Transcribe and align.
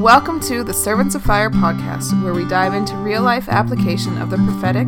Welcome 0.00 0.40
to 0.48 0.64
the 0.64 0.72
Servants 0.72 1.14
of 1.14 1.22
Fire 1.22 1.50
podcast, 1.50 2.24
where 2.24 2.32
we 2.32 2.46
dive 2.46 2.72
into 2.72 2.96
real 2.96 3.20
life 3.20 3.50
application 3.50 4.16
of 4.16 4.30
the 4.30 4.38
prophetic, 4.38 4.86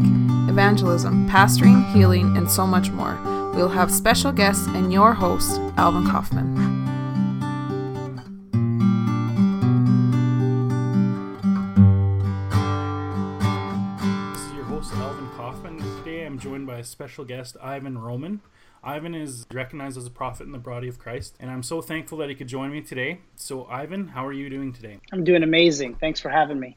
evangelism, 0.49 1.29
pastoring, 1.29 1.87
healing, 1.93 2.35
and 2.35 2.51
so 2.51 2.67
much 2.67 2.89
more. 2.89 3.21
We'll 3.55 3.69
have 3.69 3.93
special 3.93 4.33
guests 4.33 4.67
and 4.69 4.91
your 4.91 5.13
host, 5.13 5.61
Alvin 5.77 6.07
Kaufman. 6.07 6.55
This 14.33 14.41
is 14.41 14.55
your 14.55 14.65
host, 14.65 14.95
Alvin 14.95 15.29
Kaufman. 15.37 15.77
Today 15.99 16.25
I'm 16.25 16.39
joined 16.39 16.67
by 16.67 16.79
a 16.79 16.85
special 16.85 17.27
guest, 17.27 17.59
Ivan 17.63 17.99
Roman. 17.99 18.41
Ivan 18.85 19.15
is 19.15 19.47
recognized 19.53 19.97
as 19.97 20.07
a 20.07 20.11
prophet 20.11 20.45
in 20.45 20.53
the 20.53 20.59
body 20.59 20.89
of 20.89 20.99
Christ, 20.99 21.37
and 21.39 21.51
I'm 21.51 21.63
so 21.63 21.81
thankful 21.81 22.19
that 22.19 22.29
he 22.29 22.35
could 22.35 22.49
join 22.49 22.73
me 22.73 22.81
today. 22.81 23.21
So, 23.37 23.65
Ivan, 23.67 24.09
how 24.09 24.27
are 24.27 24.33
you 24.33 24.51
doing 24.51 24.73
today? 24.73 24.99
I'm 25.13 25.23
doing 25.23 25.45
amazing. 25.45 25.95
Thanks 25.97 26.19
for 26.19 26.31
having 26.31 26.59
me. 26.59 26.77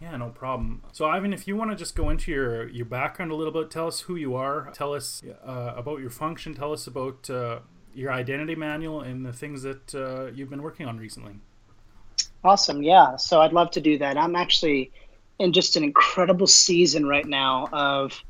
Yeah, 0.00 0.14
no 0.18 0.28
problem. 0.28 0.82
So, 0.92 1.06
Ivan, 1.06 1.32
if 1.32 1.48
you 1.48 1.56
want 1.56 1.70
to 1.70 1.76
just 1.76 1.96
go 1.96 2.10
into 2.10 2.30
your 2.30 2.68
your 2.68 2.84
background 2.84 3.32
a 3.32 3.34
little 3.34 3.52
bit, 3.52 3.70
tell 3.70 3.86
us 3.86 4.00
who 4.00 4.16
you 4.16 4.34
are, 4.34 4.70
tell 4.74 4.92
us 4.92 5.22
uh, 5.44 5.72
about 5.74 6.00
your 6.00 6.10
function, 6.10 6.54
tell 6.54 6.72
us 6.72 6.86
about 6.86 7.30
uh, 7.30 7.60
your 7.94 8.12
identity 8.12 8.54
manual, 8.54 9.00
and 9.00 9.24
the 9.24 9.32
things 9.32 9.62
that 9.62 9.94
uh, 9.94 10.26
you've 10.26 10.50
been 10.50 10.62
working 10.62 10.86
on 10.86 10.98
recently. 10.98 11.36
Awesome. 12.44 12.82
Yeah. 12.82 13.16
So, 13.16 13.40
I'd 13.40 13.54
love 13.54 13.70
to 13.72 13.80
do 13.80 13.96
that. 13.98 14.18
I'm 14.18 14.36
actually 14.36 14.92
in 15.38 15.54
just 15.54 15.76
an 15.76 15.82
incredible 15.82 16.46
season 16.46 17.06
right 17.06 17.26
now 17.26 17.68
of 17.72 18.22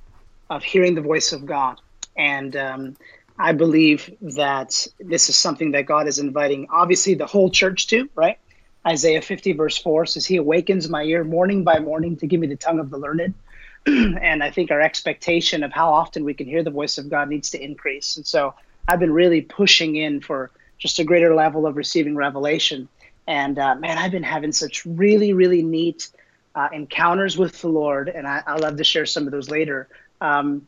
of 0.48 0.62
hearing 0.62 0.95
the 0.95 1.02
voice 1.02 1.32
of 1.32 1.45
God. 1.45 1.80
And 2.18 2.54
um, 2.56 2.96
I 3.38 3.52
believe 3.52 4.10
that 4.20 4.86
this 4.98 5.29
is 5.29 5.37
something 5.37 5.70
that 5.73 5.87
God 5.87 6.09
is 6.09 6.18
inviting, 6.18 6.66
obviously, 6.70 7.15
the 7.15 7.26
whole 7.26 7.51
church 7.51 7.87
to, 7.88 8.10
right? 8.16 8.38
Isaiah 8.87 9.23
50, 9.23 9.52
verse 9.52 9.79
4 9.79 10.06
says, 10.06 10.26
He 10.26 10.37
awakens 10.37 10.88
my 10.88 11.02
ear 11.04 11.23
morning 11.23 11.62
by 11.62 11.78
morning 11.78 12.16
to 12.16 12.26
give 12.26 12.40
me 12.40 12.48
the 12.48 12.56
tongue 12.56 12.80
of 12.80 12.90
the 12.90 12.98
learned. 12.98 13.34
and 13.87 14.43
I 14.43 14.51
think 14.51 14.70
our 14.70 14.80
expectation 14.80 15.62
of 15.62 15.73
how 15.73 15.93
often 15.93 16.24
we 16.24 16.34
can 16.34 16.46
hear 16.46 16.65
the 16.65 16.70
voice 16.70 16.98
of 16.98 17.09
God 17.09 17.28
needs 17.28 17.51
to 17.51 17.62
increase. 17.62 18.16
And 18.16 18.26
so 18.26 18.54
I've 18.88 18.98
been 18.98 19.12
really 19.12 19.43
pushing 19.43 19.96
in 19.96 20.21
for 20.21 20.50
just 20.78 20.98
a 20.98 21.04
greater 21.04 21.34
level 21.34 21.66
of 21.66 21.76
receiving 21.76 22.16
revelation. 22.16 22.88
And 23.26 23.59
uh, 23.59 23.74
man, 23.76 23.98
I've 23.98 24.10
been 24.10 24.23
having 24.23 24.52
such 24.52 24.84
really, 24.84 25.32
really 25.32 25.62
neat 25.62 26.09
uh, 26.54 26.68
encounters 26.73 27.37
with 27.37 27.60
the 27.60 27.68
Lord. 27.68 28.09
And 28.09 28.26
I, 28.26 28.43
I 28.46 28.56
love 28.56 28.76
to 28.78 28.84
share 28.84 29.06
some 29.06 29.26
of 29.26 29.32
those 29.32 29.50
later. 29.50 29.88
Um, 30.21 30.66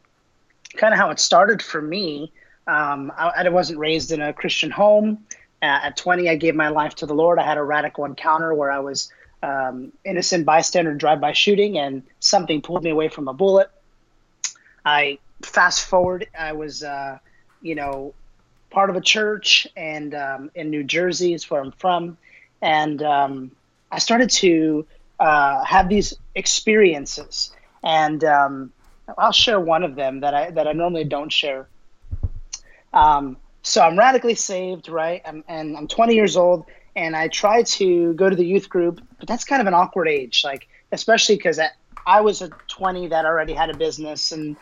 kind 0.77 0.93
of 0.93 0.99
how 0.99 1.11
it 1.11 1.19
started 1.19 1.63
for 1.63 1.81
me. 1.81 2.33
Um, 2.67 3.13
I, 3.17 3.33
I, 3.37 3.49
wasn't 3.49 3.79
raised 3.79 4.13
in 4.13 4.21
a 4.23 4.33
Christian 4.33 4.71
home. 4.71 5.25
Uh, 5.63 5.81
at 5.83 5.97
20, 5.97 6.29
I 6.29 6.37
gave 6.37 6.55
my 6.55 6.69
life 6.69 6.95
to 6.97 7.07
the 7.07 7.15
Lord. 7.15 7.39
I 7.39 7.45
had 7.45 7.59
a 7.59 7.63
radical 7.63 8.05
encounter 8.05 8.55
where 8.55 8.71
I 8.71 8.79
was 8.79 9.13
um, 9.43 9.93
innocent 10.05 10.47
bystander 10.47 10.95
drive-by 10.95 11.33
shooting, 11.33 11.79
and 11.79 12.03
something 12.21 12.63
pulled 12.63 12.85
me 12.85 12.91
away 12.91 13.09
from 13.09 13.29
a 13.29 13.33
bullet. 13.33 13.71
I 14.85 15.19
fast 15.43 15.87
forward. 15.87 16.29
I 16.39 16.53
was, 16.53 16.83
uh, 16.83 17.19
you 17.63 17.75
know, 17.75 18.15
part 18.71 18.91
of 18.91 18.97
a 18.97 19.01
church, 19.01 19.67
and 19.77 20.15
um, 20.15 20.51
in 20.55 20.71
New 20.71 20.85
Jersey 20.85 21.35
is 21.35 21.51
where 21.51 21.61
I'm 21.61 21.73
from, 21.73 22.17
and 22.63 23.03
um, 23.03 23.51
I 23.91 23.99
started 23.99 24.31
to 24.31 24.87
uh, 25.19 25.65
have 25.65 25.89
these 25.89 26.15
experiences, 26.35 27.53
and 27.83 28.23
um, 28.25 28.73
I'll 29.19 29.33
share 29.33 29.61
one 29.61 29.83
of 29.83 29.95
them 29.97 30.21
that 30.21 30.35
I 30.35 30.51
that 30.51 30.67
I 30.67 30.73
normally 30.73 31.05
don't 31.05 31.33
share. 31.33 31.69
Um, 32.93 33.37
so 33.63 33.83
I'm 33.83 33.99
radically 33.99 34.35
saved, 34.35 34.89
right? 34.89 35.23
I'm, 35.25 35.45
and 35.47 35.77
I'm 35.77 35.87
20 35.87 36.15
years 36.15 36.37
old, 36.37 36.65
and 36.97 37.15
I 37.15 37.29
try 37.29 37.63
to 37.63 38.15
go 38.15 38.29
to 38.31 38.37
the 38.37 38.45
youth 38.45 38.69
group, 38.69 39.01
but 39.19 39.29
that's 39.29 39.45
kind 39.45 39.61
of 39.61 39.67
an 39.67 39.75
awkward 39.75 40.09
age, 40.09 40.43
like 40.45 40.67
especially 40.93 41.37
because 41.37 41.59
I, 41.59 41.69
I 42.07 42.21
was 42.21 42.43
a 42.43 42.49
20 42.69 43.09
that 43.09 43.25
already 43.25 43.53
had 43.53 43.71
a 43.71 43.77
business 43.77 44.33
and 44.33 44.57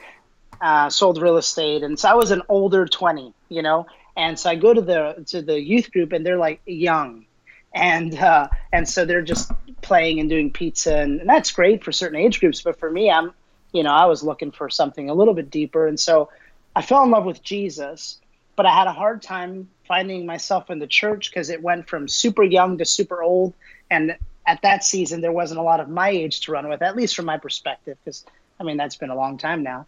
uh, 0.61 0.91
sold 0.91 1.21
real 1.21 1.37
estate, 1.37 1.83
and 1.83 1.99
so 1.99 2.09
I 2.09 2.15
was 2.15 2.31
an 2.31 2.43
older 2.49 2.87
20, 2.87 3.33
you 3.49 3.63
know. 3.63 3.87
And 4.17 4.37
so 4.37 4.51
I 4.51 4.57
go 4.57 4.75
to 4.75 4.81
the 4.81 5.25
to 5.29 5.43
the 5.43 5.61
youth 5.61 5.93
group, 5.93 6.13
and 6.13 6.27
they're 6.27 6.39
like 6.39 6.61
young, 6.67 7.25
and 7.73 8.19
uh, 8.19 8.49
and 8.73 8.89
so 8.89 9.05
they're 9.05 9.23
just 9.23 9.53
playing 9.81 10.19
and 10.19 10.29
doing 10.29 10.53
pizza, 10.53 10.97
and, 10.97 11.21
and 11.21 11.29
that's 11.29 11.53
great 11.53 11.85
for 11.85 11.93
certain 11.93 12.19
age 12.19 12.41
groups. 12.41 12.61
But 12.61 12.81
for 12.81 12.91
me, 12.91 13.11
I'm 13.11 13.33
you 13.73 13.83
know, 13.83 13.93
I 13.93 14.07
was 14.07 14.23
looking 14.23 14.51
for 14.51 14.71
something 14.71 15.11
a 15.11 15.15
little 15.15 15.35
bit 15.35 15.51
deeper. 15.51 15.87
And 15.87 15.99
so 15.99 16.31
I 16.75 16.83
fell 16.83 17.03
in 17.03 17.11
love 17.11 17.25
with 17.25 17.43
Jesus, 17.43 18.19
but 18.57 18.67
I 18.67 18.75
had 18.75 18.87
a 18.87 18.93
hard 18.93 19.23
time 19.23 19.69
finding 19.87 20.27
myself 20.27 20.71
in 20.71 20.79
the 20.79 20.87
church 20.87 21.31
because 21.31 21.51
it 21.51 21.63
went 21.63 21.89
from 21.89 22.09
super 22.09 22.43
young 22.43 22.79
to 22.79 22.85
super 22.85 23.23
old. 23.23 23.55
And 23.91 24.17
at 24.47 24.63
that 24.63 24.85
season, 24.85 25.21
there 25.21 25.33
wasn't 25.33 25.61
a 25.61 25.63
lot 25.63 25.81
of 25.81 25.89
my 25.89 26.09
age 26.11 26.41
to 26.43 26.53
run 26.53 26.69
with, 26.69 26.83
at 26.83 26.97
least 26.97 27.15
from 27.15 27.27
my 27.27 27.39
perspective, 27.39 27.99
because 28.05 28.25
I 28.59 28.65
mean, 28.65 28.77
that's 28.77 28.97
been 28.97 29.11
a 29.11 29.17
long 29.17 29.39
time 29.39 29.63
now. 29.63 29.87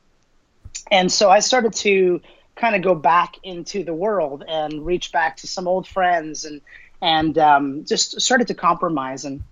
And 0.90 1.10
so 1.10 1.30
I 1.30 1.40
started 1.40 1.72
to 1.74 2.20
kind 2.56 2.76
of 2.76 2.82
go 2.82 2.94
back 2.94 3.36
into 3.42 3.84
the 3.84 3.94
world 3.94 4.44
and 4.46 4.84
reach 4.84 5.12
back 5.12 5.38
to 5.38 5.46
some 5.46 5.66
old 5.66 5.86
friends 5.86 6.44
and 6.44 6.60
and 7.02 7.38
um, 7.38 7.84
just 7.86 8.20
started 8.20 8.48
to 8.48 8.54
compromise. 8.54 9.24
And 9.24 9.42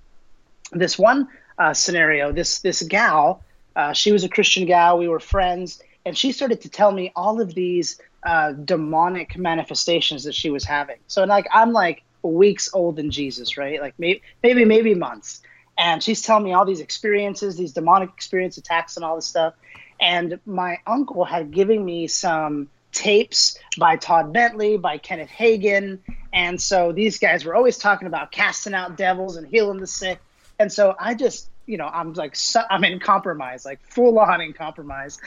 this 0.72 0.98
one 0.98 1.28
uh, 1.58 1.72
scenario, 1.72 2.30
this 2.32 2.60
this 2.60 2.82
gal 2.82 3.42
uh, 3.78 3.92
she 3.92 4.10
was 4.10 4.24
a 4.24 4.28
Christian 4.28 4.66
gal. 4.66 4.98
We 4.98 5.06
were 5.06 5.20
friends, 5.20 5.80
and 6.04 6.18
she 6.18 6.32
started 6.32 6.62
to 6.62 6.68
tell 6.68 6.90
me 6.90 7.12
all 7.14 7.40
of 7.40 7.54
these 7.54 8.00
uh, 8.26 8.52
demonic 8.52 9.38
manifestations 9.38 10.24
that 10.24 10.34
she 10.34 10.50
was 10.50 10.64
having. 10.64 10.96
So, 11.06 11.22
like, 11.22 11.46
I'm 11.54 11.72
like 11.72 12.02
weeks 12.22 12.68
old 12.74 12.98
in 12.98 13.12
Jesus, 13.12 13.56
right? 13.56 13.80
Like 13.80 13.94
maybe, 13.96 14.20
maybe, 14.42 14.64
maybe 14.64 14.94
months. 14.94 15.42
And 15.78 16.02
she's 16.02 16.22
telling 16.22 16.42
me 16.42 16.52
all 16.54 16.64
these 16.64 16.80
experiences, 16.80 17.56
these 17.56 17.72
demonic 17.72 18.10
experience 18.10 18.58
attacks, 18.58 18.96
and 18.96 19.04
all 19.04 19.14
this 19.14 19.26
stuff. 19.26 19.54
And 20.00 20.40
my 20.44 20.78
uncle 20.84 21.24
had 21.24 21.52
given 21.52 21.84
me 21.84 22.08
some 22.08 22.68
tapes 22.90 23.56
by 23.78 23.94
Todd 23.94 24.32
Bentley, 24.32 24.76
by 24.76 24.98
Kenneth 24.98 25.30
Hagin. 25.30 26.00
And 26.32 26.60
so 26.60 26.90
these 26.90 27.20
guys 27.20 27.44
were 27.44 27.54
always 27.54 27.78
talking 27.78 28.08
about 28.08 28.32
casting 28.32 28.74
out 28.74 28.96
devils 28.96 29.36
and 29.36 29.46
healing 29.46 29.78
the 29.78 29.86
sick. 29.86 30.18
And 30.58 30.72
so 30.72 30.96
I 30.98 31.14
just 31.14 31.48
you 31.68 31.76
know, 31.76 31.86
I'm 31.86 32.14
like, 32.14 32.34
I'm 32.70 32.82
in 32.82 32.98
compromise, 32.98 33.64
like 33.64 33.80
full 33.82 34.18
on 34.18 34.40
in 34.40 34.54
compromise. 34.54 35.18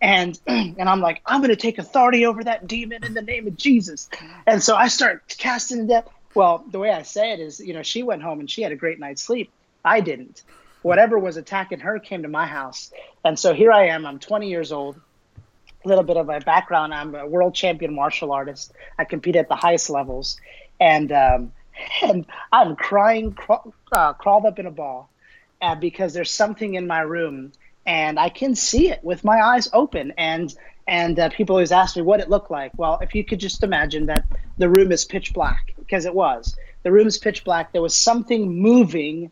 And, 0.00 0.38
and 0.46 0.88
I'm 0.88 1.00
like, 1.00 1.20
I'm 1.26 1.40
going 1.40 1.50
to 1.50 1.56
take 1.56 1.78
authority 1.78 2.24
over 2.24 2.44
that 2.44 2.68
demon 2.68 3.04
in 3.04 3.14
the 3.14 3.22
name 3.22 3.48
of 3.48 3.56
Jesus. 3.56 4.08
And 4.46 4.62
so 4.62 4.76
I 4.76 4.88
start 4.88 5.34
casting 5.36 5.88
death. 5.88 6.08
Well, 6.34 6.64
the 6.70 6.78
way 6.78 6.90
I 6.90 7.02
say 7.02 7.32
it 7.32 7.40
is, 7.40 7.58
you 7.58 7.74
know, 7.74 7.82
she 7.82 8.04
went 8.04 8.22
home 8.22 8.38
and 8.38 8.48
she 8.48 8.62
had 8.62 8.70
a 8.70 8.76
great 8.76 9.00
night's 9.00 9.22
sleep. 9.22 9.50
I 9.84 10.00
didn't. 10.00 10.42
Whatever 10.82 11.18
was 11.18 11.36
attacking 11.36 11.80
her 11.80 11.98
came 11.98 12.22
to 12.22 12.28
my 12.28 12.46
house. 12.46 12.92
And 13.24 13.36
so 13.36 13.52
here 13.52 13.72
I 13.72 13.88
am. 13.88 14.06
I'm 14.06 14.20
20 14.20 14.48
years 14.48 14.70
old. 14.70 15.00
A 15.84 15.88
little 15.88 16.04
bit 16.04 16.16
of 16.16 16.26
my 16.26 16.38
background 16.38 16.94
I'm 16.94 17.14
a 17.14 17.26
world 17.26 17.54
champion 17.54 17.94
martial 17.94 18.30
artist. 18.30 18.72
I 18.98 19.04
compete 19.04 19.34
at 19.34 19.48
the 19.48 19.56
highest 19.56 19.90
levels. 19.90 20.38
And, 20.78 21.10
um, 21.10 21.52
and 22.02 22.24
I'm 22.52 22.76
crying, 22.76 23.36
uh, 23.92 24.12
crawled 24.12 24.46
up 24.46 24.60
in 24.60 24.66
a 24.66 24.70
ball 24.70 25.10
uh, 25.60 25.74
because 25.74 26.14
there's 26.14 26.30
something 26.30 26.74
in 26.74 26.86
my 26.86 27.00
room 27.00 27.52
and 27.88 28.20
I 28.20 28.28
can 28.28 28.54
see 28.54 28.90
it 28.90 29.02
with 29.02 29.24
my 29.24 29.40
eyes 29.40 29.68
open. 29.72 30.12
And 30.18 30.54
and 30.86 31.18
uh, 31.18 31.28
people 31.30 31.56
always 31.56 31.72
ask 31.72 31.96
me 31.96 32.02
what 32.02 32.20
it 32.20 32.30
looked 32.30 32.50
like. 32.50 32.72
Well, 32.76 32.98
if 33.02 33.14
you 33.14 33.24
could 33.24 33.40
just 33.40 33.62
imagine 33.62 34.06
that 34.06 34.24
the 34.56 34.70
room 34.70 34.90
is 34.90 35.04
pitch 35.04 35.34
black, 35.34 35.74
because 35.78 36.06
it 36.06 36.14
was. 36.14 36.56
The 36.82 36.92
room 36.92 37.06
is 37.06 37.18
pitch 37.18 37.44
black. 37.44 37.72
There 37.72 37.82
was 37.82 37.94
something 37.94 38.60
moving 38.60 39.30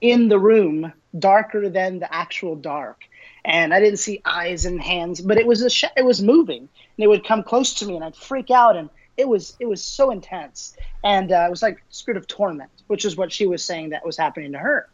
in 0.00 0.28
the 0.28 0.38
room, 0.38 0.92
darker 1.18 1.68
than 1.70 1.98
the 1.98 2.14
actual 2.14 2.56
dark. 2.56 3.02
And 3.44 3.72
I 3.72 3.80
didn't 3.80 3.98
see 3.98 4.20
eyes 4.24 4.66
and 4.66 4.80
hands, 4.80 5.20
but 5.20 5.38
it 5.38 5.46
was 5.46 5.62
a 5.62 5.70
sh- 5.70 5.84
it 5.96 6.04
was 6.04 6.22
moving, 6.22 6.60
and 6.60 7.04
it 7.04 7.08
would 7.08 7.24
come 7.26 7.42
close 7.42 7.74
to 7.74 7.86
me, 7.86 7.94
and 7.94 8.04
I'd 8.04 8.16
freak 8.16 8.50
out, 8.50 8.76
and 8.76 8.90
it 9.16 9.28
was 9.28 9.56
it 9.60 9.66
was 9.66 9.82
so 9.82 10.10
intense, 10.10 10.74
and 11.04 11.32
uh, 11.32 11.44
it 11.46 11.50
was 11.50 11.62
like 11.62 11.78
spirit 11.88 12.18
of 12.18 12.26
torment, 12.26 12.70
which 12.86 13.04
is 13.04 13.16
what 13.16 13.32
she 13.32 13.46
was 13.46 13.64
saying 13.64 13.90
that 13.90 14.04
was 14.04 14.16
happening 14.16 14.52
to 14.52 14.58
her. 14.58 14.88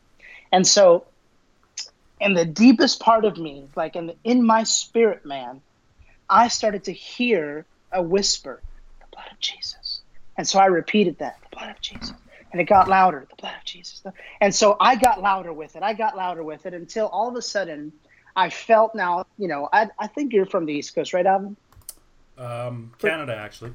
And 0.55 0.65
so, 0.65 1.05
in 2.21 2.35
the 2.35 2.45
deepest 2.45 3.01
part 3.01 3.25
of 3.25 3.39
me, 3.39 3.67
like 3.75 3.97
in 3.97 4.07
the, 4.07 4.17
in 4.23 4.47
my 4.47 4.63
spirit, 4.63 5.27
man, 5.27 5.61
I 6.31 6.47
started 6.47 6.85
to 6.85 6.93
hear 6.93 7.67
a 7.91 8.01
whisper, 8.01 8.63
"The 9.01 9.07
blood 9.11 9.27
of 9.33 9.41
Jesus." 9.41 10.03
And 10.39 10.47
so 10.47 10.61
I 10.61 10.67
repeated 10.67 11.19
that, 11.19 11.39
"The 11.43 11.57
blood 11.57 11.71
of 11.71 11.81
Jesus." 11.81 12.13
And 12.53 12.61
it 12.61 12.69
got 12.69 12.89
louder, 12.89 13.27
the 13.29 13.35
blood 13.35 13.57
of 13.59 13.65
Jesus. 13.65 14.01
And 14.41 14.55
so 14.55 14.77
I 14.79 14.95
got 14.95 15.21
louder 15.21 15.53
with 15.53 15.75
it. 15.75 15.83
I 15.83 15.93
got 15.93 16.17
louder 16.17 16.45
with 16.45 16.67
it 16.67 16.73
until 16.73 17.09
all 17.09 17.29
of 17.29 17.35
a 17.35 17.43
sudden 17.43 17.93
I 18.37 18.49
felt 18.49 18.95
now, 18.95 19.27
you 19.37 19.49
know, 19.49 19.69
I, 19.73 19.89
I 19.99 20.07
think 20.07 20.33
you're 20.33 20.47
from 20.47 20.67
the 20.67 20.73
East 20.73 20.95
Coast, 20.95 21.13
right, 21.15 21.27
Alvin? 21.27 21.57
Um, 22.39 22.93
Canada, 22.99 23.35
actually. 23.35 23.73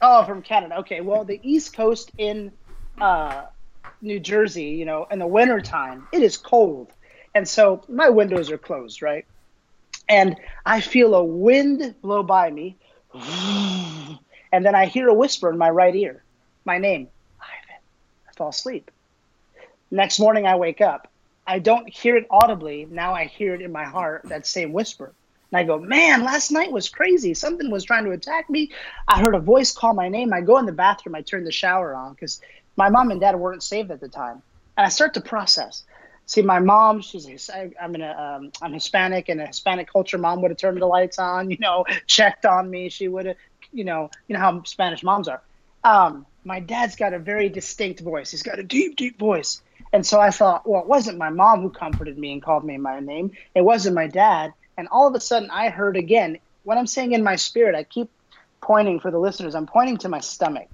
Oh, 0.00 0.24
from 0.24 0.42
Canada. 0.42 0.78
Okay. 0.78 1.02
Well, 1.02 1.24
the 1.24 1.38
East 1.44 1.76
Coast 1.76 2.10
in 2.18 2.50
uh, 3.00 3.44
New 4.00 4.20
Jersey, 4.20 4.70
you 4.70 4.84
know, 4.84 5.06
in 5.10 5.18
the 5.18 5.26
wintertime, 5.26 6.06
it 6.12 6.22
is 6.22 6.36
cold. 6.36 6.92
And 7.34 7.46
so 7.46 7.82
my 7.88 8.08
windows 8.08 8.50
are 8.50 8.58
closed, 8.58 9.02
right? 9.02 9.26
And 10.08 10.36
I 10.64 10.80
feel 10.80 11.14
a 11.14 11.24
wind 11.24 11.96
blow 12.02 12.22
by 12.22 12.50
me. 12.50 12.78
And 14.52 14.64
then 14.64 14.76
I 14.76 14.86
hear 14.86 15.08
a 15.08 15.14
whisper 15.14 15.50
in 15.50 15.58
my 15.58 15.68
right 15.68 15.94
ear, 15.94 16.24
my 16.64 16.78
name, 16.78 17.08
Ivan. 17.40 17.80
I 18.28 18.32
fall 18.36 18.50
asleep. 18.50 18.90
Next 19.90 20.18
morning, 20.18 20.46
I 20.46 20.56
wake 20.56 20.80
up. 20.80 21.08
I 21.46 21.58
don't 21.58 21.88
hear 21.88 22.16
it 22.16 22.26
audibly. 22.30 22.86
Now 22.88 23.12
I 23.12 23.24
hear 23.24 23.54
it 23.54 23.60
in 23.60 23.72
my 23.72 23.84
heart, 23.84 24.22
that 24.28 24.46
same 24.46 24.72
whisper. 24.72 25.12
And 25.50 25.58
I 25.58 25.64
go, 25.64 25.78
man, 25.78 26.24
last 26.24 26.50
night 26.50 26.72
was 26.72 26.88
crazy. 26.88 27.34
Something 27.34 27.70
was 27.70 27.84
trying 27.84 28.04
to 28.04 28.10
attack 28.10 28.50
me. 28.50 28.72
I 29.06 29.20
heard 29.20 29.34
a 29.34 29.40
voice 29.40 29.72
call 29.72 29.94
my 29.94 30.08
name. 30.08 30.32
I 30.32 30.40
go 30.40 30.58
in 30.58 30.66
the 30.66 30.72
bathroom. 30.72 31.14
I 31.14 31.22
turn 31.22 31.44
the 31.44 31.52
shower 31.52 31.94
on 31.94 32.14
because 32.14 32.40
my 32.76 32.88
mom 32.88 33.10
and 33.10 33.20
dad 33.20 33.36
weren't 33.36 33.62
saved 33.62 33.90
at 33.90 34.00
the 34.00 34.08
time. 34.08 34.42
And 34.76 34.86
I 34.86 34.88
start 34.90 35.14
to 35.14 35.20
process. 35.20 35.84
See, 36.26 36.42
my 36.42 36.58
mom, 36.58 37.02
she's 37.02 37.48
I'm 37.80 37.94
in 37.94 38.02
a, 38.02 38.10
um, 38.10 38.50
I'm 38.60 38.72
Hispanic, 38.72 39.28
and 39.28 39.40
a 39.40 39.46
Hispanic 39.46 39.90
culture. 39.92 40.18
Mom 40.18 40.42
would 40.42 40.50
have 40.50 40.58
turned 40.58 40.82
the 40.82 40.86
lights 40.86 41.18
on, 41.18 41.50
you 41.50 41.58
know, 41.60 41.84
checked 42.06 42.44
on 42.44 42.68
me. 42.68 42.88
She 42.88 43.06
would 43.08 43.26
have, 43.26 43.36
you 43.72 43.84
know, 43.84 44.10
you 44.26 44.34
know 44.34 44.40
how 44.40 44.62
Spanish 44.64 45.02
moms 45.04 45.28
are. 45.28 45.42
Um, 45.84 46.26
my 46.44 46.60
dad's 46.60 46.96
got 46.96 47.14
a 47.14 47.18
very 47.18 47.48
distinct 47.48 48.00
voice. 48.00 48.30
He's 48.32 48.42
got 48.42 48.58
a 48.58 48.64
deep, 48.64 48.96
deep 48.96 49.18
voice. 49.18 49.62
And 49.92 50.04
so 50.04 50.20
I 50.20 50.30
thought, 50.30 50.68
well, 50.68 50.82
it 50.82 50.88
wasn't 50.88 51.18
my 51.18 51.30
mom 51.30 51.62
who 51.62 51.70
comforted 51.70 52.18
me 52.18 52.32
and 52.32 52.42
called 52.42 52.64
me 52.64 52.76
my 52.76 53.00
name. 53.00 53.32
It 53.54 53.62
wasn't 53.62 53.94
my 53.94 54.08
dad. 54.08 54.52
And 54.76 54.88
all 54.88 55.06
of 55.06 55.14
a 55.14 55.20
sudden, 55.20 55.50
I 55.50 55.70
heard 55.70 55.96
again 55.96 56.38
what 56.64 56.76
I'm 56.76 56.86
saying 56.88 57.12
in 57.12 57.22
my 57.22 57.36
spirit. 57.36 57.76
I 57.76 57.84
keep 57.84 58.10
pointing 58.60 59.00
for 59.00 59.10
the 59.10 59.18
listeners. 59.18 59.54
I'm 59.54 59.66
pointing 59.66 59.98
to 59.98 60.08
my 60.08 60.20
stomach, 60.20 60.68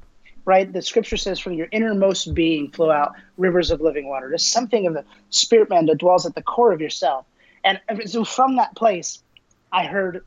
right? 0.44 0.72
The 0.72 0.82
scripture 0.82 1.16
says, 1.16 1.38
"From 1.38 1.54
your 1.54 1.68
innermost 1.70 2.34
being 2.34 2.70
flow 2.70 2.90
out 2.90 3.12
rivers 3.36 3.70
of 3.70 3.80
living 3.80 4.08
water." 4.08 4.28
There's 4.28 4.44
something 4.44 4.86
of 4.86 4.94
the 4.94 5.04
spirit 5.30 5.70
man 5.70 5.86
that 5.86 5.98
dwells 5.98 6.26
at 6.26 6.34
the 6.34 6.42
core 6.42 6.72
of 6.72 6.80
yourself. 6.80 7.26
And 7.64 7.80
so 8.06 8.24
from 8.24 8.56
that 8.56 8.74
place, 8.74 9.22
I 9.70 9.86
heard 9.86 10.24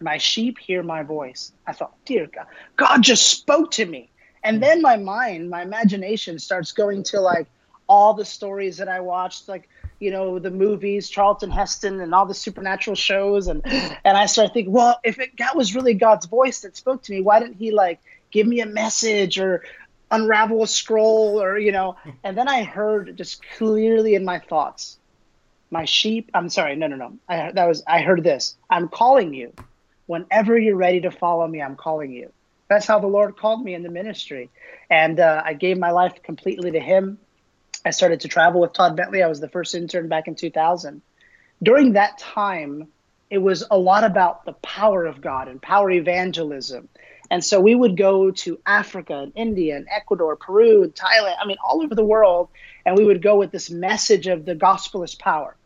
my 0.00 0.18
sheep 0.18 0.58
hear 0.58 0.82
my 0.82 1.02
voice. 1.02 1.52
I 1.66 1.72
thought, 1.72 1.94
dear 2.04 2.26
God, 2.26 2.46
God 2.76 3.02
just 3.02 3.28
spoke 3.28 3.72
to 3.72 3.84
me. 3.84 4.10
And 4.42 4.62
then 4.62 4.80
my 4.80 4.96
mind, 4.96 5.50
my 5.50 5.62
imagination 5.62 6.38
starts 6.38 6.72
going 6.72 7.02
to 7.04 7.20
like 7.20 7.46
all 7.86 8.14
the 8.14 8.24
stories 8.24 8.78
that 8.78 8.88
I 8.88 9.00
watched, 9.00 9.48
like 9.48 9.68
you 9.98 10.10
know 10.10 10.38
the 10.38 10.50
movies, 10.50 11.10
Charlton 11.10 11.50
Heston, 11.50 12.00
and 12.00 12.14
all 12.14 12.24
the 12.24 12.34
supernatural 12.34 12.94
shows, 12.94 13.48
and 13.48 13.62
and 13.66 14.16
I 14.16 14.26
started 14.26 14.54
thinking, 14.54 14.72
well, 14.72 14.98
if 15.04 15.18
it, 15.18 15.36
that 15.38 15.56
was 15.56 15.74
really 15.74 15.94
God's 15.94 16.26
voice 16.26 16.60
that 16.60 16.76
spoke 16.76 17.02
to 17.02 17.12
me, 17.12 17.20
why 17.20 17.40
didn't 17.40 17.56
He 17.56 17.72
like 17.72 18.00
give 18.30 18.46
me 18.46 18.60
a 18.60 18.66
message 18.66 19.38
or 19.38 19.64
unravel 20.10 20.62
a 20.62 20.66
scroll 20.66 21.40
or 21.40 21.58
you 21.58 21.72
know? 21.72 21.96
And 22.24 22.36
then 22.36 22.48
I 22.48 22.64
heard 22.64 23.16
just 23.16 23.42
clearly 23.56 24.14
in 24.14 24.24
my 24.24 24.38
thoughts, 24.38 24.98
my 25.70 25.84
sheep. 25.84 26.30
I'm 26.34 26.48
sorry, 26.48 26.76
no, 26.76 26.86
no, 26.86 26.96
no. 26.96 27.18
I 27.28 27.52
that 27.52 27.66
was 27.66 27.82
I 27.86 28.00
heard 28.00 28.22
this. 28.24 28.56
I'm 28.68 28.88
calling 28.88 29.34
you. 29.34 29.52
Whenever 30.06 30.58
you're 30.58 30.76
ready 30.76 31.02
to 31.02 31.10
follow 31.10 31.46
me, 31.46 31.62
I'm 31.62 31.76
calling 31.76 32.12
you. 32.12 32.32
That's 32.68 32.86
how 32.86 32.98
the 33.00 33.06
Lord 33.06 33.36
called 33.36 33.64
me 33.64 33.74
in 33.74 33.82
the 33.82 33.90
ministry, 33.90 34.50
and 34.88 35.18
uh, 35.18 35.42
I 35.44 35.54
gave 35.54 35.76
my 35.78 35.90
life 35.90 36.22
completely 36.22 36.70
to 36.72 36.80
Him. 36.80 37.18
I 37.84 37.90
started 37.90 38.20
to 38.20 38.28
travel 38.28 38.60
with 38.60 38.72
Todd 38.72 38.96
Bentley. 38.96 39.22
I 39.22 39.28
was 39.28 39.40
the 39.40 39.48
first 39.48 39.74
intern 39.74 40.08
back 40.08 40.28
in 40.28 40.34
2000. 40.34 41.02
During 41.62 41.94
that 41.94 42.18
time, 42.18 42.88
it 43.30 43.38
was 43.38 43.64
a 43.70 43.78
lot 43.78 44.04
about 44.04 44.44
the 44.44 44.52
power 44.54 45.06
of 45.06 45.20
God 45.20 45.48
and 45.48 45.62
power 45.62 45.90
evangelism. 45.90 46.88
And 47.30 47.44
so 47.44 47.60
we 47.60 47.76
would 47.76 47.96
go 47.96 48.32
to 48.32 48.58
Africa 48.66 49.18
and 49.18 49.32
India 49.36 49.76
and 49.76 49.86
Ecuador, 49.88 50.34
Peru 50.34 50.82
and 50.82 50.92
Thailand, 50.92 51.36
I 51.40 51.46
mean, 51.46 51.58
all 51.64 51.80
over 51.80 51.94
the 51.94 52.04
world. 52.04 52.48
And 52.84 52.96
we 52.96 53.04
would 53.04 53.22
go 53.22 53.36
with 53.36 53.52
this 53.52 53.70
message 53.70 54.26
of 54.26 54.44
the 54.44 54.56
gospel 54.56 55.04
is 55.04 55.14
power. 55.14 55.56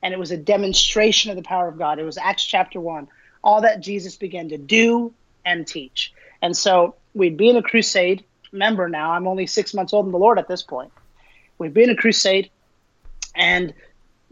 And 0.00 0.14
it 0.14 0.20
was 0.20 0.30
a 0.30 0.36
demonstration 0.36 1.32
of 1.32 1.36
the 1.36 1.42
power 1.42 1.66
of 1.66 1.76
God. 1.76 1.98
It 1.98 2.04
was 2.04 2.18
Acts 2.18 2.44
chapter 2.44 2.80
1, 2.80 3.08
all 3.42 3.62
that 3.62 3.80
Jesus 3.80 4.14
began 4.14 4.50
to 4.50 4.58
do 4.58 5.12
and 5.44 5.66
teach. 5.66 6.14
And 6.40 6.56
so 6.56 6.94
we'd 7.14 7.36
be 7.36 7.48
in 7.48 7.56
a 7.56 7.62
crusade. 7.62 8.24
Remember 8.52 8.88
now, 8.88 9.10
I'm 9.10 9.26
only 9.26 9.48
six 9.48 9.74
months 9.74 9.92
old 9.92 10.06
in 10.06 10.12
the 10.12 10.18
Lord 10.18 10.38
at 10.38 10.46
this 10.46 10.62
point. 10.62 10.92
We'd 11.58 11.74
be 11.74 11.82
in 11.82 11.90
a 11.90 11.96
crusade, 11.96 12.50
and 13.34 13.74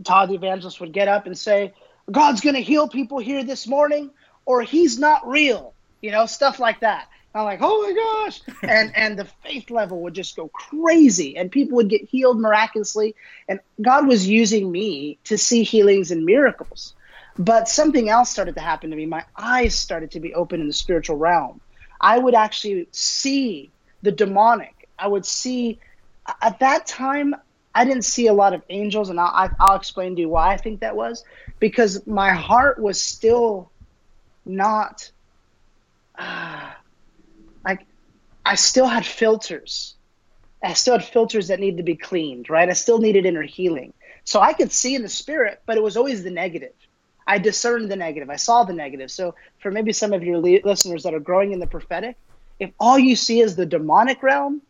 Todd 0.05 0.29
the 0.29 0.35
evangelist 0.35 0.81
would 0.81 0.93
get 0.93 1.09
up 1.09 1.27
and 1.27 1.37
say, 1.37 1.75
God's 2.11 2.41
going 2.41 2.55
to 2.55 2.63
heal 2.63 2.89
people 2.89 3.19
here 3.19 3.45
this 3.45 3.67
morning, 3.67 4.11
or 4.45 4.63
he's 4.63 4.99
not 4.99 5.27
real, 5.27 5.75
you 6.01 6.11
know, 6.11 6.27
stuff 6.27 6.61
like 6.61 6.81
that. 6.81 7.09
I'm 7.35 7.45
like, 7.45 7.59
oh 7.63 7.83
my 7.83 7.93
gosh. 7.93 8.41
And 8.63 8.97
and 8.97 9.19
the 9.19 9.27
faith 9.45 9.71
level 9.71 10.03
would 10.03 10.15
just 10.15 10.37
go 10.37 10.49
crazy 10.49 11.37
and 11.37 11.51
people 11.51 11.77
would 11.77 11.91
get 11.91 12.09
healed 12.09 12.41
miraculously. 12.41 13.15
And 13.49 13.61
God 13.83 14.07
was 14.07 14.27
using 14.27 14.73
me 14.73 15.19
to 15.25 15.37
see 15.37 15.63
healings 15.63 16.11
and 16.11 16.25
miracles. 16.25 16.95
But 17.39 17.69
something 17.69 18.09
else 18.09 18.31
started 18.31 18.55
to 18.55 18.63
happen 18.63 18.91
to 18.91 18.97
me. 18.97 19.05
My 19.05 19.25
eyes 19.37 19.79
started 19.79 20.13
to 20.13 20.21
be 20.21 20.33
open 20.33 20.61
in 20.63 20.67
the 20.67 20.73
spiritual 20.73 21.17
realm. 21.17 21.61
I 22.01 22.19
would 22.19 22.35
actually 22.35 22.89
see 22.93 23.71
the 24.01 24.13
demonic. 24.13 24.89
I 24.99 25.09
would 25.09 25.27
see 25.27 25.79
at 26.41 26.61
that 26.61 26.87
time 26.87 27.35
I 27.75 27.85
didn't 27.85 28.07
see 28.07 28.27
a 28.27 28.33
lot 28.33 28.55
of 28.55 28.63
angels, 28.71 29.11
and 29.11 29.21
I'll, 29.21 29.51
I'll 29.61 29.77
explain 29.77 30.15
to 30.17 30.23
you 30.23 30.31
why 30.31 30.55
I 30.55 30.57
think 30.57 30.81
that 30.81 30.97
was. 30.97 31.25
Because 31.59 32.07
my 32.07 32.33
heart 32.33 32.79
was 32.79 33.01
still 33.01 33.71
not 34.45 35.11
uh, 36.19 36.71
like 37.65 37.87
I 38.45 38.55
still 38.55 38.87
had 38.87 39.05
filters. 39.05 39.95
I 40.63 40.73
still 40.73 40.99
had 40.99 41.05
filters 41.05 41.49
that 41.49 41.61
needed 41.61 41.79
to 41.79 41.83
be 41.83 41.97
cleaned, 41.97 42.49
right? 42.51 42.69
I 42.69 42.73
still 42.73 42.99
needed 42.99 43.27
inner 43.27 43.43
healing. 43.43 43.93
So 44.25 44.41
I 44.41 44.53
could 44.53 44.73
see 44.73 44.95
in 44.95 45.03
the 45.03 45.09
spirit, 45.09 45.63
but 45.67 45.77
it 45.77 45.83
was 45.83 45.97
always 45.97 46.25
the 46.25 46.31
negative. 46.31 46.73
I 47.27 47.39
discerned 47.39 47.91
the 47.91 47.97
negative. 47.97 48.31
I 48.31 48.37
saw 48.37 48.65
the 48.65 48.73
negative. 48.73 49.11
So 49.11 49.35
for 49.59 49.71
maybe 49.71 49.93
some 49.93 50.13
of 50.13 50.23
your 50.23 50.39
listeners 50.39 51.03
that 51.03 51.15
are 51.15 51.21
growing 51.21 51.53
in 51.53 51.61
the 51.61 51.67
prophetic, 51.67 52.17
if 52.59 52.71
all 52.81 52.99
you 52.99 53.17
see 53.17 53.41
is 53.41 53.57
the 53.57 53.67
demonic 53.67 54.23
realm, 54.23 54.63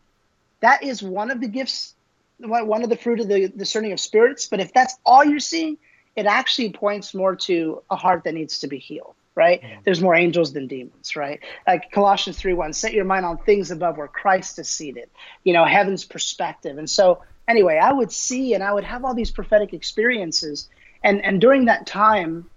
that 0.61 0.83
is 0.83 1.03
one 1.03 1.31
of 1.31 1.41
the 1.41 1.49
gifts, 1.49 1.95
one 2.39 2.83
of 2.83 2.89
the 2.89 2.97
fruit 2.97 3.21
of 3.21 3.29
the 3.29 3.49
discerning 3.49 3.93
of 3.93 4.01
spirits. 4.01 4.49
But 4.49 4.61
if 4.61 4.73
that's 4.73 4.99
all 5.05 5.25
you're 5.25 5.39
seeing, 5.39 5.77
it 6.17 6.27
actually 6.27 6.73
points 6.73 7.15
more 7.15 7.37
to 7.37 7.83
a 7.91 7.97
heart 7.97 8.25
that 8.25 8.35
needs 8.35 8.61
to 8.61 8.67
be 8.67 8.79
healed 8.79 9.15
right? 9.37 9.61
Mm. 9.61 9.85
There's 9.85 10.01
more 10.01 10.15
angels 10.15 10.55
than 10.55 10.67
demons, 10.67 11.15
right? 11.15 11.41
Like 11.67 11.93
Colossians 11.93 12.39
3 12.39 12.55
1, 12.55 12.73
set 12.73 12.95
your 12.95 13.05
mind 13.05 13.25
on 13.27 13.37
things 13.37 13.71
above 13.71 13.99
where 13.99 14.09
Christ 14.09 14.59
is 14.59 14.69
seated, 14.69 15.11
you 15.45 15.53
know, 15.53 15.65
heaven's 15.65 16.05
perspective. 16.05 16.79
And 16.79 16.89
so, 16.89 17.23
anyway, 17.47 17.77
I 17.77 17.93
would 17.93 18.11
see 18.11 18.55
and 18.55 18.65
I 18.65 18.73
would 18.73 18.85
have 18.85 19.05
all 19.05 19.15
these 19.15 19.31
prophetic 19.31 19.75
experiences. 19.75 20.71
And, 21.05 21.23
and 21.23 21.39
during 21.39 21.67
that 21.67 21.87
time, 21.87 22.49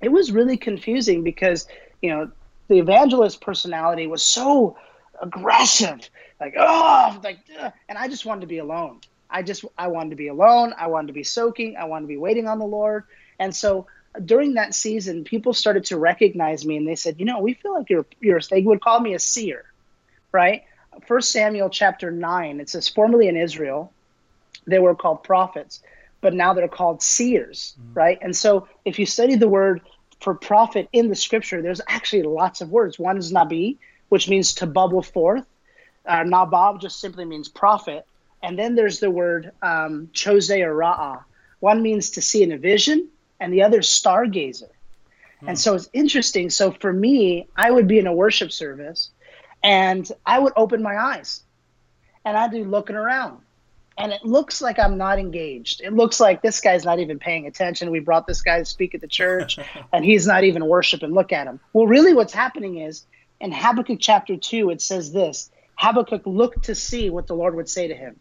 it 0.00 0.08
was 0.08 0.32
really 0.32 0.56
confusing 0.56 1.22
because, 1.22 1.68
you 2.00 2.08
know, 2.08 2.30
the 2.68 2.78
evangelist 2.78 3.40
personality 3.40 4.06
was 4.06 4.22
so 4.22 4.76
aggressive 5.22 6.10
like 6.40 6.54
oh 6.58 7.18
like 7.24 7.38
ugh. 7.58 7.72
and 7.88 7.96
i 7.96 8.08
just 8.08 8.26
wanted 8.26 8.42
to 8.42 8.46
be 8.46 8.58
alone 8.58 9.00
i 9.30 9.42
just 9.42 9.64
i 9.76 9.88
wanted 9.88 10.10
to 10.10 10.16
be 10.16 10.28
alone. 10.28 10.74
I 10.76 10.86
wanted 10.88 11.08
to 11.08 11.12
be 11.12 11.24
soaking. 11.24 11.76
I 11.76 11.84
wanted 11.84 12.02
to 12.02 12.08
be 12.08 12.16
waiting 12.16 12.48
on 12.48 12.58
the 12.58 12.66
lord. 12.66 13.04
And 13.38 13.54
so 13.54 13.86
during 14.24 14.54
that 14.54 14.74
season 14.74 15.24
people 15.24 15.52
started 15.52 15.84
to 15.86 15.98
recognize 15.98 16.64
me 16.64 16.76
and 16.76 16.88
they 16.88 16.94
said 16.94 17.16
you 17.18 17.26
know 17.26 17.40
we 17.40 17.54
feel 17.54 17.74
like 17.74 17.90
you're 17.90 18.06
you're 18.20 18.40
they 18.50 18.62
would 18.62 18.80
call 18.80 19.00
me 19.00 19.14
a 19.14 19.18
seer 19.18 19.64
right? 20.32 20.64
First 21.06 21.30
samuel 21.30 21.68
chapter 21.68 22.10
9 22.10 22.60
it 22.60 22.68
says 22.70 22.88
formerly 22.88 23.28
in 23.28 23.36
israel 23.36 23.92
they 24.66 24.78
were 24.78 24.94
called 24.94 25.22
prophets 25.22 25.82
but 26.22 26.32
now 26.32 26.54
they're 26.54 26.68
called 26.68 27.02
seers 27.02 27.74
mm. 27.78 27.96
right? 27.96 28.18
And 28.22 28.34
so 28.34 28.68
if 28.84 28.98
you 28.98 29.06
study 29.06 29.36
the 29.36 29.48
word 29.48 29.82
for 30.20 30.34
prophet 30.34 30.88
in 30.92 31.08
the 31.08 31.14
scripture 31.14 31.60
there's 31.60 31.82
actually 31.86 32.22
lots 32.22 32.62
of 32.62 32.70
words. 32.70 32.98
One 32.98 33.18
is 33.18 33.32
nabi 33.32 33.76
which 34.08 34.28
means 34.28 34.54
to 34.54 34.66
bubble 34.66 35.02
forth. 35.02 35.44
Uh, 36.04 36.22
Nabab 36.22 36.80
just 36.80 37.00
simply 37.00 37.24
means 37.24 37.48
prophet. 37.48 38.06
And 38.46 38.56
then 38.56 38.76
there's 38.76 39.00
the 39.00 39.10
word 39.10 39.50
um, 39.60 40.08
chozeh 40.12 40.64
or 40.64 40.72
ra'ah. 40.72 41.24
One 41.58 41.82
means 41.82 42.10
to 42.10 42.22
see 42.22 42.44
in 42.44 42.52
a 42.52 42.56
vision, 42.56 43.08
and 43.40 43.52
the 43.52 43.64
other 43.64 43.80
stargazer. 43.80 44.70
Hmm. 45.40 45.48
And 45.48 45.58
so 45.58 45.74
it's 45.74 45.88
interesting. 45.92 46.50
So 46.50 46.70
for 46.70 46.92
me, 46.92 47.48
I 47.56 47.72
would 47.72 47.88
be 47.88 47.98
in 47.98 48.06
a 48.06 48.12
worship 48.12 48.52
service, 48.52 49.10
and 49.64 50.08
I 50.24 50.38
would 50.38 50.52
open 50.54 50.80
my 50.80 50.96
eyes, 50.96 51.42
and 52.24 52.36
I'd 52.36 52.52
be 52.52 52.62
looking 52.62 52.94
around. 52.94 53.40
And 53.98 54.12
it 54.12 54.24
looks 54.24 54.62
like 54.62 54.78
I'm 54.78 54.96
not 54.96 55.18
engaged. 55.18 55.80
It 55.80 55.92
looks 55.92 56.20
like 56.20 56.40
this 56.40 56.60
guy's 56.60 56.84
not 56.84 57.00
even 57.00 57.18
paying 57.18 57.48
attention. 57.48 57.90
We 57.90 57.98
brought 57.98 58.28
this 58.28 58.42
guy 58.42 58.60
to 58.60 58.64
speak 58.64 58.94
at 58.94 59.00
the 59.00 59.08
church, 59.08 59.58
and 59.92 60.04
he's 60.04 60.24
not 60.24 60.44
even 60.44 60.66
worshiping. 60.66 61.10
Look 61.10 61.32
at 61.32 61.48
him. 61.48 61.58
Well, 61.72 61.88
really, 61.88 62.14
what's 62.14 62.32
happening 62.32 62.78
is 62.78 63.04
in 63.40 63.50
Habakkuk 63.50 63.98
chapter 64.00 64.36
2, 64.36 64.70
it 64.70 64.80
says 64.80 65.12
this 65.12 65.50
Habakkuk 65.74 66.22
looked 66.26 66.66
to 66.66 66.76
see 66.76 67.10
what 67.10 67.26
the 67.26 67.34
Lord 67.34 67.56
would 67.56 67.68
say 67.68 67.88
to 67.88 67.94
him. 67.94 68.20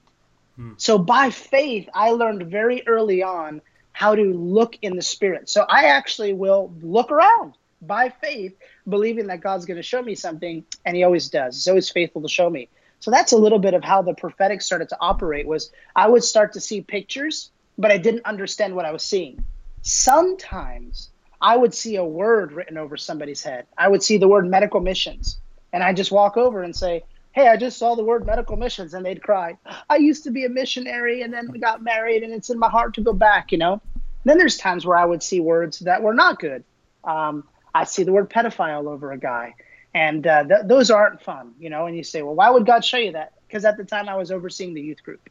Hmm. 0.56 0.74
So 0.78 0.98
by 0.98 1.30
faith, 1.30 1.90
I 1.94 2.12
learned 2.12 2.50
very 2.50 2.86
early 2.88 3.24
on 3.24 3.62
how 3.92 4.16
to 4.16 4.34
look 4.34 4.78
in 4.82 4.96
the 4.96 5.02
spirit. 5.02 5.50
So 5.50 5.66
I 5.68 5.86
actually 5.86 6.34
will 6.34 6.74
look 6.82 7.12
around 7.12 7.54
by 7.82 8.10
faith, 8.10 8.54
believing 8.88 9.28
that 9.28 9.42
God's 9.42 9.66
going 9.66 9.78
to 9.78 9.84
show 9.84 10.02
me 10.02 10.16
something, 10.16 10.66
and 10.86 10.96
He 10.96 11.04
always 11.04 11.30
does. 11.30 11.56
He's 11.56 11.68
always 11.68 11.90
faithful 11.90 12.22
to 12.22 12.28
show 12.28 12.50
me. 12.50 12.70
So 13.00 13.12
that's 13.12 13.34
a 13.34 13.38
little 13.38 13.60
bit 13.60 13.74
of 13.74 13.84
how 13.84 14.02
the 14.02 14.14
prophetic 14.14 14.62
started 14.62 14.90
to 14.90 14.98
operate. 15.00 15.48
Was 15.48 15.72
I 15.96 16.08
would 16.10 16.24
start 16.24 16.54
to 16.54 16.62
see 16.62 16.82
pictures, 16.82 17.52
but 17.78 17.92
I 17.92 17.98
didn't 17.98 18.26
understand 18.26 18.76
what 18.76 18.86
I 18.86 18.92
was 18.92 19.04
seeing. 19.04 19.44
Sometimes 19.82 21.10
I 21.40 21.56
would 21.56 21.74
see 21.74 21.98
a 21.98 22.04
word 22.04 22.54
written 22.54 22.78
over 22.78 22.98
somebody's 22.98 23.44
head. 23.44 23.68
I 23.78 23.88
would 23.88 24.02
see 24.02 24.18
the 24.18 24.28
word 24.28 24.48
medical 24.48 24.80
missions, 24.80 25.40
and 25.72 25.84
I 25.84 25.94
just 25.94 26.12
walk 26.12 26.38
over 26.38 26.64
and 26.64 26.76
say, 26.76 27.04
hey, 27.36 27.50
I 27.50 27.58
just 27.58 27.78
saw 27.78 27.96
the 27.96 28.04
word 28.04 28.26
medical 28.26 28.56
missions, 28.56 28.94
and 28.94 29.06
they'd 29.06 29.22
cry, 29.22 29.58
I 29.90 29.98
used 29.98 30.24
to 30.24 30.32
be 30.32 30.46
a 30.46 30.50
missionary 30.50 31.22
and 31.22 31.34
then 31.34 31.52
we 31.52 31.60
got 31.60 31.84
married, 31.84 32.24
and 32.24 32.34
it's 32.34 32.50
in 32.50 32.58
my 32.58 32.70
heart 32.70 32.94
to 32.94 33.02
go 33.02 33.12
back, 33.12 33.52
you 33.52 33.58
know? 33.58 33.74
And 33.74 33.82
then 34.24 34.38
there's 34.38 34.56
times 34.58 34.86
where 34.86 34.98
I 34.98 35.04
would 35.04 35.22
see 35.22 35.42
words 35.42 35.80
that 35.80 36.02
were 36.02 36.14
not 36.14 36.40
good. 36.40 36.64
Um, 37.04 37.44
I 37.74 37.84
see 37.84 38.04
the 38.04 38.14
word 38.14 38.30
pedophile 38.30 38.88
over 38.88 39.12
a 39.12 39.18
guy, 39.18 39.54
and 39.94 40.26
uh, 40.26 40.46
th- 40.46 40.62
those 40.64 40.90
aren't 40.90 41.22
fun, 41.22 41.54
you 41.60 41.70
know? 41.70 41.88
And 41.88 41.98
you 41.98 42.06
say, 42.06 42.22
well, 42.22 42.36
why 42.36 42.50
would 42.50 42.66
God 42.66 42.86
show 42.86 42.98
you 42.98 43.12
that? 43.12 43.34
Because 43.48 43.66
at 43.66 43.76
the 43.76 43.84
time 43.84 44.08
I 44.08 44.16
was 44.16 44.32
overseeing 44.32 44.74
the 44.74 44.82
youth 44.82 45.04
group, 45.04 45.30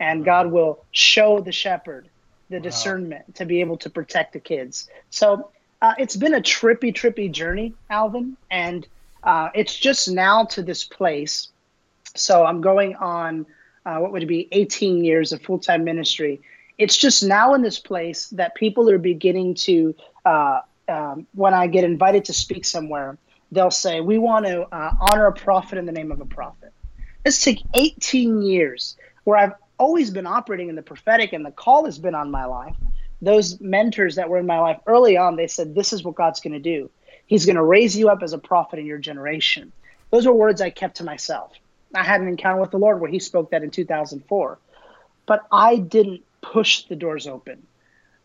and 0.00 0.24
God 0.24 0.50
will 0.50 0.84
show 0.90 1.40
the 1.40 1.52
shepherd 1.52 2.08
the 2.50 2.56
wow. 2.56 2.62
discernment 2.62 3.36
to 3.36 3.44
be 3.44 3.60
able 3.60 3.76
to 3.78 3.90
protect 3.90 4.32
the 4.32 4.40
kids. 4.40 4.88
So 5.10 5.52
uh, 5.80 5.94
it's 5.96 6.16
been 6.16 6.34
a 6.34 6.40
trippy, 6.40 6.92
trippy 6.92 7.30
journey, 7.30 7.74
Alvin, 7.88 8.36
and 8.50 8.84
uh, 9.26 9.50
it's 9.54 9.76
just 9.76 10.08
now 10.08 10.44
to 10.44 10.62
this 10.62 10.84
place. 10.84 11.48
So 12.14 12.46
I'm 12.46 12.60
going 12.60 12.94
on, 12.94 13.44
uh, 13.84 13.98
what 13.98 14.12
would 14.12 14.22
it 14.22 14.26
be, 14.26 14.48
18 14.52 15.04
years 15.04 15.32
of 15.32 15.42
full 15.42 15.58
time 15.58 15.84
ministry. 15.84 16.40
It's 16.78 16.96
just 16.96 17.24
now 17.24 17.54
in 17.54 17.62
this 17.62 17.78
place 17.78 18.28
that 18.30 18.54
people 18.54 18.88
are 18.88 18.98
beginning 18.98 19.54
to, 19.54 19.94
uh, 20.24 20.60
um, 20.88 21.26
when 21.34 21.54
I 21.54 21.66
get 21.66 21.84
invited 21.84 22.26
to 22.26 22.32
speak 22.32 22.64
somewhere, 22.64 23.18
they'll 23.50 23.70
say, 23.70 24.00
We 24.00 24.18
want 24.18 24.46
to 24.46 24.62
uh, 24.62 24.90
honor 25.00 25.26
a 25.26 25.32
prophet 25.32 25.76
in 25.76 25.86
the 25.86 25.92
name 25.92 26.12
of 26.12 26.20
a 26.20 26.26
prophet. 26.26 26.72
This 27.24 27.40
took 27.42 27.58
18 27.74 28.42
years 28.42 28.96
where 29.24 29.36
I've 29.36 29.54
always 29.78 30.10
been 30.10 30.26
operating 30.26 30.68
in 30.68 30.76
the 30.76 30.82
prophetic 30.82 31.32
and 31.32 31.44
the 31.44 31.50
call 31.50 31.84
has 31.86 31.98
been 31.98 32.14
on 32.14 32.30
my 32.30 32.44
life. 32.44 32.76
Those 33.20 33.60
mentors 33.60 34.14
that 34.16 34.28
were 34.28 34.38
in 34.38 34.46
my 34.46 34.60
life 34.60 34.78
early 34.86 35.16
on, 35.16 35.34
they 35.34 35.48
said, 35.48 35.74
This 35.74 35.92
is 35.92 36.04
what 36.04 36.14
God's 36.14 36.40
going 36.40 36.52
to 36.52 36.60
do. 36.60 36.90
He's 37.26 37.44
going 37.44 37.56
to 37.56 37.62
raise 37.62 37.96
you 37.96 38.08
up 38.08 38.22
as 38.22 38.32
a 38.32 38.38
prophet 38.38 38.78
in 38.78 38.86
your 38.86 38.98
generation. 38.98 39.72
Those 40.10 40.26
were 40.26 40.32
words 40.32 40.60
I 40.60 40.70
kept 40.70 40.98
to 40.98 41.04
myself. 41.04 41.52
I 41.94 42.04
had 42.04 42.20
an 42.20 42.28
encounter 42.28 42.60
with 42.60 42.70
the 42.70 42.78
Lord 42.78 43.00
where 43.00 43.10
He 43.10 43.18
spoke 43.18 43.50
that 43.50 43.62
in 43.62 43.70
2004. 43.70 44.58
But 45.26 45.46
I 45.50 45.76
didn't 45.76 46.22
push 46.40 46.84
the 46.84 46.96
doors 46.96 47.26
open. 47.26 47.66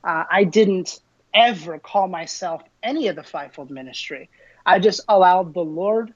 Uh, 0.03 0.25
I 0.29 0.43
didn't 0.43 0.99
ever 1.33 1.79
call 1.79 2.07
myself 2.07 2.61
any 2.83 3.07
of 3.07 3.15
the 3.15 3.23
fivefold 3.23 3.71
ministry. 3.71 4.29
I 4.65 4.79
just 4.79 5.01
allowed 5.07 5.53
the 5.53 5.61
Lord, 5.61 6.13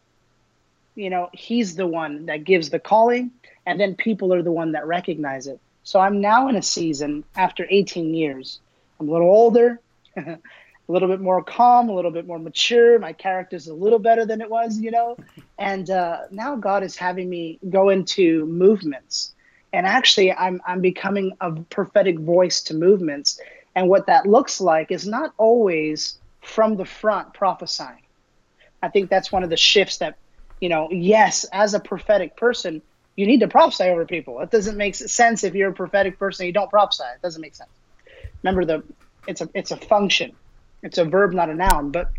you 0.93 1.09
know, 1.09 1.29
He's 1.33 1.75
the 1.75 1.87
one 1.87 2.27
that 2.27 2.43
gives 2.43 2.69
the 2.69 2.79
calling, 2.79 3.31
and 3.65 3.79
then 3.79 3.95
people 3.95 4.33
are 4.33 4.43
the 4.43 4.51
one 4.51 4.73
that 4.73 4.85
recognize 4.85 5.47
it. 5.47 5.59
So 5.83 5.99
I'm 5.99 6.21
now 6.21 6.47
in 6.49 6.55
a 6.55 6.61
season 6.61 7.23
after 7.35 7.65
18 7.69 8.13
years. 8.13 8.59
I'm 8.99 9.09
a 9.09 9.11
little 9.11 9.29
older. 9.29 9.79
a 10.87 10.91
little 10.91 11.07
bit 11.07 11.19
more 11.19 11.43
calm, 11.43 11.89
a 11.89 11.93
little 11.93 12.11
bit 12.11 12.27
more 12.27 12.37
mature. 12.37 12.99
My 12.99 13.13
character's 13.13 13.67
a 13.67 13.73
little 13.73 13.99
better 13.99 14.25
than 14.25 14.41
it 14.41 14.49
was, 14.49 14.79
you 14.79 14.91
know. 14.91 15.17
And 15.57 15.89
uh, 15.89 16.23
now 16.31 16.57
God 16.57 16.83
is 16.83 16.97
having 16.97 17.29
me 17.29 17.59
go 17.69 17.87
into 17.87 18.45
movements, 18.45 19.33
and 19.71 19.85
actually, 19.85 20.33
I'm 20.33 20.61
I'm 20.67 20.81
becoming 20.81 21.37
a 21.39 21.53
prophetic 21.53 22.19
voice 22.19 22.61
to 22.63 22.73
movements. 22.73 23.39
And 23.73 23.87
what 23.87 24.07
that 24.07 24.25
looks 24.25 24.59
like 24.59 24.91
is 24.91 25.07
not 25.07 25.33
always 25.37 26.17
from 26.41 26.75
the 26.75 26.83
front 26.83 27.33
prophesying. 27.33 28.03
I 28.81 28.89
think 28.89 29.09
that's 29.09 29.31
one 29.31 29.43
of 29.43 29.49
the 29.49 29.57
shifts 29.57 29.97
that, 29.99 30.17
you 30.59 30.67
know, 30.67 30.89
yes, 30.91 31.45
as 31.53 31.73
a 31.73 31.79
prophetic 31.79 32.35
person, 32.35 32.81
you 33.15 33.25
need 33.25 33.39
to 33.39 33.47
prophesy 33.47 33.85
over 33.85 34.05
people. 34.05 34.41
It 34.41 34.51
doesn't 34.51 34.77
make 34.77 34.95
sense 34.95 35.45
if 35.45 35.55
you're 35.55 35.71
a 35.71 35.73
prophetic 35.73 36.19
person 36.19 36.43
and 36.43 36.47
you 36.47 36.53
don't 36.53 36.69
prophesy. 36.69 37.05
It 37.15 37.21
doesn't 37.21 37.41
make 37.41 37.55
sense. 37.55 37.69
Remember 38.43 38.65
the 38.65 38.83
it's 39.25 39.41
a 39.41 39.49
it's 39.53 39.71
a 39.71 39.77
function 39.77 40.35
it's 40.85 40.99
a 40.99 41.03
verb, 41.03 41.33
not 41.33 41.49
a 41.49 41.55
noun. 41.55 41.91
But 41.91 42.11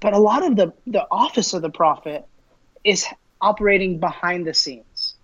but 0.00 0.14
a 0.14 0.18
lot 0.18 0.44
of 0.44 0.56
the 0.56 0.72
the 0.86 1.06
office 1.10 1.52
of 1.52 1.60
the 1.60 1.70
prophet 1.70 2.26
is 2.84 3.04
operating 3.40 3.98
behind 3.98 4.46
the 4.46 4.54
scenes, 4.54 5.16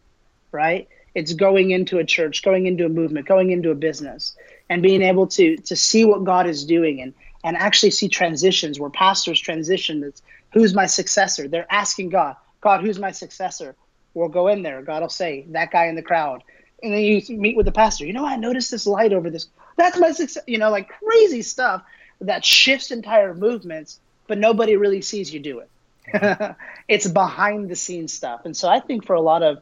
right? 0.52 0.88
It's 1.14 1.32
going 1.32 1.70
into 1.70 1.98
a 1.98 2.04
church, 2.04 2.42
going 2.42 2.66
into 2.66 2.84
a 2.84 2.88
movement, 2.88 3.26
going 3.26 3.50
into 3.50 3.70
a 3.70 3.74
business, 3.74 4.36
and 4.68 4.82
being 4.82 5.00
able 5.00 5.28
to 5.28 5.56
to 5.56 5.76
see 5.76 6.04
what 6.04 6.24
God 6.24 6.46
is 6.46 6.64
doing 6.64 7.00
and 7.00 7.14
and 7.44 7.56
actually 7.56 7.92
see 7.92 8.08
transitions 8.08 8.80
where 8.80 8.90
pastors 8.90 9.40
transition. 9.40 10.00
That's 10.00 10.22
who's 10.52 10.74
my 10.74 10.86
successor? 10.86 11.46
They're 11.46 11.72
asking 11.72 12.10
God, 12.10 12.34
God, 12.60 12.82
who's 12.82 12.98
my 12.98 13.12
successor? 13.12 13.76
We'll 14.14 14.28
go 14.28 14.48
in 14.48 14.62
there. 14.62 14.82
God 14.82 15.02
will 15.02 15.08
say, 15.08 15.46
that 15.50 15.70
guy 15.70 15.86
in 15.86 15.94
the 15.94 16.02
crowd. 16.02 16.42
And 16.82 16.92
then 16.92 17.02
you 17.02 17.22
meet 17.36 17.56
with 17.56 17.66
the 17.66 17.72
pastor. 17.72 18.06
You 18.06 18.12
know, 18.12 18.24
I 18.24 18.36
noticed 18.36 18.70
this 18.70 18.86
light 18.86 19.12
over 19.12 19.30
this. 19.30 19.48
That's 19.76 19.98
my 19.98 20.12
success. 20.12 20.42
You 20.46 20.58
know, 20.58 20.70
like 20.70 20.88
crazy 20.88 21.42
stuff 21.42 21.82
that 22.20 22.44
shifts 22.44 22.90
entire 22.90 23.34
movements, 23.34 24.00
but 24.26 24.38
nobody 24.38 24.76
really 24.76 25.02
sees 25.02 25.32
you 25.32 25.40
do 25.40 25.60
it. 25.60 25.70
it's 26.88 27.06
behind 27.06 27.68
the 27.68 27.76
scenes 27.76 28.12
stuff. 28.12 28.44
And 28.44 28.56
so 28.56 28.68
I 28.68 28.80
think 28.80 29.04
for 29.04 29.14
a 29.14 29.20
lot 29.20 29.42
of 29.42 29.58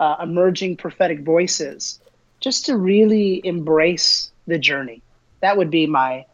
uh, 0.00 0.16
emerging 0.22 0.76
prophetic 0.76 1.20
voices, 1.20 2.00
just 2.40 2.66
to 2.66 2.76
really 2.76 3.40
embrace 3.44 4.30
the 4.46 4.58
journey, 4.58 5.02
that 5.40 5.56
would 5.56 5.70
be 5.70 5.86
my 5.86 6.26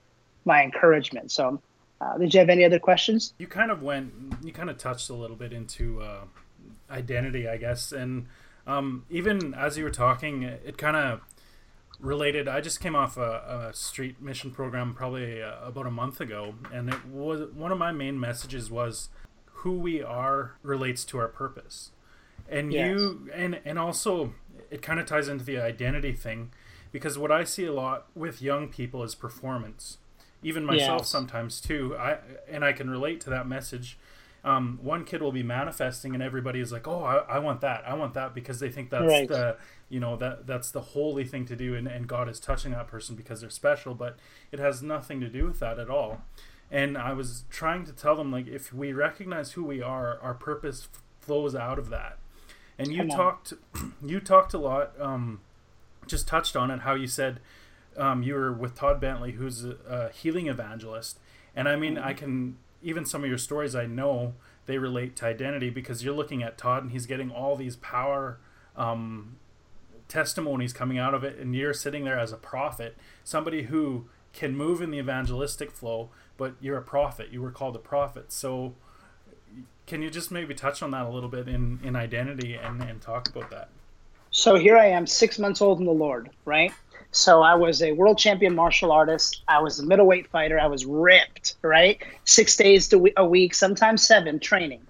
my 0.45 0.62
encouragement. 0.62 1.31
So, 1.31 1.61
uh, 2.00 2.17
did 2.17 2.33
you 2.33 2.41
have 2.41 2.49
any 2.49 2.65
other 2.65 2.79
questions? 2.79 3.35
You 3.39 3.47
kind 3.47 3.71
of 3.71 3.83
went, 3.83 4.12
you 4.43 4.53
kind 4.53 4.71
of 4.71 4.79
touched 4.79 5.11
a 5.11 5.15
little 5.15 5.37
bit 5.37 5.53
into 5.53 6.00
uh, 6.00 6.25
identity, 6.91 7.47
I 7.47 7.59
guess, 7.59 7.93
and 7.93 8.27
um, 8.67 9.05
even 9.11 9.55
as 9.55 9.77
you 9.77 9.85
were 9.85 9.91
talking, 9.91 10.43
it 10.43 10.79
kind 10.79 10.97
of 10.97 11.21
related 12.00 12.49
i 12.49 12.61
just 12.61 12.80
came 12.80 12.97
off 12.97 13.16
a, 13.16 13.69
a 13.69 13.75
street 13.75 14.21
mission 14.21 14.50
program 14.50 14.95
probably 14.95 15.42
uh, 15.42 15.54
about 15.62 15.87
a 15.87 15.90
month 15.90 16.21
ago 16.21 16.54
and 16.73 16.88
it 16.88 17.07
was 17.07 17.50
one 17.52 17.71
of 17.71 17.78
my 17.78 17.92
main 17.92 18.19
messages 18.19 18.71
was 18.71 19.11
who 19.47 19.73
we 19.73 20.02
are 20.02 20.57
relates 20.62 21.04
to 21.04 21.19
our 21.19 21.28
purpose 21.28 21.90
and 22.49 22.73
yes. 22.73 22.88
you 22.88 23.28
and 23.35 23.61
and 23.64 23.78
also 23.78 24.33
it 24.71 24.80
kind 24.80 24.99
of 24.99 25.07
ties 25.07 25.28
into 25.28 25.45
the 25.45 25.59
identity 25.59 26.12
thing 26.12 26.50
because 26.90 27.19
what 27.19 27.30
i 27.30 27.45
see 27.45 27.66
a 27.66 27.73
lot 27.73 28.07
with 28.14 28.40
young 28.40 28.69
people 28.69 29.02
is 29.02 29.14
performance 29.14 29.99
even 30.42 30.64
myself 30.64 31.02
yes. 31.02 31.09
sometimes 31.09 31.61
too 31.61 31.95
i 31.99 32.16
and 32.49 32.64
i 32.64 32.73
can 32.73 32.88
relate 32.88 33.21
to 33.21 33.28
that 33.28 33.47
message 33.47 33.99
um, 34.43 34.79
one 34.83 35.05
kid 35.05 35.21
will 35.21 35.33
be 35.33 35.43
manifesting 35.43 36.15
and 36.15 36.23
everybody 36.23 36.61
is 36.61 36.73
like 36.73 36.89
oh 36.89 37.03
I, 37.05 37.37
I 37.37 37.39
want 37.39 37.61
that. 37.61 37.85
I 37.87 37.95
want 37.95 38.15
that 38.15 38.35
because 38.35 38.61
they 38.61 38.71
think 38.71 38.91
that's 38.91 39.05
right. 39.05 39.29
the 39.29 39.57
you 39.89 40.01
know 40.01 40.17
that 40.17 40.47
that's 40.47 40.71
the 40.71 40.81
holy 40.81 41.25
thing 41.25 41.45
to 41.47 41.57
do 41.57 41.75
and, 41.75 41.87
and 41.87 42.07
god 42.07 42.29
is 42.29 42.41
touching 42.41 42.73
that 42.73 42.87
person 42.87 43.17
because 43.17 43.41
they're 43.41 43.51
special 43.51 43.95
but 43.95 44.19
it 44.51 44.59
has 44.59 44.83
nothing 44.83 45.21
to 45.21 45.29
do 45.29 45.47
with 45.47 45.61
that 45.61 45.79
at 45.79 45.91
all. 45.91 46.23
And 46.71 46.97
i 46.97 47.13
was 47.13 47.45
trying 47.51 47.85
to 47.85 47.93
tell 47.93 48.17
them 48.17 48.33
like 48.33 48.47
if 48.47 48.73
we 48.73 48.93
recognize 48.93 49.53
who 49.53 49.65
we 49.65 49.83
are 49.83 50.19
our 50.21 50.35
purpose 50.35 50.89
f- 50.93 51.03
flows 51.21 51.55
out 51.55 51.79
of 51.79 51.91
that. 51.91 52.19
And 52.79 52.93
you 52.93 53.09
talked 53.09 53.53
you 54.05 54.21
talked 54.21 54.55
a 54.55 54.59
lot 54.59 54.99
um, 54.99 55.41
just 56.07 56.27
touched 56.27 56.57
on 56.57 56.71
it 56.71 56.81
how 56.81 56.95
you 56.95 57.07
said 57.07 57.41
um, 57.97 58.23
you 58.23 58.35
were 58.35 58.53
with 58.53 58.75
todd 58.75 59.01
bentley 59.01 59.33
who's 59.33 59.65
a, 59.65 59.77
a 59.87 60.13
healing 60.13 60.47
evangelist. 60.47 61.19
And 61.55 61.69
i 61.69 61.77
mean 61.77 61.97
mm-hmm. 61.97 62.07
i 62.07 62.15
can 62.15 62.57
even 62.83 63.05
some 63.05 63.23
of 63.23 63.29
your 63.29 63.39
stories 63.39 63.75
i 63.75 63.87
know 63.87 64.35
they 64.67 64.79
relate 64.79 65.17
to 65.17 65.27
identity 65.27 65.71
because 65.71 66.05
you're 66.05 66.15
looking 66.15 66.43
at 66.43 66.57
todd 66.57 66.83
and 66.83 66.93
he's 66.93 67.07
getting 67.07 67.31
all 67.31 67.57
these 67.57 67.77
power 67.77 68.39
um, 68.77 69.37
testimonies 70.11 70.73
coming 70.73 70.99
out 70.99 71.15
of 71.15 71.25
it, 71.25 71.39
and 71.39 71.55
you're 71.55 71.73
sitting 71.73 72.05
there 72.05 72.19
as 72.19 72.33
a 72.33 72.37
prophet, 72.37 72.99
somebody 73.25 73.63
who 73.65 74.07
can 74.33 74.55
move 74.55 74.83
in 74.83 74.91
the 74.91 74.99
evangelistic 74.99 75.71
flow, 75.71 76.11
but 76.37 76.55
you're 76.61 76.77
a 76.77 76.83
prophet. 76.83 77.29
You 77.31 77.41
were 77.41 77.51
called 77.51 77.77
a 77.77 77.81
prophet. 77.81 78.33
So, 78.33 78.75
can 79.87 80.03
you 80.03 80.11
just 80.11 80.31
maybe 80.31 80.55
touch 80.55 80.83
on 80.83 80.91
that 80.91 81.07
a 81.07 81.09
little 81.09 81.29
bit 81.29 81.49
in, 81.49 81.81
in 81.83 81.97
identity 81.97 82.55
and, 82.55 82.83
and 82.83 83.01
talk 83.01 83.29
about 83.29 83.51
that? 83.51 83.69
So, 84.33 84.55
here 84.55 84.77
I 84.77 84.87
am, 84.87 85.07
six 85.07 85.39
months 85.39 85.61
old 85.61 85.81
in 85.81 85.87
the 85.87 85.93
Lord, 85.93 86.31
right? 86.45 86.73
So, 87.11 87.43
I 87.43 87.55
was 87.55 87.83
a 87.83 87.93
world 87.93 88.17
champion 88.17 88.55
martial 88.55 88.93
artist. 88.93 89.43
I 89.49 89.61
was 89.61 89.81
a 89.81 89.85
middleweight 89.85 90.29
fighter. 90.29 90.59
I 90.59 90.69
was 90.69 90.87
ripped, 90.87 91.57
right? 91.63 92.01
Six 92.25 92.57
days 92.57 92.87
to 92.89 93.11
a 93.17 93.27
week, 93.27 93.55
sometimes 93.55 94.07
seven 94.07 94.39
training. 94.39 94.83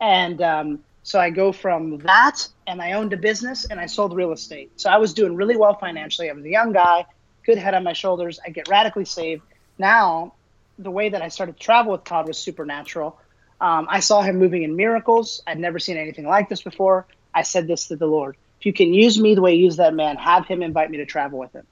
And 0.00 0.42
um, 0.42 0.80
so 1.02 1.20
I 1.20 1.30
go 1.30 1.52
from 1.52 1.98
that 1.98 2.48
and 2.66 2.82
I 2.82 2.92
owned 2.92 3.12
a 3.12 3.16
business 3.16 3.64
and 3.66 3.78
I 3.78 3.86
sold 3.86 4.14
real 4.14 4.32
estate. 4.32 4.72
So 4.76 4.90
I 4.90 4.96
was 4.96 5.14
doing 5.14 5.36
really 5.36 5.56
well 5.56 5.74
financially. 5.74 6.30
I 6.30 6.32
was 6.32 6.44
a 6.44 6.50
young 6.50 6.72
guy, 6.72 7.06
good 7.44 7.58
head 7.58 7.74
on 7.74 7.84
my 7.84 7.92
shoulders. 7.92 8.40
I 8.44 8.50
get 8.50 8.68
radically 8.68 9.04
saved. 9.04 9.42
Now, 9.78 10.34
the 10.78 10.90
way 10.90 11.10
that 11.10 11.22
I 11.22 11.28
started 11.28 11.52
to 11.52 11.58
travel 11.58 11.92
with 11.92 12.04
Todd 12.04 12.26
was 12.26 12.38
supernatural. 12.38 13.18
Um, 13.60 13.86
I 13.90 14.00
saw 14.00 14.22
him 14.22 14.38
moving 14.38 14.62
in 14.62 14.74
miracles. 14.74 15.42
I'd 15.46 15.58
never 15.58 15.78
seen 15.78 15.96
anything 15.98 16.26
like 16.26 16.48
this 16.48 16.62
before. 16.62 17.06
I 17.34 17.42
said 17.42 17.66
this 17.66 17.88
to 17.88 17.96
the 17.96 18.06
Lord 18.06 18.36
If 18.60 18.66
you 18.66 18.72
can 18.72 18.92
use 18.92 19.18
me 19.18 19.34
the 19.34 19.40
way 19.40 19.54
you 19.54 19.64
use 19.64 19.76
that 19.76 19.94
man, 19.94 20.16
have 20.16 20.46
him 20.46 20.62
invite 20.62 20.90
me 20.90 20.98
to 20.98 21.06
travel 21.06 21.38
with 21.38 21.52
him. 21.52 21.66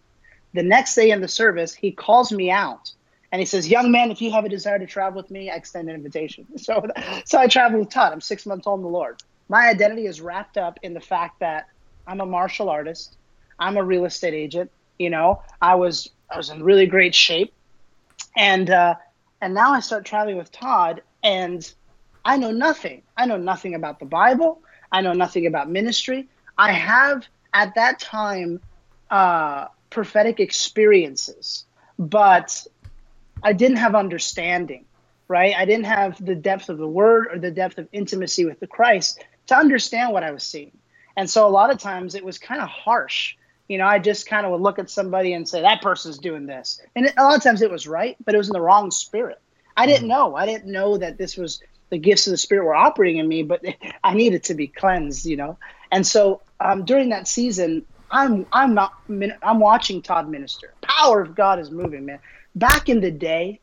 The 0.54 0.62
next 0.62 0.94
day 0.94 1.10
in 1.10 1.20
the 1.20 1.28
service, 1.28 1.74
he 1.74 1.92
calls 1.92 2.32
me 2.32 2.50
out 2.50 2.92
and 3.30 3.40
he 3.40 3.44
says, 3.44 3.68
"Young 3.68 3.90
man, 3.90 4.10
if 4.10 4.22
you 4.22 4.32
have 4.32 4.46
a 4.46 4.48
desire 4.48 4.78
to 4.78 4.86
travel 4.86 5.20
with 5.20 5.30
me, 5.30 5.50
I 5.50 5.56
extend 5.56 5.90
an 5.90 5.94
invitation." 5.94 6.46
So, 6.56 6.82
so 7.26 7.38
I 7.38 7.46
travel 7.46 7.80
with 7.80 7.90
Todd. 7.90 8.12
I'm 8.12 8.22
six 8.22 8.46
months 8.46 8.66
old 8.66 8.80
in 8.80 8.84
the 8.84 8.88
Lord. 8.88 9.22
My 9.50 9.68
identity 9.68 10.06
is 10.06 10.20
wrapped 10.20 10.56
up 10.56 10.78
in 10.82 10.94
the 10.94 11.00
fact 11.00 11.40
that 11.40 11.66
I'm 12.06 12.20
a 12.20 12.26
martial 12.26 12.70
artist. 12.70 13.16
I'm 13.58 13.76
a 13.76 13.84
real 13.84 14.06
estate 14.06 14.34
agent. 14.34 14.70
You 14.98 15.10
know, 15.10 15.42
I 15.60 15.74
was 15.74 16.08
I 16.30 16.38
was 16.38 16.48
in 16.48 16.62
really 16.62 16.86
great 16.86 17.14
shape, 17.14 17.52
and 18.34 18.70
uh, 18.70 18.94
and 19.42 19.52
now 19.52 19.72
I 19.72 19.80
start 19.80 20.06
traveling 20.06 20.38
with 20.38 20.50
Todd, 20.50 21.02
and 21.22 21.70
I 22.24 22.38
know 22.38 22.50
nothing. 22.50 23.02
I 23.14 23.26
know 23.26 23.36
nothing 23.36 23.74
about 23.74 24.00
the 24.00 24.06
Bible. 24.06 24.62
I 24.90 25.02
know 25.02 25.12
nothing 25.12 25.46
about 25.46 25.70
ministry. 25.70 26.28
I 26.58 26.72
have 26.72 27.26
at 27.54 27.76
that 27.76 28.00
time 28.00 28.60
uh, 29.10 29.66
prophetic 29.90 30.40
experiences, 30.40 31.64
but 31.98 32.66
I 33.42 33.52
didn't 33.52 33.76
have 33.76 33.94
understanding, 33.94 34.84
right? 35.28 35.54
I 35.56 35.64
didn't 35.64 35.86
have 35.86 36.22
the 36.24 36.34
depth 36.34 36.68
of 36.68 36.78
the 36.78 36.88
word 36.88 37.28
or 37.30 37.38
the 37.38 37.50
depth 37.50 37.78
of 37.78 37.88
intimacy 37.92 38.44
with 38.44 38.60
the 38.60 38.66
Christ 38.66 39.24
to 39.46 39.56
understand 39.56 40.12
what 40.12 40.24
I 40.24 40.32
was 40.32 40.42
seeing. 40.42 40.72
And 41.16 41.28
so 41.28 41.46
a 41.46 41.50
lot 41.50 41.70
of 41.70 41.78
times 41.78 42.14
it 42.14 42.24
was 42.24 42.38
kind 42.38 42.60
of 42.60 42.68
harsh. 42.68 43.36
You 43.68 43.78
know, 43.78 43.86
I 43.86 43.98
just 43.98 44.26
kind 44.26 44.46
of 44.46 44.52
would 44.52 44.60
look 44.60 44.78
at 44.78 44.90
somebody 44.90 45.34
and 45.34 45.48
say, 45.48 45.62
that 45.62 45.82
person's 45.82 46.18
doing 46.18 46.46
this. 46.46 46.80
And 46.96 47.12
a 47.16 47.22
lot 47.22 47.36
of 47.36 47.42
times 47.42 47.62
it 47.62 47.70
was 47.70 47.86
right, 47.86 48.16
but 48.24 48.34
it 48.34 48.38
was 48.38 48.48
in 48.48 48.52
the 48.52 48.60
wrong 48.60 48.90
spirit. 48.90 49.40
I 49.76 49.86
didn't 49.86 50.08
mm-hmm. 50.08 50.08
know. 50.08 50.36
I 50.36 50.46
didn't 50.46 50.72
know 50.72 50.96
that 50.96 51.18
this 51.18 51.36
was 51.36 51.60
the 51.90 51.98
gifts 51.98 52.26
of 52.26 52.32
the 52.32 52.36
spirit 52.36 52.64
were 52.64 52.74
operating 52.74 53.18
in 53.18 53.28
me, 53.28 53.42
but 53.42 53.64
I 54.04 54.14
needed 54.14 54.44
to 54.44 54.54
be 54.54 54.66
cleansed, 54.66 55.26
you 55.26 55.36
know? 55.36 55.58
And 55.90 56.06
so 56.06 56.42
um, 56.60 56.84
during 56.84 57.10
that 57.10 57.28
season, 57.28 57.84
I'm 58.10 58.46
I'm 58.52 58.74
not 58.74 58.94
I'm 59.42 59.60
watching 59.60 60.02
Todd 60.02 60.28
minister. 60.28 60.74
Power 60.80 61.20
of 61.20 61.34
God 61.34 61.58
is 61.58 61.70
moving, 61.70 62.06
man. 62.06 62.18
Back 62.54 62.88
in 62.88 63.00
the 63.00 63.10
day, 63.10 63.60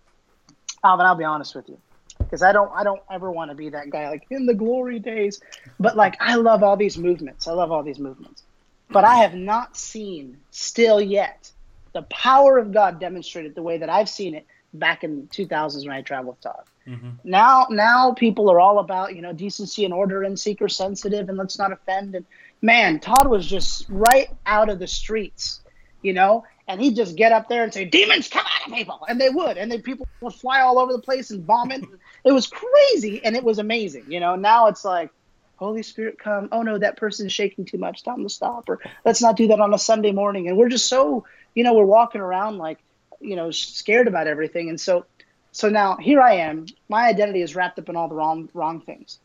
Alvin, 0.83 1.05
I'll 1.05 1.15
be 1.15 1.23
honest 1.23 1.55
with 1.55 1.67
you, 1.67 1.77
because 2.19 2.43
I 2.43 2.51
don't 2.51 2.71
I 2.73 2.83
don't 2.83 3.01
ever 3.11 3.31
want 3.31 3.51
to 3.51 3.55
be 3.55 3.69
that 3.69 3.89
guy 3.89 4.09
like 4.09 4.25
in 4.29 4.45
the 4.45 4.53
glory 4.53 4.99
days. 4.99 5.41
But 5.79 5.95
like 5.95 6.15
I 6.19 6.35
love 6.35 6.63
all 6.63 6.77
these 6.77 6.97
movements. 6.97 7.47
I 7.47 7.53
love 7.53 7.71
all 7.71 7.83
these 7.83 7.99
movements. 7.99 8.43
But 8.89 9.03
I 9.03 9.15
have 9.15 9.33
not 9.33 9.75
seen 9.75 10.37
still 10.51 11.01
yet 11.01 11.51
the 11.93 12.03
power 12.03 12.57
of 12.57 12.73
God 12.73 12.99
demonstrated 12.99 13.55
the 13.55 13.63
way 13.63 13.77
that 13.77 13.89
I've 13.89 14.09
seen 14.09 14.35
it 14.35 14.45
back 14.73 15.05
in 15.05 15.21
the 15.21 15.27
2000s 15.27 15.87
when 15.87 15.95
I 15.95 16.01
traveled 16.01 16.35
with 16.35 16.41
Todd. 16.41 16.63
Mm-hmm. 16.85 17.09
Now, 17.23 17.67
now 17.69 18.13
people 18.13 18.51
are 18.51 18.59
all 18.59 18.79
about 18.79 19.15
you 19.15 19.21
know 19.21 19.33
decency 19.33 19.85
and 19.85 19.93
order 19.93 20.23
and 20.23 20.37
seeker 20.37 20.69
sensitive 20.69 21.29
and 21.29 21.37
let's 21.37 21.57
not 21.57 21.71
offend. 21.71 22.13
And 22.13 22.25
man, 22.65 22.99
Todd 22.99 23.27
was 23.27 23.45
just 23.45 23.85
right 23.89 24.29
out 24.45 24.69
of 24.69 24.79
the 24.79 24.87
streets, 24.87 25.61
you 26.01 26.13
know, 26.13 26.43
and 26.67 26.81
he'd 26.81 26.95
just 26.95 27.15
get 27.15 27.31
up 27.31 27.47
there 27.47 27.63
and 27.63 27.73
say, 27.73 27.85
"Demons 27.85 28.27
come 28.27 28.43
out 28.43 28.67
of 28.67 28.73
people," 28.73 29.05
and 29.07 29.21
they 29.21 29.29
would, 29.29 29.57
and 29.57 29.71
then 29.71 29.81
people 29.81 30.07
would 30.21 30.33
fly 30.33 30.61
all 30.61 30.79
over 30.79 30.91
the 30.91 30.99
place 30.99 31.29
and 31.29 31.45
vomit. 31.45 31.83
it 32.25 32.31
was 32.31 32.47
crazy, 32.47 33.23
and 33.23 33.35
it 33.35 33.43
was 33.43 33.59
amazing, 33.59 34.05
you 34.09 34.19
know. 34.19 34.35
Now 34.35 34.67
it's 34.67 34.83
like, 34.83 35.11
Holy 35.57 35.83
Spirit, 35.83 36.17
come! 36.17 36.49
Oh 36.51 36.63
no, 36.63 36.77
that 36.77 36.97
person's 36.97 37.31
shaking 37.31 37.65
too 37.65 37.77
much. 37.77 38.03
Time 38.03 38.23
to 38.23 38.29
stop, 38.29 38.67
or 38.67 38.79
let's 39.05 39.21
not 39.21 39.37
do 39.37 39.47
that 39.47 39.59
on 39.59 39.73
a 39.73 39.79
Sunday 39.79 40.11
morning. 40.11 40.47
And 40.47 40.57
we're 40.57 40.69
just 40.69 40.87
so, 40.87 41.25
you 41.53 41.63
know, 41.63 41.73
we're 41.73 41.85
walking 41.85 42.21
around 42.21 42.57
like, 42.57 42.79
you 43.21 43.35
know, 43.35 43.51
scared 43.51 44.07
about 44.07 44.27
everything, 44.27 44.69
and 44.69 44.81
so 44.81 45.05
so 45.51 45.69
now 45.69 45.97
here 45.97 46.19
I 46.19 46.37
am. 46.37 46.65
My 46.89 47.07
identity 47.07 47.41
is 47.41 47.55
wrapped 47.55 47.79
up 47.79 47.89
in 47.89 47.95
all 47.95 48.09
the 48.09 48.15
wrong 48.15 48.49
wrong 48.53 48.81
things. 48.81 49.19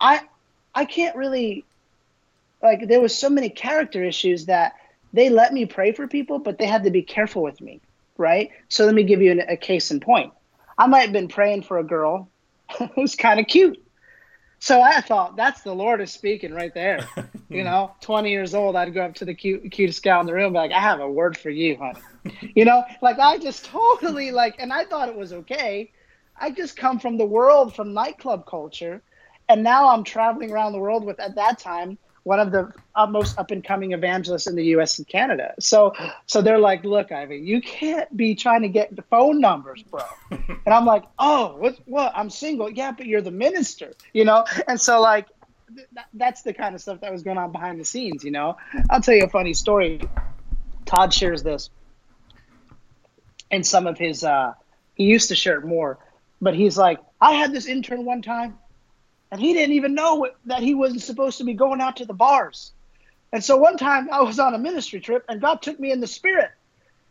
I 0.00 0.20
I 0.74 0.84
can't 0.84 1.16
really 1.16 1.64
like 2.62 2.88
there 2.88 3.00
was 3.00 3.16
so 3.16 3.30
many 3.30 3.48
character 3.48 4.02
issues 4.04 4.46
that 4.46 4.74
they 5.12 5.30
let 5.30 5.52
me 5.52 5.66
pray 5.66 5.92
for 5.92 6.06
people, 6.06 6.38
but 6.38 6.58
they 6.58 6.66
had 6.66 6.84
to 6.84 6.90
be 6.90 7.02
careful 7.02 7.42
with 7.42 7.60
me, 7.60 7.80
right? 8.16 8.50
So 8.68 8.84
let 8.84 8.94
me 8.94 9.04
give 9.04 9.22
you 9.22 9.32
an, 9.32 9.40
a 9.40 9.56
case 9.56 9.90
in 9.90 10.00
point. 10.00 10.32
I 10.76 10.86
might 10.86 11.00
have 11.00 11.12
been 11.12 11.28
praying 11.28 11.62
for 11.62 11.78
a 11.78 11.84
girl 11.84 12.28
who's 12.94 13.14
kind 13.14 13.40
of 13.40 13.46
cute. 13.46 13.82
So 14.60 14.80
I 14.80 15.00
thought 15.00 15.36
that's 15.36 15.62
the 15.62 15.72
Lord 15.72 16.00
is 16.00 16.12
speaking 16.12 16.52
right 16.52 16.74
there. 16.74 17.08
you 17.48 17.62
know, 17.62 17.92
20 18.00 18.30
years 18.30 18.54
old, 18.54 18.74
I'd 18.74 18.92
go 18.92 19.02
up 19.02 19.14
to 19.16 19.24
the 19.24 19.34
cute, 19.34 19.70
cutest 19.70 20.02
gal 20.02 20.20
in 20.20 20.26
the 20.26 20.34
room, 20.34 20.46
and 20.46 20.54
be 20.54 20.58
like, 20.58 20.72
I 20.72 20.80
have 20.80 21.00
a 21.00 21.08
word 21.08 21.38
for 21.38 21.50
you, 21.50 21.76
honey 21.76 22.00
you 22.54 22.64
know, 22.64 22.84
like 23.00 23.18
I 23.18 23.38
just 23.38 23.64
totally 23.64 24.30
like, 24.30 24.56
and 24.58 24.72
I 24.72 24.84
thought 24.84 25.08
it 25.08 25.16
was 25.16 25.32
okay. 25.32 25.92
I 26.40 26.50
just 26.50 26.76
come 26.76 26.98
from 26.98 27.18
the 27.18 27.26
world, 27.26 27.74
from 27.74 27.94
nightclub 27.94 28.46
culture, 28.46 29.02
and 29.48 29.62
now 29.62 29.88
I'm 29.88 30.04
traveling 30.04 30.52
around 30.52 30.72
the 30.72 30.78
world 30.78 31.04
with 31.04 31.20
at 31.20 31.34
that 31.36 31.58
time 31.58 31.98
one 32.28 32.40
of 32.40 32.52
the 32.52 32.72
most 33.08 33.38
up 33.38 33.50
and 33.50 33.64
coming 33.64 33.92
evangelists 33.92 34.46
in 34.46 34.54
the 34.54 34.64
U.S. 34.76 34.98
and 34.98 35.08
Canada. 35.08 35.54
So, 35.58 35.94
so 36.26 36.42
they're 36.42 36.58
like, 36.58 36.84
"Look, 36.84 37.10
Ivy, 37.10 37.38
you 37.38 37.60
can't 37.60 38.14
be 38.16 38.34
trying 38.34 38.62
to 38.62 38.68
get 38.68 38.94
the 38.94 39.02
phone 39.02 39.40
numbers, 39.40 39.82
bro." 39.82 40.02
and 40.30 40.74
I'm 40.74 40.84
like, 40.84 41.04
"Oh, 41.18 41.56
what? 41.56 41.78
What? 41.86 42.12
I'm 42.14 42.30
single. 42.30 42.70
Yeah, 42.70 42.92
but 42.92 43.06
you're 43.06 43.22
the 43.22 43.30
minister, 43.30 43.92
you 44.12 44.24
know." 44.24 44.44
And 44.66 44.80
so, 44.80 45.00
like, 45.00 45.26
th- 45.74 45.88
that's 46.14 46.42
the 46.42 46.52
kind 46.52 46.74
of 46.74 46.80
stuff 46.80 47.00
that 47.00 47.10
was 47.10 47.22
going 47.22 47.38
on 47.38 47.50
behind 47.50 47.80
the 47.80 47.84
scenes, 47.84 48.22
you 48.22 48.30
know. 48.30 48.56
I'll 48.90 49.00
tell 49.00 49.14
you 49.14 49.24
a 49.24 49.28
funny 49.28 49.54
story. 49.54 50.00
Todd 50.84 51.12
shares 51.12 51.42
this 51.42 51.70
and 53.50 53.66
some 53.66 53.86
of 53.86 53.98
his 53.98 54.24
uh 54.24 54.52
he 54.94 55.04
used 55.04 55.28
to 55.28 55.34
share 55.34 55.58
it 55.58 55.64
more 55.64 55.98
but 56.40 56.54
he's 56.54 56.76
like 56.76 56.98
i 57.20 57.32
had 57.32 57.52
this 57.52 57.66
intern 57.66 58.04
one 58.04 58.22
time 58.22 58.58
and 59.30 59.40
he 59.40 59.52
didn't 59.52 59.74
even 59.74 59.94
know 59.94 60.28
that 60.46 60.62
he 60.62 60.74
wasn't 60.74 61.02
supposed 61.02 61.38
to 61.38 61.44
be 61.44 61.54
going 61.54 61.80
out 61.80 61.96
to 61.96 62.04
the 62.04 62.14
bars 62.14 62.72
and 63.32 63.42
so 63.42 63.56
one 63.56 63.76
time 63.76 64.08
i 64.10 64.20
was 64.20 64.38
on 64.38 64.54
a 64.54 64.58
ministry 64.58 65.00
trip 65.00 65.24
and 65.28 65.40
god 65.40 65.60
took 65.62 65.78
me 65.78 65.90
in 65.92 66.00
the 66.00 66.06
spirit 66.06 66.50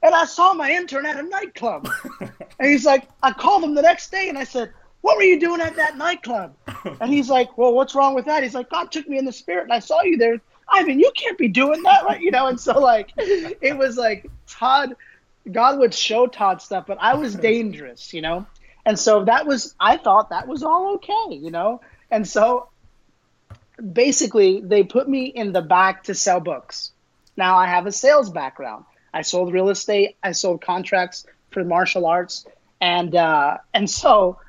and 0.03 0.13
i 0.13 0.25
saw 0.25 0.53
my 0.53 0.71
intern 0.71 1.05
at 1.05 1.19
a 1.19 1.23
nightclub 1.23 1.89
and 2.59 2.69
he's 2.69 2.85
like 2.85 3.07
i 3.23 3.31
called 3.31 3.63
him 3.63 3.75
the 3.75 3.81
next 3.81 4.11
day 4.11 4.29
and 4.29 4.37
i 4.37 4.43
said 4.43 4.71
what 5.01 5.17
were 5.17 5.23
you 5.23 5.39
doing 5.39 5.61
at 5.61 5.75
that 5.75 5.97
nightclub 5.97 6.55
and 7.01 7.13
he's 7.13 7.29
like 7.29 7.57
well 7.57 7.73
what's 7.73 7.95
wrong 7.95 8.13
with 8.13 8.25
that 8.25 8.43
he's 8.43 8.55
like 8.55 8.69
god 8.69 8.91
took 8.91 9.07
me 9.07 9.17
in 9.17 9.25
the 9.25 9.31
spirit 9.31 9.63
and 9.63 9.73
i 9.73 9.79
saw 9.79 10.01
you 10.01 10.17
there 10.17 10.39
I 10.69 10.83
mean, 10.83 10.99
you 10.99 11.09
can't 11.15 11.37
be 11.37 11.47
doing 11.47 11.81
that, 11.83 12.03
right? 12.03 12.19
You 12.19 12.29
know, 12.29 12.47
and 12.47 12.59
so 12.59 12.77
like, 12.77 13.13
it 13.15 13.77
was 13.77 13.95
like 13.95 14.29
Todd 14.47 14.97
God 15.51 15.79
would 15.79 15.93
show 15.93 16.27
Todd 16.27 16.61
stuff, 16.61 16.85
but 16.87 16.97
I 16.99 17.15
was 17.15 17.35
dangerous, 17.51 18.13
you 18.13 18.21
know? 18.21 18.45
And 18.85 18.97
so 18.97 19.25
that 19.25 19.45
was, 19.45 19.75
I 19.79 19.97
thought 19.97 20.29
that 20.29 20.47
was 20.47 20.63
all 20.63 20.95
okay, 20.95 21.35
you 21.35 21.51
know? 21.51 21.81
And 22.09 22.27
so 22.27 22.69
basically, 23.93 24.61
they 24.61 24.83
put 24.83 25.07
me 25.07 25.25
in 25.25 25.51
the 25.51 25.61
back 25.61 26.03
to 26.03 26.15
sell 26.15 26.39
books. 26.39 26.91
Now 27.35 27.57
I 27.57 27.67
have 27.67 27.85
a 27.85 27.91
sales 27.91 28.29
background. 28.29 28.85
I 29.13 29.21
sold 29.21 29.53
real 29.53 29.69
estate, 29.69 30.15
I 30.21 30.31
sold 30.31 30.61
contracts 30.61 31.25
for 31.51 31.63
martial 31.63 32.05
arts. 32.05 32.45
And, 32.79 33.15
uh, 33.15 33.57
and 33.73 33.89
so 33.89 34.39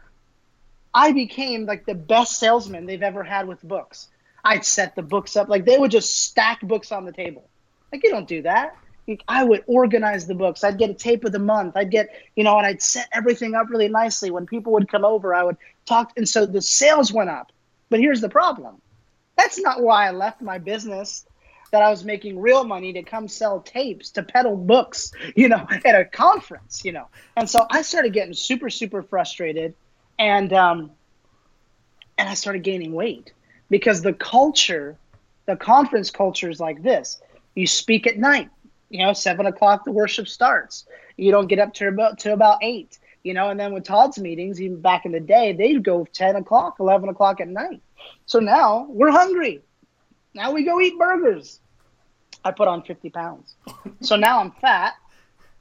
I 0.92 1.12
became 1.12 1.66
like 1.66 1.86
the 1.86 1.94
best 1.94 2.38
salesman 2.38 2.86
they've 2.86 3.02
ever 3.02 3.22
had 3.22 3.46
with 3.46 3.62
books. 3.62 4.08
I'd 4.44 4.64
set 4.64 4.94
the 4.94 5.02
books 5.02 5.36
up, 5.36 5.48
like 5.48 5.64
they 5.64 5.76
would 5.78 5.90
just 5.90 6.24
stack 6.24 6.60
books 6.62 6.92
on 6.92 7.04
the 7.04 7.12
table. 7.12 7.44
Like, 7.92 8.02
you 8.04 8.10
don't 8.10 8.28
do 8.28 8.42
that. 8.42 8.76
I 9.26 9.44
would 9.44 9.64
organize 9.66 10.26
the 10.26 10.34
books. 10.34 10.64
I'd 10.64 10.78
get 10.78 10.90
a 10.90 10.94
tape 10.94 11.24
of 11.24 11.32
the 11.32 11.38
month. 11.38 11.76
I'd 11.76 11.90
get, 11.90 12.08
you 12.36 12.44
know, 12.44 12.56
and 12.58 12.66
I'd 12.66 12.82
set 12.82 13.08
everything 13.12 13.54
up 13.54 13.70
really 13.70 13.88
nicely. 13.88 14.30
When 14.30 14.46
people 14.46 14.72
would 14.74 14.88
come 14.88 15.04
over, 15.04 15.34
I 15.34 15.44
would 15.44 15.56
talk. 15.86 16.12
And 16.16 16.28
so 16.28 16.46
the 16.46 16.60
sales 16.60 17.12
went 17.12 17.30
up. 17.30 17.52
But 17.90 18.00
here's 18.00 18.20
the 18.20 18.28
problem 18.28 18.80
that's 19.36 19.60
not 19.60 19.82
why 19.82 20.08
I 20.08 20.10
left 20.10 20.42
my 20.42 20.58
business 20.58 21.24
that 21.70 21.82
I 21.82 21.90
was 21.90 22.04
making 22.04 22.40
real 22.40 22.64
money 22.64 22.94
to 22.94 23.02
come 23.02 23.28
sell 23.28 23.60
tapes, 23.60 24.10
to 24.12 24.22
peddle 24.22 24.56
books, 24.56 25.12
you 25.36 25.48
know, 25.48 25.66
at 25.84 25.94
a 25.94 26.04
conference, 26.04 26.84
you 26.84 26.92
know. 26.92 27.06
And 27.36 27.48
so 27.48 27.66
I 27.70 27.82
started 27.82 28.12
getting 28.12 28.34
super, 28.34 28.70
super 28.70 29.02
frustrated. 29.02 29.74
And, 30.18 30.52
um, 30.52 30.90
and 32.16 32.28
I 32.28 32.34
started 32.34 32.62
gaining 32.62 32.92
weight 32.92 33.32
because 33.70 34.02
the 34.02 34.12
culture, 34.12 34.98
the 35.46 35.56
conference 35.56 36.10
culture 36.10 36.50
is 36.50 36.58
like 36.58 36.82
this 36.82 37.20
you 37.58 37.66
speak 37.66 38.06
at 38.06 38.16
night 38.16 38.48
you 38.90 39.04
know, 39.04 39.12
seven 39.12 39.46
o'clock 39.46 39.84
the 39.84 39.92
worship 39.92 40.28
starts. 40.28 40.86
You 41.16 41.30
don't 41.30 41.46
get 41.46 41.58
up 41.58 41.74
to 41.74 41.88
about 41.88 42.18
to 42.20 42.32
about 42.32 42.58
eight. 42.62 42.98
You 43.24 43.34
know, 43.34 43.50
and 43.50 43.58
then 43.58 43.74
with 43.74 43.84
Todd's 43.84 44.18
meetings, 44.18 44.60
even 44.60 44.80
back 44.80 45.04
in 45.04 45.12
the 45.12 45.20
day, 45.20 45.52
they'd 45.52 45.82
go 45.82 46.06
ten 46.12 46.36
o'clock, 46.36 46.76
eleven 46.80 47.08
o'clock 47.08 47.40
at 47.40 47.48
night. 47.48 47.82
So 48.26 48.38
now 48.38 48.86
we're 48.88 49.10
hungry. 49.10 49.62
Now 50.34 50.52
we 50.52 50.64
go 50.64 50.80
eat 50.80 50.98
burgers. 50.98 51.60
I 52.44 52.52
put 52.52 52.68
on 52.68 52.82
fifty 52.82 53.10
pounds. 53.10 53.54
so 54.00 54.16
now 54.16 54.40
I'm 54.40 54.52
fat. 54.52 54.94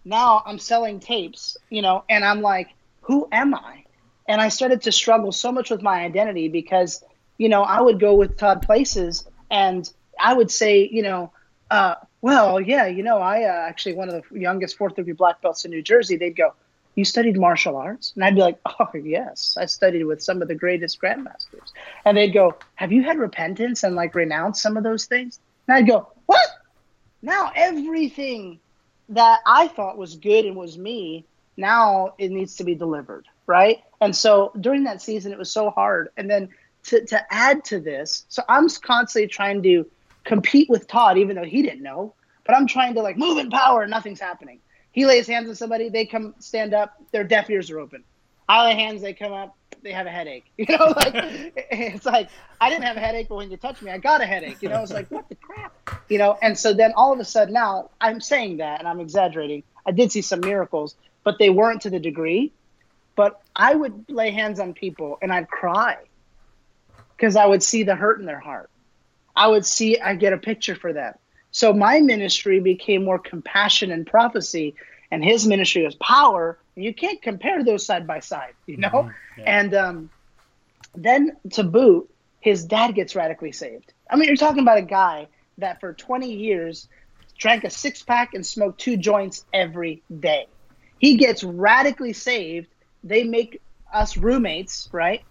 Now 0.05 0.41
I'm 0.45 0.59
selling 0.59 0.99
tapes, 0.99 1.57
you 1.69 1.81
know, 1.81 2.05
and 2.09 2.23
I'm 2.23 2.41
like, 2.41 2.69
who 3.01 3.27
am 3.31 3.53
I? 3.53 3.83
And 4.27 4.39
I 4.39 4.49
started 4.49 4.83
to 4.83 4.91
struggle 4.91 5.31
so 5.31 5.51
much 5.51 5.69
with 5.69 5.81
my 5.81 6.01
identity 6.01 6.47
because, 6.47 7.03
you 7.37 7.49
know, 7.49 7.63
I 7.63 7.81
would 7.81 7.99
go 7.99 8.15
with 8.15 8.37
Todd 8.37 8.61
places 8.61 9.25
and 9.49 9.89
I 10.19 10.33
would 10.33 10.51
say, 10.51 10.87
you 10.89 11.03
know, 11.03 11.31
uh, 11.69 11.95
well, 12.21 12.59
yeah, 12.59 12.87
you 12.87 13.03
know, 13.03 13.19
I 13.19 13.43
uh, 13.43 13.67
actually 13.67 13.93
one 13.93 14.09
of 14.09 14.23
the 14.29 14.39
youngest 14.39 14.77
fourth 14.77 14.95
degree 14.95 15.13
black 15.13 15.41
belts 15.41 15.65
in 15.65 15.71
New 15.71 15.81
Jersey. 15.81 16.17
They'd 16.17 16.35
go, 16.35 16.53
"You 16.95 17.05
studied 17.05 17.37
martial 17.39 17.77
arts?" 17.77 18.13
And 18.15 18.23
I'd 18.23 18.35
be 18.35 18.41
like, 18.41 18.59
"Oh, 18.65 18.89
yes, 18.93 19.57
I 19.59 19.65
studied 19.65 20.05
with 20.05 20.21
some 20.21 20.41
of 20.41 20.47
the 20.47 20.55
greatest 20.55 21.01
grandmasters." 21.01 21.71
And 22.05 22.17
they'd 22.17 22.33
go, 22.33 22.55
"Have 22.75 22.91
you 22.91 23.03
had 23.03 23.17
repentance 23.17 23.83
and 23.83 23.95
like 23.95 24.15
renounced 24.15 24.61
some 24.61 24.77
of 24.77 24.83
those 24.83 25.05
things?" 25.05 25.39
And 25.67 25.77
I'd 25.77 25.87
go, 25.87 26.07
"What?" 26.25 26.47
Now 27.21 27.51
everything 27.55 28.59
that 29.09 29.39
I 29.45 29.67
thought 29.67 29.97
was 29.97 30.15
good 30.15 30.45
and 30.45 30.55
was 30.55 30.77
me, 30.77 31.25
now 31.55 32.13
it 32.17 32.29
needs 32.29 32.55
to 32.57 32.63
be 32.63 32.75
delivered, 32.75 33.25
right? 33.45 33.83
And 34.01 34.15
so 34.15 34.51
during 34.59 34.83
that 34.83 35.01
season, 35.01 35.31
it 35.31 35.37
was 35.37 35.51
so 35.51 35.69
hard. 35.69 36.09
And 36.17 36.29
then 36.29 36.49
to, 36.85 37.05
to 37.05 37.33
add 37.33 37.63
to 37.65 37.79
this, 37.79 38.25
so 38.29 38.43
I'm 38.47 38.69
constantly 38.69 39.27
trying 39.27 39.63
to 39.63 39.85
compete 40.27 40.69
with 40.69 40.87
Todd, 40.87 41.17
even 41.17 41.35
though 41.35 41.43
he 41.43 41.63
didn't 41.63 41.81
know 41.81 42.13
but 42.47 42.55
I'm 42.55 42.65
trying 42.65 42.95
to 42.95 43.01
like 43.01 43.17
move 43.17 43.37
in 43.37 43.51
power 43.51 43.83
and 43.83 43.91
nothing's 43.91 44.21
happening. 44.21 44.61
He 44.91 45.05
lays 45.05 45.27
hands 45.27 45.49
on 45.49 45.55
somebody, 45.55 45.89
they 45.89 46.05
come 46.05 46.33
stand 46.39 46.73
up, 46.73 46.93
their 47.11 47.25
deaf 47.25 47.49
ears 47.49 47.69
are 47.69 47.79
open. 47.79 48.03
I 48.49 48.65
lay 48.65 48.73
hands, 48.73 49.01
they 49.01 49.13
come 49.13 49.33
up, 49.33 49.55
they 49.83 49.91
have 49.91 50.07
a 50.07 50.09
headache. 50.09 50.45
You 50.57 50.65
know, 50.69 50.93
like 50.95 51.13
it's 51.69 52.05
like 52.05 52.29
I 52.59 52.69
didn't 52.69 52.85
have 52.85 52.97
a 52.97 53.01
headache, 53.01 53.27
but 53.27 53.35
when 53.35 53.51
you 53.51 53.57
touch 53.57 53.81
me, 53.81 53.91
I 53.91 53.99
got 53.99 54.21
a 54.21 54.25
headache. 54.25 54.63
You 54.63 54.69
know, 54.69 54.81
it's 54.81 54.93
like 54.93 55.11
what 55.11 55.27
the 55.29 55.35
crap. 55.35 55.73
You 56.09 56.17
know, 56.17 56.37
and 56.41 56.57
so 56.57 56.73
then 56.73 56.93
all 56.95 57.11
of 57.13 57.19
a 57.19 57.25
sudden 57.25 57.53
now 57.53 57.91
I'm 57.99 58.21
saying 58.21 58.57
that 58.57 58.79
and 58.79 58.87
I'm 58.87 59.01
exaggerating. 59.01 59.63
I 59.85 59.91
did 59.91 60.11
see 60.11 60.21
some 60.21 60.39
miracles, 60.39 60.95
but 61.23 61.37
they 61.37 61.49
weren't 61.49 61.81
to 61.81 61.89
the 61.89 61.99
degree. 61.99 62.53
But 63.17 63.41
I 63.55 63.75
would 63.75 64.05
lay 64.09 64.31
hands 64.31 64.59
on 64.59 64.73
people 64.73 65.17
and 65.21 65.33
I'd 65.33 65.49
cry 65.49 65.97
because 67.15 67.35
I 67.35 67.45
would 67.45 67.63
see 67.63 67.83
the 67.83 67.95
hurt 67.95 68.19
in 68.19 68.25
their 68.25 68.39
heart. 68.39 68.69
I 69.37 69.47
would 69.47 69.65
see 69.65 69.99
I 69.99 70.15
get 70.15 70.33
a 70.33 70.37
picture 70.37 70.75
for 70.75 70.91
them. 70.91 71.13
So 71.51 71.71
my 71.71 71.99
ministry 71.99 72.59
became 72.59 73.05
more 73.05 73.19
compassion 73.19 73.91
and 73.91 74.05
prophecy, 74.05 74.75
and 75.11 75.23
his 75.23 75.47
ministry 75.47 75.85
was 75.85 75.95
power. 75.95 76.57
You 76.75 76.93
can't 76.93 77.21
compare 77.21 77.63
those 77.63 77.85
side 77.85 78.05
by 78.05 78.19
side, 78.19 78.53
you 78.65 78.77
know. 78.77 78.89
Mm-hmm. 78.89 79.39
Yeah. 79.39 79.59
And 79.59 79.73
um, 79.73 80.09
then 80.95 81.37
to 81.53 81.63
boot, 81.63 82.09
his 82.39 82.65
dad 82.65 82.95
gets 82.95 83.15
radically 83.15 83.51
saved. 83.51 83.93
I 84.09 84.15
mean, 84.15 84.27
you're 84.27 84.35
talking 84.35 84.61
about 84.61 84.79
a 84.79 84.83
guy 84.83 85.27
that 85.59 85.79
for 85.79 85.93
20 85.93 86.33
years 86.33 86.87
drank 87.37 87.63
a 87.63 87.69
six 87.69 88.01
pack 88.03 88.33
and 88.33 88.45
smoked 88.45 88.79
two 88.79 88.97
joints 88.97 89.45
every 89.53 90.01
day. 90.19 90.47
He 90.99 91.17
gets 91.17 91.43
radically 91.43 92.13
saved. 92.13 92.67
They 93.03 93.23
make 93.23 93.61
us 93.93 94.17
roommates, 94.17 94.89
right? 94.91 95.23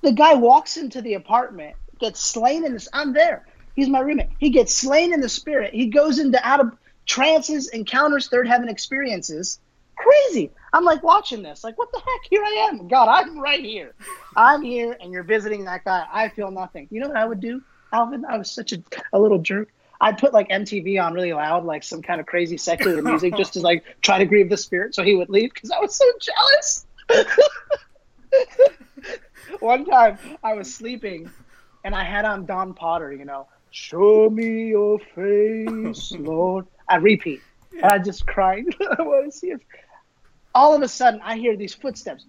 The 0.00 0.12
guy 0.12 0.34
walks 0.34 0.76
into 0.76 1.02
the 1.02 1.14
apartment, 1.14 1.76
gets 2.04 2.20
slain 2.20 2.66
in 2.66 2.74
this. 2.74 2.88
I'm 2.92 3.14
there. 3.14 3.46
He's 3.74 3.88
my 3.88 4.00
roommate. 4.00 4.28
He 4.38 4.50
gets 4.50 4.74
slain 4.74 5.14
in 5.14 5.20
the 5.20 5.28
spirit. 5.28 5.72
He 5.72 5.86
goes 5.86 6.18
into 6.18 6.38
out 6.46 6.60
of 6.60 6.76
trances, 7.06 7.68
encounters 7.68 8.28
third 8.28 8.46
heaven 8.46 8.68
experiences. 8.68 9.58
Crazy. 9.96 10.50
I'm 10.72 10.84
like 10.84 11.02
watching 11.02 11.42
this, 11.42 11.64
like, 11.64 11.78
what 11.78 11.90
the 11.92 11.98
heck? 11.98 12.20
Here 12.28 12.42
I 12.44 12.68
am. 12.68 12.88
God, 12.88 13.08
I'm 13.08 13.38
right 13.38 13.64
here. 13.64 13.94
I'm 14.36 14.60
here, 14.60 14.96
and 15.00 15.12
you're 15.12 15.22
visiting 15.22 15.64
that 15.64 15.84
guy. 15.84 16.04
I 16.12 16.28
feel 16.28 16.50
nothing. 16.50 16.88
You 16.90 17.00
know 17.00 17.08
what 17.08 17.16
I 17.16 17.24
would 17.24 17.40
do, 17.40 17.62
Alvin? 17.92 18.24
I 18.24 18.36
was 18.36 18.50
such 18.50 18.72
a, 18.72 18.82
a 19.12 19.18
little 19.18 19.38
jerk. 19.38 19.72
I'd 20.00 20.18
put 20.18 20.34
like 20.34 20.48
MTV 20.50 21.02
on 21.02 21.14
really 21.14 21.32
loud, 21.32 21.64
like 21.64 21.84
some 21.84 22.02
kind 22.02 22.20
of 22.20 22.26
crazy 22.26 22.58
secular 22.58 23.00
music, 23.00 23.36
just 23.36 23.54
to 23.54 23.60
like 23.60 23.84
try 24.02 24.18
to 24.18 24.26
grieve 24.26 24.50
the 24.50 24.56
spirit, 24.56 24.94
so 24.94 25.02
he 25.02 25.14
would 25.14 25.30
leave 25.30 25.54
because 25.54 25.70
I 25.70 25.78
was 25.78 25.94
so 25.94 26.04
jealous. 26.20 26.86
One 29.60 29.86
time 29.86 30.18
I 30.42 30.54
was 30.54 30.74
sleeping, 30.74 31.30
and 31.84 31.94
I 31.94 32.04
had 32.04 32.24
on 32.24 32.46
Don 32.46 32.74
Potter, 32.74 33.12
you 33.12 33.24
know, 33.24 33.46
show 33.70 34.28
me 34.30 34.68
your 34.68 34.98
face, 35.14 36.12
Lord. 36.18 36.66
I 36.88 36.96
repeat, 36.96 37.40
and 37.72 37.84
I 37.84 37.98
just 37.98 38.26
cried. 38.26 38.64
I 38.98 39.02
want 39.02 39.30
to 39.30 39.38
see 39.38 39.48
it. 39.48 39.60
All 40.54 40.74
of 40.74 40.82
a 40.82 40.88
sudden, 40.88 41.20
I 41.22 41.36
hear 41.36 41.56
these 41.56 41.74
footsteps. 41.74 42.24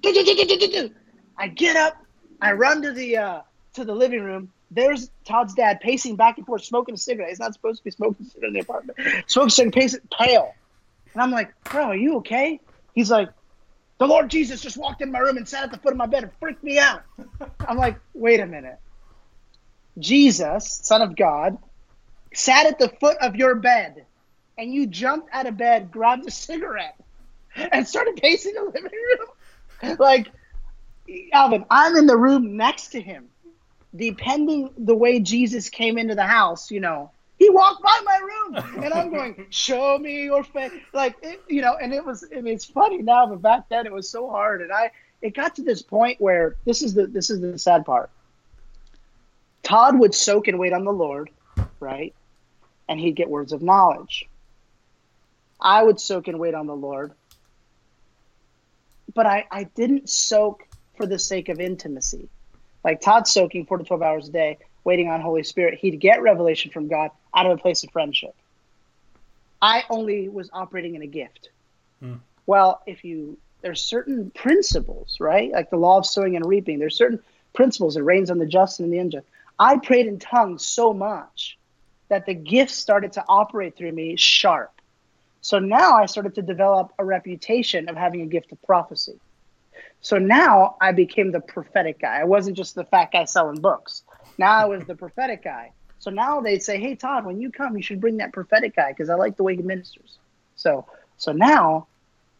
I 1.37 1.47
get 1.47 1.75
up, 1.75 1.95
I 2.41 2.53
run 2.53 2.81
to 2.83 2.91
the 2.91 3.17
uh, 3.17 3.41
to 3.73 3.85
the 3.85 3.93
living 3.93 4.23
room, 4.23 4.51
there's 4.71 5.09
Todd's 5.25 5.53
dad 5.53 5.79
pacing 5.79 6.15
back 6.15 6.37
and 6.37 6.45
forth, 6.45 6.63
smoking 6.63 6.95
a 6.95 6.97
cigarette. 6.97 7.29
He's 7.29 7.39
not 7.39 7.53
supposed 7.53 7.79
to 7.79 7.83
be 7.83 7.91
smoking 7.91 8.25
a 8.25 8.29
cigarette 8.29 8.47
in 8.49 8.53
the 8.53 8.59
apartment. 8.61 8.97
Smoking 9.27 9.47
a 9.47 9.51
cigarette, 9.51 9.73
pacing, 9.73 9.99
pale. 10.11 10.53
And 11.13 11.21
I'm 11.21 11.31
like, 11.31 11.53
bro, 11.63 11.85
are 11.85 11.95
you 11.95 12.17
okay? 12.17 12.59
He's 12.93 13.11
like, 13.11 13.29
the 13.99 14.07
Lord 14.07 14.29
Jesus 14.29 14.61
just 14.61 14.77
walked 14.77 15.01
in 15.01 15.11
my 15.11 15.19
room 15.19 15.37
and 15.37 15.47
sat 15.47 15.63
at 15.63 15.71
the 15.71 15.77
foot 15.77 15.91
of 15.91 15.97
my 15.97 16.05
bed 16.05 16.23
and 16.23 16.31
freaked 16.39 16.63
me 16.63 16.79
out. 16.79 17.03
I'm 17.67 17.77
like, 17.77 17.97
wait 18.13 18.39
a 18.39 18.45
minute. 18.45 18.77
Jesus, 19.97 20.79
Son 20.83 21.01
of 21.01 21.15
God, 21.15 21.57
sat 22.33 22.65
at 22.65 22.79
the 22.79 22.89
foot 22.89 23.17
of 23.21 23.35
your 23.35 23.55
bed 23.55 24.05
and 24.57 24.73
you 24.73 24.87
jumped 24.87 25.29
out 25.31 25.47
of 25.47 25.57
bed, 25.57 25.91
grabbed 25.91 26.27
a 26.27 26.31
cigarette, 26.31 26.95
and 27.55 27.87
started 27.87 28.17
pacing 28.17 28.53
the 28.53 28.63
living 28.63 28.91
room. 28.91 29.97
like, 29.99 30.31
Alvin, 31.33 31.65
I'm 31.69 31.95
in 31.95 32.07
the 32.07 32.17
room 32.17 32.57
next 32.57 32.89
to 32.89 33.01
him 33.01 33.29
depending 33.95 34.69
the 34.77 34.95
way 34.95 35.19
Jesus 35.19 35.69
came 35.69 35.97
into 35.97 36.15
the 36.15 36.25
house, 36.25 36.71
you 36.71 36.79
know, 36.79 37.11
he 37.37 37.49
walked 37.49 37.83
by 37.83 37.99
my 38.05 38.19
room 38.19 38.83
and 38.83 38.93
I'm 38.93 39.09
going, 39.09 39.45
show 39.49 39.97
me 39.97 40.23
your 40.23 40.43
face. 40.43 40.71
Like, 40.93 41.15
it, 41.21 41.41
you 41.49 41.61
know, 41.61 41.75
and 41.81 41.93
it 41.93 42.05
was, 42.05 42.25
I 42.35 42.41
mean, 42.41 42.53
it's 42.53 42.65
funny 42.65 43.01
now, 43.01 43.27
but 43.27 43.41
back 43.41 43.69
then 43.69 43.85
it 43.85 43.91
was 43.91 44.09
so 44.09 44.29
hard. 44.29 44.61
And 44.61 44.71
I, 44.71 44.91
it 45.21 45.35
got 45.35 45.55
to 45.55 45.63
this 45.63 45.81
point 45.81 46.21
where 46.21 46.55
this 46.65 46.81
is 46.81 46.93
the, 46.93 47.07
this 47.07 47.29
is 47.29 47.41
the 47.41 47.57
sad 47.59 47.85
part. 47.85 48.09
Todd 49.65 49.99
would 49.99 50.15
soak 50.15 50.47
and 50.47 50.59
wait 50.59 50.71
on 50.71 50.85
the 50.85 50.93
Lord, 50.93 51.29
right? 51.79 52.13
And 52.87 52.99
he'd 52.99 53.15
get 53.15 53.29
words 53.29 53.51
of 53.51 53.61
knowledge. 53.61 54.29
I 55.59 55.83
would 55.83 55.99
soak 55.99 56.27
and 56.27 56.39
wait 56.39 56.53
on 56.53 56.67
the 56.67 56.75
Lord, 56.75 57.11
but 59.13 59.25
I, 59.25 59.45
I 59.51 59.63
didn't 59.63 60.09
soak 60.09 60.67
for 60.95 61.05
the 61.05 61.19
sake 61.19 61.49
of 61.49 61.59
intimacy 61.59 62.29
like 62.85 63.01
Todd 63.01 63.27
soaking 63.27 63.65
four 63.65 63.79
to 63.79 63.83
12 63.83 64.01
hours 64.03 64.29
a 64.29 64.31
day, 64.31 64.59
waiting 64.83 65.09
on 65.09 65.19
Holy 65.19 65.43
Spirit, 65.43 65.79
he'd 65.79 65.99
get 65.99 66.21
revelation 66.21 66.71
from 66.71 66.87
God 66.87 67.09
out 67.33 67.47
of 67.47 67.51
a 67.51 67.57
place 67.59 67.83
of 67.83 67.89
friendship. 67.89 68.35
I 69.59 69.83
only 69.89 70.29
was 70.29 70.51
operating 70.53 70.93
in 70.93 71.01
a 71.01 71.07
gift. 71.07 71.49
Hmm. 71.99 72.17
Well, 72.45 72.83
if 72.85 73.03
you, 73.03 73.39
there's 73.61 73.81
certain 73.81 74.29
principles, 74.29 75.17
right? 75.19 75.51
Like 75.51 75.71
the 75.71 75.77
law 75.77 75.97
of 75.97 76.05
sowing 76.05 76.35
and 76.35 76.45
reaping, 76.45 76.77
there's 76.77 76.95
certain 76.95 77.19
principles. 77.53 77.97
It 77.97 78.01
rains 78.01 78.29
on 78.29 78.37
the 78.37 78.45
just 78.45 78.79
and 78.79 78.93
the 78.93 78.99
unjust. 78.99 79.25
I 79.57 79.77
prayed 79.77 80.07
in 80.07 80.19
tongues 80.19 80.65
so 80.65 80.93
much 80.93 81.57
that 82.09 82.25
the 82.25 82.33
gifts 82.33 82.75
started 82.75 83.13
to 83.13 83.23
operate 83.27 83.75
through 83.75 83.91
me 83.91 84.15
sharp. 84.15 84.71
So 85.41 85.59
now 85.59 85.95
I 85.95 86.05
started 86.07 86.35
to 86.35 86.41
develop 86.41 86.91
a 86.97 87.05
reputation 87.05 87.87
of 87.89 87.95
having 87.95 88.21
a 88.21 88.25
gift 88.25 88.51
of 88.51 88.61
prophecy. 88.63 89.19
So 90.01 90.17
now 90.17 90.75
I 90.81 90.91
became 90.91 91.31
the 91.31 91.39
prophetic 91.39 91.99
guy. 91.99 92.19
I 92.19 92.25
wasn't 92.25 92.57
just 92.57 92.75
the 92.75 92.83
fat 92.83 93.11
guy 93.11 93.25
selling 93.25 93.61
books. 93.61 94.03
Now 94.37 94.51
I 94.51 94.65
was 94.65 94.85
the 94.85 94.95
prophetic 94.95 95.43
guy. 95.43 95.71
So 95.99 96.11
now 96.11 96.41
they'd 96.41 96.61
say, 96.61 96.79
"Hey 96.79 96.95
Todd, 96.95 97.25
when 97.25 97.39
you 97.39 97.51
come, 97.51 97.75
you 97.75 97.81
should 97.81 98.01
bring 98.01 98.17
that 98.17 98.33
prophetic 98.33 98.75
guy 98.75 98.91
because 98.91 99.09
I 99.09 99.15
like 99.15 99.37
the 99.37 99.43
way 99.43 99.55
he 99.55 99.63
ministers." 99.63 100.19
So 100.55 100.85
so 101.17 101.31
now 101.31 101.87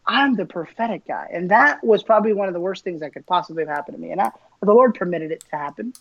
I'm 0.06 0.36
the 0.36 0.46
prophetic 0.46 1.08
guy, 1.08 1.28
and 1.32 1.50
that 1.52 1.84
was 1.84 2.04
probably 2.04 2.34
one 2.34 2.48
of 2.48 2.54
the 2.54 2.60
worst 2.60 2.84
things 2.84 3.00
that 3.00 3.14
could 3.14 3.26
possibly 3.26 3.64
have 3.64 3.76
happened 3.76 3.98
to 3.98 4.02
me. 4.02 4.12
And 4.12 4.22
I, 4.22 4.32
the 4.62 4.74
Lord 4.74 4.94
permitted 4.94 5.32
it 5.32 5.44
to 5.50 5.58
happen 5.58 5.94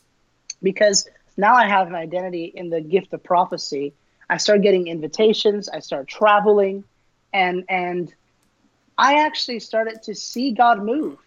because 0.64 1.08
now 1.36 1.54
I 1.54 1.68
have 1.68 1.86
an 1.86 1.94
identity 1.94 2.46
in 2.46 2.70
the 2.70 2.80
gift 2.80 3.12
of 3.12 3.22
prophecy. 3.22 3.92
I 4.28 4.38
start 4.38 4.62
getting 4.62 4.88
invitations. 4.88 5.68
I 5.68 5.78
start 5.80 6.08
traveling, 6.08 6.82
and 7.32 7.64
and 7.68 8.12
I 8.98 9.24
actually 9.24 9.60
started 9.60 10.02
to 10.04 10.14
see 10.14 10.52
God 10.52 10.82
move 10.82 11.18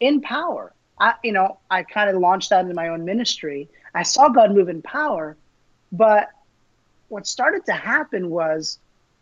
in 0.00 0.20
power. 0.20 0.72
I, 0.98 1.14
you 1.24 1.32
know, 1.32 1.58
I 1.70 1.82
kind 1.84 2.10
of 2.10 2.20
launched 2.20 2.52
out 2.52 2.62
into 2.62 2.74
my 2.74 2.88
own 2.88 3.04
ministry. 3.04 3.68
I 3.94 4.02
saw 4.02 4.28
God 4.28 4.52
move 4.52 4.68
in 4.68 4.82
power, 4.82 5.36
but 5.92 6.28
what 7.08 7.26
started 7.26 7.64
to 7.66 7.72
happen 7.72 8.30
was 8.30 8.78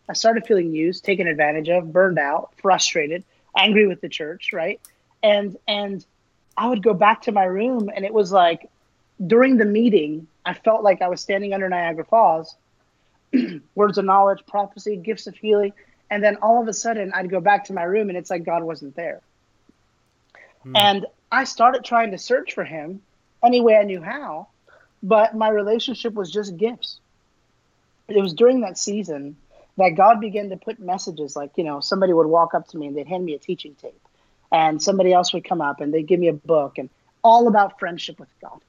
I 0.09 0.15
started 0.15 0.47
feeling 0.47 0.75
used, 0.75 1.05
taken 1.05 1.27
advantage 1.27 1.69
of, 1.69 1.93
burned 1.93 2.19
out, 2.19 2.53
frustrated, 2.61 3.25
angry 3.57 3.87
with 3.87 4.01
the 4.01 4.09
church, 4.09 4.53
right? 4.53 4.81
And 5.23 5.57
and 5.67 6.05
I 6.57 6.69
would 6.69 6.83
go 6.83 6.95
back 6.95 7.23
to 7.23 7.33
my 7.33 7.45
room 7.45 7.91
and 7.95 8.05
it 8.05 8.13
was 8.13 8.33
like 8.33 8.69
during 9.27 9.57
the 9.57 9.65
meeting, 9.65 10.27
I 10.45 10.55
felt 10.55 10.83
like 10.83 11.03
I 11.03 11.09
was 11.09 11.21
standing 11.21 11.53
under 11.53 11.69
Niagara 11.69 12.05
Falls, 12.05 12.57
words 13.75 13.99
of 13.99 14.05
knowledge, 14.05 14.45
prophecy, 14.47 14.97
gifts 14.97 15.27
of 15.27 15.35
healing, 15.35 15.73
and 16.11 16.23
then 16.23 16.37
all 16.37 16.63
of 16.63 16.69
a 16.69 16.73
sudden 16.73 17.13
I'd 17.15 17.31
go 17.31 17.41
back 17.41 17.65
to 17.65 17.73
my 17.73 17.83
room 17.83 18.09
and 18.09 18.17
it's 18.17 18.31
like 18.31 18.45
God 18.45 18.63
wasn't 18.63 18.97
there. 18.97 19.21
Hmm. 20.63 20.77
And 20.77 21.07
I 21.31 21.45
started 21.45 21.85
trying 21.85 22.13
to 22.13 22.19
search 22.19 22.55
for 22.55 22.65
him 22.65 23.03
any 23.45 23.61
way 23.61 23.77
I 23.77 23.85
knew 23.85 24.01
how, 24.01 24.49
but 25.03 25.35
my 25.35 25.49
relationship 25.49 26.15
was 26.15 26.31
just 26.31 26.57
gifts. 26.57 27.01
It 28.09 28.21
was 28.21 28.33
during 28.33 28.63
that 28.63 28.79
season 28.79 29.37
that 29.77 29.91
God 29.91 30.21
began 30.21 30.49
to 30.51 30.57
put 30.57 30.81
messages 30.81 31.37
like, 31.37 31.53
you 31.57 31.65
know, 31.65 31.81
somebody 31.81 32.13
would 32.13 32.27
walk 32.27 32.55
up 32.55 32.67
to 32.69 32.79
me 32.79 32.87
and 32.87 32.97
they'd 32.97 33.07
hand 33.07 33.25
me 33.25 33.35
a 33.35 33.39
teaching 33.39 33.77
tape, 33.81 34.01
and 34.51 34.83
somebody 34.83 35.13
else 35.13 35.33
would 35.33 35.45
come 35.45 35.61
up 35.61 35.81
and 35.81 35.93
they'd 35.93 36.07
give 36.07 36.19
me 36.19 36.29
a 36.29 36.33
book 36.33 36.79
and 36.79 36.89
all 37.23 37.49
about 37.49 37.79
friendship 37.79 38.19
with 38.19 38.29
God. 38.41 38.61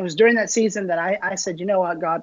It 0.00 0.02
was 0.02 0.14
during 0.14 0.36
that 0.36 0.48
season 0.50 0.86
that 0.86 0.98
I, 0.98 1.18
I 1.22 1.34
said, 1.34 1.60
you 1.60 1.66
know 1.66 1.80
what, 1.80 2.00
God, 2.00 2.22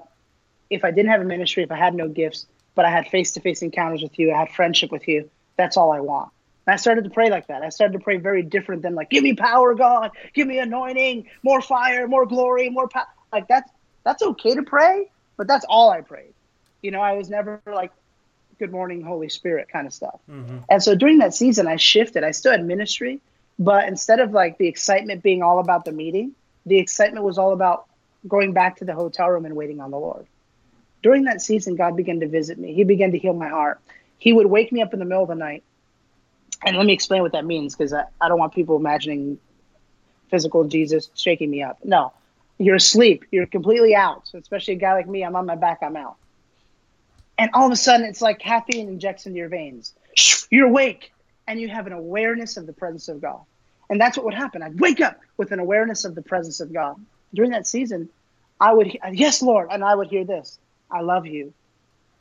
if 0.68 0.84
I 0.84 0.90
didn't 0.90 1.12
have 1.12 1.20
a 1.20 1.24
ministry, 1.24 1.62
if 1.62 1.70
I 1.70 1.76
had 1.76 1.94
no 1.94 2.08
gifts, 2.08 2.44
but 2.74 2.84
I 2.84 2.90
had 2.90 3.06
face 3.06 3.30
to 3.34 3.40
face 3.40 3.62
encounters 3.62 4.02
with 4.02 4.18
you, 4.18 4.32
I 4.32 4.38
had 4.40 4.50
friendship 4.50 4.90
with 4.90 5.06
you, 5.06 5.30
that's 5.56 5.76
all 5.76 5.92
I 5.92 6.00
want. 6.00 6.32
And 6.66 6.74
I 6.74 6.76
started 6.76 7.04
to 7.04 7.10
pray 7.10 7.30
like 7.30 7.46
that. 7.46 7.62
I 7.62 7.68
started 7.68 7.92
to 7.92 8.02
pray 8.02 8.16
very 8.16 8.42
different 8.42 8.82
than 8.82 8.96
like, 8.96 9.10
give 9.10 9.22
me 9.22 9.34
power, 9.34 9.76
God, 9.76 10.10
give 10.34 10.48
me 10.48 10.58
anointing, 10.58 11.28
more 11.44 11.62
fire, 11.62 12.08
more 12.08 12.26
glory, 12.26 12.68
more 12.68 12.88
power. 12.88 13.06
Like 13.32 13.46
that's 13.46 13.70
that's 14.02 14.24
okay 14.24 14.56
to 14.56 14.64
pray, 14.64 15.08
but 15.36 15.46
that's 15.46 15.64
all 15.68 15.88
I 15.88 16.00
prayed. 16.00 16.34
You 16.82 16.90
know, 16.90 17.00
I 17.00 17.12
was 17.12 17.30
never 17.30 17.62
like, 17.64 17.92
good 18.58 18.72
morning, 18.72 19.02
Holy 19.02 19.28
Spirit 19.28 19.68
kind 19.68 19.86
of 19.86 19.92
stuff. 19.92 20.18
Mm-hmm. 20.28 20.58
And 20.68 20.82
so 20.82 20.96
during 20.96 21.18
that 21.18 21.32
season, 21.32 21.68
I 21.68 21.76
shifted. 21.76 22.24
I 22.24 22.32
still 22.32 22.50
had 22.50 22.64
ministry, 22.64 23.20
but 23.56 23.86
instead 23.86 24.18
of 24.18 24.32
like 24.32 24.58
the 24.58 24.66
excitement 24.66 25.22
being 25.22 25.44
all 25.44 25.60
about 25.60 25.84
the 25.84 25.92
meeting, 25.92 26.34
the 26.68 26.78
excitement 26.78 27.24
was 27.26 27.38
all 27.38 27.52
about 27.52 27.86
going 28.28 28.54
back 28.54 28.78
to 28.78 28.86
the 28.86 28.94
hotel 28.94 29.28
room 29.28 29.46
and 29.46 29.56
waiting 29.56 29.80
on 29.80 29.90
the 29.92 29.98
Lord. 29.98 30.26
During 31.02 31.24
that 31.24 31.42
season, 31.42 31.76
God 31.76 31.96
began 31.96 32.20
to 32.20 32.28
visit 32.28 32.58
me. 32.58 32.74
He 32.74 32.84
began 32.84 33.12
to 33.12 33.18
heal 33.18 33.34
my 33.34 33.48
heart. 33.48 33.80
He 34.18 34.32
would 34.34 34.46
wake 34.46 34.72
me 34.72 34.82
up 34.82 34.94
in 34.94 35.00
the 35.00 35.06
middle 35.06 35.24
of 35.24 35.30
the 35.30 35.36
night 35.36 35.60
And 36.64 36.76
let 36.76 36.86
me 36.86 36.94
explain 36.94 37.22
what 37.22 37.32
that 37.32 37.46
means 37.46 37.76
because 37.76 37.94
I, 37.94 38.04
I 38.20 38.28
don't 38.28 38.38
want 38.38 38.54
people 38.54 38.76
imagining 38.76 39.40
physical 40.30 40.64
Jesus 40.64 41.10
shaking 41.14 41.50
me 41.50 41.62
up. 41.62 41.78
No, 41.84 42.14
you're 42.58 42.76
asleep. 42.76 43.24
You're 43.32 43.46
completely 43.46 43.94
out. 43.94 44.28
So 44.28 44.38
especially 44.38 44.74
a 44.74 44.78
guy 44.78 44.94
like 44.94 45.08
me, 45.08 45.24
I'm 45.24 45.36
on 45.36 45.46
my 45.46 45.56
back, 45.56 45.80
I'm 45.82 45.96
out. 45.96 46.16
And 47.38 47.50
all 47.54 47.66
of 47.66 47.72
a 47.72 47.76
sudden, 47.76 48.06
it's 48.06 48.22
like 48.22 48.40
caffeine 48.40 48.88
injects 48.88 49.26
into 49.26 49.38
your 49.38 49.48
veins. 49.50 49.94
You're 50.50 50.68
awake 50.68 51.12
and 51.48 51.60
you 51.60 51.68
have 51.68 51.86
an 51.86 51.94
awareness 51.94 52.56
of 52.58 52.66
the 52.66 52.74
presence 52.74 53.08
of 53.08 53.20
God. 53.22 53.40
And 53.90 54.00
that's 54.00 54.16
what 54.16 54.24
would 54.26 54.34
happen. 54.34 54.62
I'd 54.62 54.78
wake 54.80 55.00
up 55.00 55.20
with 55.36 55.52
an 55.52 55.60
awareness 55.60 56.04
of 56.04 56.14
the 56.14 56.22
presence 56.22 56.60
of 56.60 56.72
God. 56.72 56.96
During 57.34 57.50
that 57.52 57.66
season, 57.66 58.08
I 58.60 58.72
would, 58.72 58.96
yes, 59.12 59.42
Lord. 59.42 59.68
And 59.70 59.84
I 59.84 59.94
would 59.94 60.08
hear 60.08 60.24
this 60.24 60.58
I 60.90 61.00
love 61.00 61.26
you. 61.26 61.52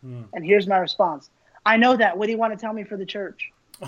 Hmm. 0.02 0.24
And 0.34 0.46
here's 0.46 0.68
my 0.68 0.78
response 0.78 1.30
I 1.66 1.78
know 1.78 1.96
that. 1.98 2.18
What 2.18 2.26
do 2.28 2.32
you 2.32 2.38
want 2.38 2.54
to 2.54 2.60
tell 2.60 2.74
me 2.74 2.84
for 2.84 2.98
the 2.98 3.06
church? 3.06 3.52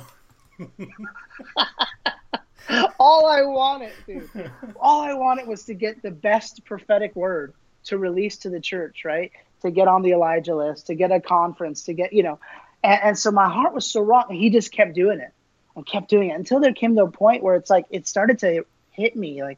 all 3.00 3.26
I 3.26 3.42
wanted, 3.44 3.92
dude, 4.06 4.30
all 4.80 5.02
I 5.02 5.14
wanted 5.14 5.48
was 5.48 5.64
to 5.66 5.74
get 5.74 6.02
the 6.02 6.12
best 6.12 6.66
prophetic 6.66 7.16
word 7.16 7.54
to 7.86 7.98
release 7.98 8.38
to 8.38 8.50
the 8.50 8.60
church, 8.60 9.06
right? 9.06 9.32
To 9.62 9.72
get 9.72 9.88
on 9.88 10.02
the 10.02 10.12
Elijah 10.12 10.56
list, 10.56 10.88
to 10.88 10.96
get 10.96 11.12
a 11.12 11.20
conference, 11.20 11.84
to 11.84 11.94
get, 11.94 12.12
you 12.14 12.24
know. 12.24 12.40
And, 12.84 13.00
and 13.04 13.18
so 13.20 13.32
my 13.32 13.50
heart 13.50 13.74
was 13.74 13.86
so 13.86 14.02
wrong. 14.02 14.26
And 14.30 14.38
he 14.38 14.50
just 14.50 14.72
kept 14.72 14.94
doing 14.94 15.20
it 15.20 15.32
and 15.80 15.88
kept 15.88 16.10
doing 16.10 16.30
it 16.30 16.34
until 16.34 16.60
there 16.60 16.74
came 16.74 16.96
to 16.96 17.04
a 17.04 17.12
point 17.12 17.42
where 17.42 17.56
it's 17.56 17.70
like, 17.70 17.86
it 17.90 18.08
started 18.08 18.40
to 18.40 18.66
hit 18.92 19.16
me 19.16 19.42
like, 19.42 19.58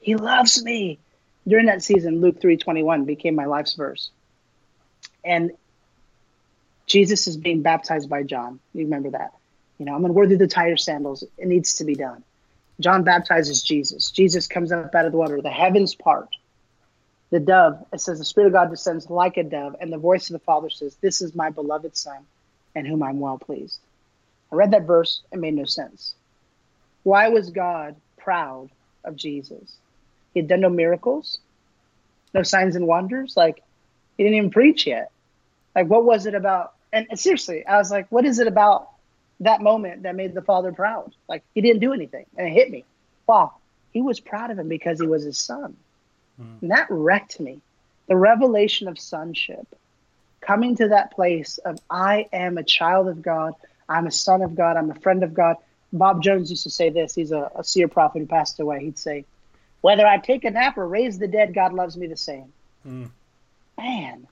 he 0.00 0.14
loves 0.16 0.62
me. 0.62 0.98
During 1.46 1.66
that 1.66 1.82
season, 1.82 2.20
Luke 2.20 2.40
3.21 2.40 3.06
became 3.06 3.34
my 3.34 3.46
life's 3.46 3.74
verse. 3.74 4.10
And 5.24 5.52
Jesus 6.86 7.26
is 7.26 7.36
being 7.36 7.62
baptized 7.62 8.08
by 8.08 8.22
John. 8.22 8.60
You 8.72 8.84
remember 8.84 9.10
that. 9.10 9.32
You 9.78 9.86
know, 9.86 9.94
I'm 9.94 10.04
unworthy 10.04 10.34
of 10.34 10.40
the 10.40 10.46
tire 10.46 10.76
sandals. 10.76 11.24
It 11.36 11.48
needs 11.48 11.74
to 11.74 11.84
be 11.84 11.94
done. 11.94 12.22
John 12.80 13.02
baptizes 13.02 13.62
Jesus. 13.62 14.10
Jesus 14.10 14.46
comes 14.46 14.70
up 14.70 14.94
out 14.94 15.06
of 15.06 15.12
the 15.12 15.18
water. 15.18 15.40
The 15.42 15.50
heavens 15.50 15.94
part. 15.94 16.28
The 17.30 17.40
dove, 17.40 17.84
it 17.92 18.00
says, 18.00 18.18
the 18.18 18.24
Spirit 18.24 18.48
of 18.48 18.52
God 18.52 18.70
descends 18.70 19.10
like 19.10 19.36
a 19.36 19.42
dove, 19.42 19.76
and 19.80 19.92
the 19.92 19.98
voice 19.98 20.30
of 20.30 20.34
the 20.34 20.44
Father 20.44 20.70
says, 20.70 20.96
This 21.00 21.20
is 21.20 21.34
my 21.34 21.50
beloved 21.50 21.96
Son, 21.96 22.24
in 22.74 22.86
whom 22.86 23.02
I'm 23.02 23.20
well 23.20 23.38
pleased. 23.38 23.80
I 24.50 24.54
read 24.54 24.70
that 24.72 24.86
verse, 24.86 25.22
it 25.32 25.38
made 25.38 25.54
no 25.54 25.64
sense. 25.64 26.14
Why 27.02 27.28
was 27.28 27.50
God 27.50 27.96
proud 28.16 28.70
of 29.04 29.16
Jesus? 29.16 29.76
He 30.34 30.40
had 30.40 30.48
done 30.48 30.60
no 30.60 30.68
miracles, 30.68 31.38
no 32.34 32.42
signs 32.42 32.76
and 32.76 32.86
wonders. 32.86 33.36
Like, 33.36 33.62
he 34.16 34.24
didn't 34.24 34.38
even 34.38 34.50
preach 34.50 34.86
yet. 34.86 35.10
Like, 35.74 35.86
what 35.86 36.04
was 36.04 36.26
it 36.26 36.34
about? 36.34 36.74
And, 36.92 37.06
and 37.10 37.18
seriously, 37.18 37.66
I 37.66 37.76
was 37.76 37.90
like, 37.90 38.10
what 38.10 38.24
is 38.24 38.38
it 38.38 38.46
about 38.46 38.88
that 39.40 39.60
moment 39.60 40.02
that 40.02 40.16
made 40.16 40.34
the 40.34 40.42
father 40.42 40.72
proud. 40.72 41.14
Like 41.28 41.42
he 41.54 41.60
didn't 41.60 41.80
do 41.80 41.92
anything, 41.92 42.26
and 42.36 42.48
it 42.48 42.52
hit 42.52 42.70
me. 42.70 42.84
Wow, 43.26 43.54
he 43.92 44.02
was 44.02 44.20
proud 44.20 44.50
of 44.50 44.58
him 44.58 44.68
because 44.68 45.00
he 45.00 45.06
was 45.06 45.24
his 45.24 45.38
son, 45.38 45.76
mm. 46.40 46.62
and 46.62 46.70
that 46.70 46.86
wrecked 46.90 47.40
me. 47.40 47.60
The 48.08 48.16
revelation 48.16 48.88
of 48.88 48.98
sonship, 48.98 49.66
coming 50.40 50.76
to 50.76 50.88
that 50.88 51.12
place 51.12 51.58
of 51.58 51.78
I 51.90 52.26
am 52.32 52.56
a 52.56 52.62
child 52.62 53.08
of 53.08 53.22
God, 53.22 53.54
I'm 53.88 54.06
a 54.06 54.10
son 54.10 54.42
of 54.42 54.54
God, 54.54 54.76
I'm 54.76 54.90
a 54.90 54.94
friend 55.00 55.22
of 55.22 55.34
God. 55.34 55.56
Bob 55.92 56.22
Jones 56.22 56.50
used 56.50 56.64
to 56.64 56.70
say 56.70 56.90
this. 56.90 57.14
He's 57.14 57.32
a, 57.32 57.50
a 57.56 57.64
seer 57.64 57.88
prophet 57.88 58.18
who 58.18 58.26
passed 58.26 58.60
away. 58.60 58.84
He'd 58.84 58.98
say, 58.98 59.24
"Whether 59.80 60.06
I 60.06 60.18
take 60.18 60.44
a 60.44 60.50
nap 60.50 60.76
or 60.76 60.86
raise 60.86 61.18
the 61.18 61.28
dead, 61.28 61.54
God 61.54 61.72
loves 61.72 61.96
me 61.96 62.06
the 62.06 62.16
same." 62.16 62.52
Mm. 62.86 63.10
Man, 63.78 64.26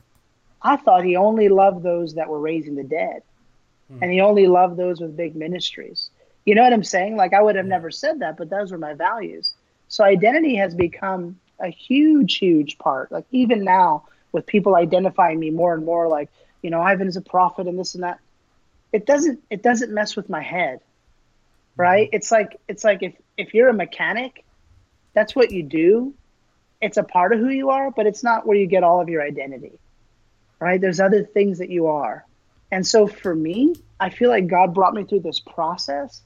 I 0.60 0.76
thought 0.76 1.04
He 1.04 1.16
only 1.16 1.48
loved 1.48 1.82
those 1.82 2.14
that 2.14 2.28
were 2.28 2.40
raising 2.40 2.74
the 2.74 2.84
dead. 2.84 3.22
Hmm. 3.88 4.02
And 4.02 4.12
he 4.12 4.20
only 4.20 4.46
loved 4.46 4.76
those 4.76 5.00
with 5.00 5.16
big 5.16 5.36
ministries. 5.36 6.10
You 6.44 6.54
know 6.54 6.62
what 6.62 6.72
I'm 6.72 6.84
saying? 6.84 7.16
Like 7.16 7.32
I 7.32 7.42
would 7.42 7.56
have 7.56 7.66
never 7.66 7.90
said 7.90 8.20
that, 8.20 8.36
but 8.36 8.50
those 8.50 8.72
were 8.72 8.78
my 8.78 8.94
values. 8.94 9.52
So 9.88 10.04
identity 10.04 10.56
has 10.56 10.74
become 10.74 11.38
a 11.60 11.68
huge, 11.68 12.36
huge 12.36 12.78
part. 12.78 13.10
Like 13.10 13.24
even 13.30 13.64
now, 13.64 14.04
with 14.32 14.46
people 14.46 14.76
identifying 14.76 15.38
me 15.38 15.50
more 15.50 15.74
and 15.74 15.84
more, 15.84 16.08
like 16.08 16.30
you 16.62 16.70
know, 16.70 16.80
Ivan 16.80 17.06
is 17.06 17.16
a 17.16 17.22
prophet 17.22 17.66
and 17.66 17.78
this 17.78 17.94
and 17.94 18.04
that. 18.04 18.18
It 18.96 19.04
doesn't. 19.04 19.42
It 19.50 19.62
doesn't 19.62 19.92
mess 19.92 20.16
with 20.16 20.30
my 20.30 20.40
head, 20.40 20.80
right? 21.76 22.08
Hmm. 22.08 22.16
It's 22.16 22.32
like 22.32 22.58
it's 22.66 22.82
like 22.82 23.02
if 23.02 23.14
if 23.36 23.52
you're 23.52 23.68
a 23.68 23.74
mechanic, 23.74 24.42
that's 25.12 25.36
what 25.36 25.50
you 25.52 25.62
do. 25.62 26.14
It's 26.80 26.96
a 26.96 27.02
part 27.02 27.34
of 27.34 27.38
who 27.38 27.50
you 27.50 27.68
are, 27.68 27.90
but 27.90 28.06
it's 28.06 28.24
not 28.24 28.46
where 28.46 28.56
you 28.56 28.66
get 28.66 28.84
all 28.84 29.02
of 29.02 29.10
your 29.10 29.20
identity, 29.20 29.78
right? 30.58 30.80
There's 30.80 30.98
other 30.98 31.24
things 31.24 31.58
that 31.58 31.68
you 31.68 31.88
are. 31.88 32.24
And 32.72 32.86
so 32.86 33.06
for 33.06 33.34
me, 33.34 33.74
I 34.00 34.08
feel 34.08 34.30
like 34.30 34.46
God 34.46 34.72
brought 34.72 34.94
me 34.94 35.04
through 35.04 35.20
this 35.20 35.40
process 35.40 36.22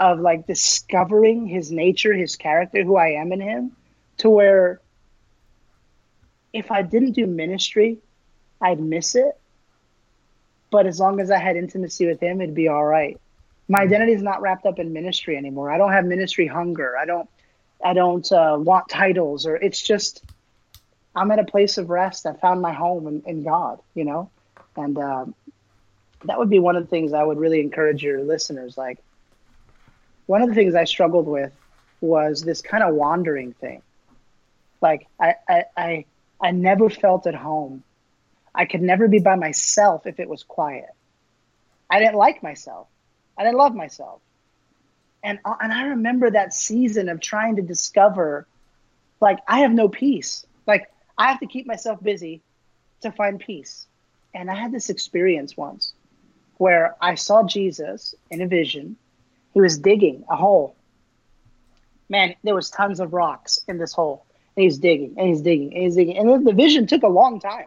of 0.00 0.18
like 0.18 0.46
discovering 0.46 1.46
his 1.46 1.70
nature, 1.70 2.14
his 2.14 2.36
character, 2.36 2.82
who 2.82 2.96
I 2.96 3.20
am 3.20 3.30
in 3.30 3.42
him, 3.42 3.72
to 4.18 4.30
where 4.30 4.80
if 6.54 6.70
I 6.70 6.80
didn't 6.80 7.12
do 7.12 7.26
ministry, 7.26 7.98
I'd 8.58 8.80
miss 8.80 9.16
it. 9.16 9.38
But 10.76 10.86
as 10.86 11.00
long 11.00 11.20
as 11.20 11.30
I 11.30 11.38
had 11.38 11.56
intimacy 11.56 12.06
with 12.06 12.20
him, 12.20 12.42
it'd 12.42 12.54
be 12.54 12.68
all 12.68 12.84
right. 12.84 13.18
My 13.66 13.78
hmm. 13.78 13.86
identity 13.86 14.12
is 14.12 14.20
not 14.20 14.42
wrapped 14.42 14.66
up 14.66 14.78
in 14.78 14.92
ministry 14.92 15.34
anymore. 15.34 15.70
I 15.70 15.78
don't 15.78 15.90
have 15.90 16.04
ministry 16.04 16.46
hunger. 16.46 16.98
I 16.98 17.06
don't 17.06 17.30
I 17.82 17.94
don't 17.94 18.30
uh, 18.30 18.58
want 18.60 18.90
titles 18.90 19.46
or 19.46 19.56
it's 19.56 19.80
just 19.80 20.22
I'm 21.14 21.30
at 21.30 21.38
a 21.38 21.44
place 21.44 21.78
of 21.78 21.88
rest. 21.88 22.26
I 22.26 22.34
found 22.34 22.60
my 22.60 22.74
home 22.74 23.06
in, 23.06 23.22
in 23.24 23.42
God, 23.42 23.80
you 23.94 24.04
know, 24.04 24.28
and 24.76 24.98
uh, 24.98 25.24
that 26.26 26.38
would 26.38 26.50
be 26.50 26.58
one 26.58 26.76
of 26.76 26.82
the 26.82 26.90
things 26.90 27.14
I 27.14 27.22
would 27.22 27.38
really 27.38 27.60
encourage 27.60 28.02
your 28.02 28.22
listeners. 28.22 28.76
Like, 28.76 28.98
one 30.26 30.42
of 30.42 30.50
the 30.50 30.54
things 30.54 30.74
I 30.74 30.84
struggled 30.84 31.26
with 31.26 31.54
was 32.02 32.42
this 32.42 32.60
kind 32.60 32.84
of 32.84 32.94
wandering 32.94 33.54
thing. 33.54 33.80
Like, 34.82 35.06
I, 35.18 35.36
I, 35.48 35.64
I, 35.74 36.04
I 36.38 36.50
never 36.50 36.90
felt 36.90 37.26
at 37.26 37.34
home. 37.34 37.82
I 38.56 38.64
could 38.64 38.80
never 38.80 39.06
be 39.06 39.18
by 39.18 39.36
myself 39.36 40.06
if 40.06 40.18
it 40.18 40.28
was 40.28 40.42
quiet. 40.42 40.88
I 41.90 42.00
didn't 42.00 42.16
like 42.16 42.42
myself. 42.42 42.88
I 43.38 43.44
didn't 43.44 43.58
love 43.58 43.74
myself. 43.74 44.22
And, 45.22 45.38
uh, 45.44 45.56
and 45.60 45.72
I 45.72 45.88
remember 45.88 46.30
that 46.30 46.54
season 46.54 47.08
of 47.10 47.20
trying 47.20 47.56
to 47.56 47.62
discover, 47.62 48.46
like, 49.20 49.38
I 49.46 49.60
have 49.60 49.72
no 49.72 49.88
peace. 49.88 50.46
Like, 50.66 50.90
I 51.18 51.28
have 51.28 51.40
to 51.40 51.46
keep 51.46 51.66
myself 51.66 52.02
busy 52.02 52.40
to 53.02 53.12
find 53.12 53.38
peace. 53.38 53.86
And 54.34 54.50
I 54.50 54.54
had 54.54 54.72
this 54.72 54.88
experience 54.88 55.56
once 55.56 55.92
where 56.56 56.96
I 57.00 57.14
saw 57.14 57.46
Jesus 57.46 58.14
in 58.30 58.40
a 58.40 58.46
vision. 58.46 58.96
He 59.52 59.60
was 59.60 59.78
digging 59.78 60.24
a 60.30 60.36
hole. 60.36 60.76
Man, 62.08 62.34
there 62.42 62.54
was 62.54 62.70
tons 62.70 63.00
of 63.00 63.12
rocks 63.12 63.60
in 63.68 63.78
this 63.78 63.92
hole. 63.92 64.24
And 64.56 64.64
he's 64.64 64.78
digging 64.78 65.14
and 65.18 65.28
he's 65.28 65.42
digging 65.42 65.74
and 65.74 65.82
he's 65.82 65.96
digging. 65.96 66.16
And 66.16 66.46
the 66.46 66.52
vision 66.52 66.86
took 66.86 67.02
a 67.02 67.08
long 67.08 67.40
time. 67.40 67.66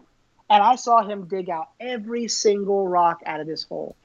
And 0.50 0.64
I 0.64 0.76
saw 0.76 1.04
him 1.08 1.28
dig 1.28 1.50
out 1.50 1.70
every 1.80 2.28
single 2.28 2.88
rock 2.88 3.22
out 3.26 3.40
of 3.40 3.48
this 3.48 3.64
hole. 3.64 3.96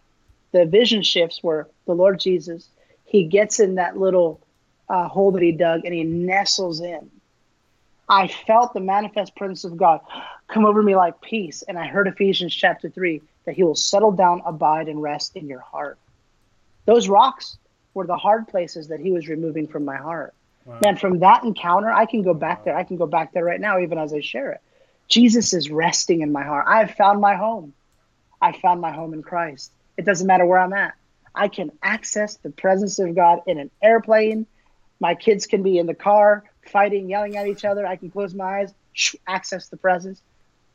The 0.53 0.67
vision 0.67 1.03
shifts 1.03 1.43
where 1.43 1.69
the 1.87 1.95
Lord 1.95 2.21
Jesus, 2.21 2.69
he 3.05 3.25
gets 3.25 3.61
in 3.61 3.77
that 3.77 3.97
little 3.97 4.41
uh, 4.89 5.09
hole 5.09 5.33
that 5.33 5.43
he 5.43 5.53
dug 5.53 5.85
and 5.85 5.95
he 5.95 6.05
nestles 6.05 6.81
in. 6.81 7.11
I 8.09 8.29
felt 8.29 8.75
the 8.75 8.81
manifest 8.81 9.35
presence 9.35 9.65
of 9.65 9.77
God 9.77 10.01
come 10.49 10.67
over 10.67 10.83
me 10.83 10.95
like 10.95 11.21
peace. 11.23 11.63
And 11.63 11.79
I 11.79 11.87
heard 11.87 12.07
Ephesians 12.07 12.55
chapter 12.55 12.91
3 12.91 13.23
that 13.47 13.55
he 13.55 13.63
will 13.63 13.75
settle 13.75 14.13
down, 14.13 14.43
abide, 14.45 14.89
and 14.89 15.03
rest 15.03 15.37
in 15.37 15.47
your 15.47 15.61
heart. 15.61 15.99
Those 16.85 17.09
rocks 17.09 17.57
were 17.95 18.07
the 18.07 18.17
hard 18.17 18.49
places 18.49 18.89
that 18.89 19.01
he 19.01 19.13
was 19.13 19.29
removing 19.29 19.67
from 19.67 19.85
my 19.85 19.97
heart. 19.97 20.35
Wow. 20.67 20.79
Man, 20.83 20.97
from 20.97 21.21
that 21.21 21.45
encounter, 21.45 21.91
I 21.91 22.07
can 22.07 22.23
go 22.23 22.35
back 22.35 22.59
wow. 22.59 22.65
there. 22.65 22.77
I 22.77 22.85
can 22.85 22.97
go 22.97 23.07
back 23.07 23.33
there 23.33 23.45
right 23.45 23.61
now, 23.61 23.79
even 23.79 23.99
as 23.99 24.13
I 24.13 24.21
share 24.21 24.53
it. 24.53 24.61
Jesus 25.09 25.53
is 25.53 25.71
resting 25.71 26.23
in 26.23 26.33
my 26.33 26.43
heart. 26.43 26.67
I 26.69 26.79
have 26.79 26.93
found 26.93 27.21
my 27.21 27.35
home. 27.35 27.75
I 28.41 28.53
found 28.53 28.81
my 28.81 28.93
home 28.93 29.15
in 29.15 29.23
Christ. 29.23 29.73
It 29.97 30.05
doesn't 30.05 30.27
matter 30.27 30.47
where 30.47 30.59
I'm 30.59 30.73
at. 30.73 30.95
I 31.35 31.49
can 31.49 31.73
access 31.83 32.37
the 32.37 32.51
presence 32.51 32.99
of 32.99 33.15
God 33.15 33.41
in 33.47 33.59
an 33.59 33.71
airplane. 33.83 34.47
My 35.01 35.15
kids 35.15 35.47
can 35.47 35.63
be 35.63 35.79
in 35.79 35.87
the 35.87 35.95
car 35.95 36.45
fighting, 36.71 37.11
yelling 37.11 37.37
at 37.37 37.47
each 37.47 37.65
other. 37.65 37.87
I 37.87 37.97
can 37.97 38.11
close 38.11 38.35
my 38.35 38.61
eyes, 38.61 38.75
access 39.27 39.69
the 39.69 39.77
presence. 39.77 40.21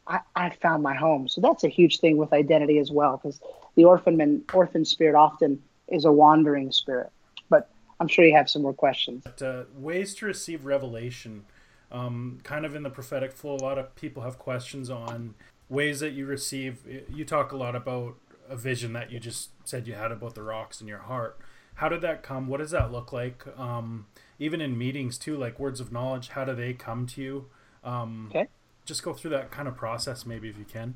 I, 0.08 0.20
I 0.36 0.50
found 0.50 0.84
my 0.84 0.96
home. 0.96 1.28
So 1.28 1.42
that's 1.42 1.64
a 1.64 1.70
huge 1.70 2.00
thing 2.00 2.18
with 2.18 2.34
identity 2.34 2.80
as 2.80 2.92
well, 2.92 3.18
because 3.18 3.40
the 3.76 3.86
orphan 3.86 4.44
orphan 4.54 4.86
spirit 4.86 5.16
often 5.16 5.62
is 5.88 6.06
a 6.06 6.12
wandering 6.12 6.72
spirit. 6.72 7.10
But 7.50 7.70
I'm 8.00 8.08
sure 8.08 8.26
you 8.26 8.36
have 8.36 8.50
some 8.50 8.62
more 8.62 8.74
questions. 8.74 9.24
But, 9.24 9.42
uh, 9.42 9.64
ways 9.78 10.16
to 10.16 10.26
receive 10.26 10.66
revelation, 10.66 11.46
um, 11.92 12.40
kind 12.44 12.66
of 12.66 12.76
in 12.76 12.84
the 12.84 12.90
prophetic 12.90 13.34
flow. 13.34 13.56
A 13.56 13.58
lot 13.58 13.78
of 13.78 13.96
people 13.96 14.24
have 14.24 14.38
questions 14.38 14.90
on 14.90 15.36
ways 15.70 16.00
that 16.00 16.12
you 16.12 16.26
receive. 16.26 16.80
You 17.10 17.26
talk 17.26 17.52
a 17.52 17.58
lot 17.58 17.76
about 17.76 18.16
a 18.48 18.56
vision 18.56 18.94
that 18.94 19.12
you 19.12 19.20
just 19.20 19.50
said 19.64 19.88
you 19.88 19.94
had 19.94 20.12
about 20.12 20.36
the 20.36 20.44
rocks 20.44 20.82
in 20.82 20.88
your 20.88 21.00
heart. 21.00 21.38
How 21.76 21.88
did 21.90 22.02
that 22.02 22.24
come? 22.24 22.48
What 22.48 22.58
does 22.58 22.72
that 22.72 22.92
look 22.92 23.14
like? 23.14 23.46
Um, 23.58 24.08
even 24.38 24.60
in 24.60 24.78
meetings 24.78 25.18
too, 25.18 25.38
like 25.38 25.60
words 25.60 25.80
of 25.80 25.92
knowledge. 25.92 26.30
How 26.30 26.46
do 26.46 26.54
they 26.54 26.74
come 26.74 27.06
to 27.08 27.22
you? 27.22 27.46
Um, 27.84 28.28
okay 28.30 28.48
just 28.90 29.04
go 29.04 29.14
through 29.14 29.30
that 29.30 29.52
kind 29.52 29.68
of 29.68 29.78
process, 29.78 30.26
maybe 30.26 30.50
if 30.50 30.58
you 30.58 30.66
can. 30.66 30.96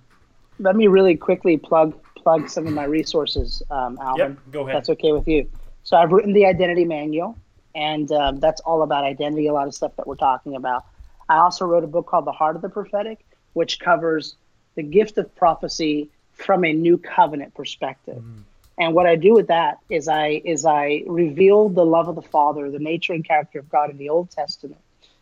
Let 0.60 0.76
me 0.76 0.88
really 0.88 1.16
quickly 1.16 1.56
plug 1.56 1.98
plug 2.16 2.50
some 2.50 2.68
of 2.68 2.74
my 2.74 2.86
resources, 2.86 3.62
um, 3.70 3.98
Alvin. 4.02 4.32
Yep, 4.32 4.52
go 4.52 4.62
ahead. 4.64 4.76
That's 4.76 4.90
okay 4.90 5.12
with 5.12 5.28
you. 5.28 5.48
So 5.84 5.98
I've 5.98 6.12
written 6.12 6.34
the 6.34 6.46
identity 6.46 6.86
manual, 6.86 7.38
and 7.76 8.12
um, 8.12 8.40
that's 8.40 8.62
all 8.62 8.84
about 8.84 9.04
identity, 9.04 9.48
a 9.48 9.54
lot 9.54 9.68
of 9.68 9.74
stuff 9.74 9.96
that 9.98 10.08
we're 10.08 10.16
talking 10.16 10.56
about. 10.56 10.86
I 11.30 11.38
also 11.38 11.66
wrote 11.66 11.84
a 11.84 11.88
book 11.88 12.08
called 12.08 12.26
The 12.26 12.32
Heart 12.32 12.58
of 12.58 12.62
the 12.62 12.70
Prophetic, 12.70 13.26
which 13.54 13.80
covers 13.80 14.36
the 14.76 14.84
gift 14.84 15.18
of 15.18 15.34
prophecy 15.36 16.10
from 16.34 16.66
a 16.66 16.74
new 16.74 16.98
covenant 16.98 17.54
perspective. 17.54 18.18
Mm-hmm. 18.18 18.42
And 18.78 18.96
what 18.96 19.06
I 19.06 19.16
do 19.16 19.34
with 19.34 19.48
that 19.48 19.80
is 19.90 20.08
I 20.08 20.42
is 20.44 20.66
I 20.66 21.04
reveal 21.06 21.70
the 21.70 21.86
love 21.86 22.08
of 22.08 22.16
the 22.16 22.24
Father, 22.24 22.72
the 22.72 22.80
nature 22.80 23.14
and 23.14 23.24
character 23.24 23.60
of 23.60 23.70
God 23.70 23.92
in 23.92 23.98
the 23.98 24.10
Old 24.10 24.32
Testament. 24.32 24.82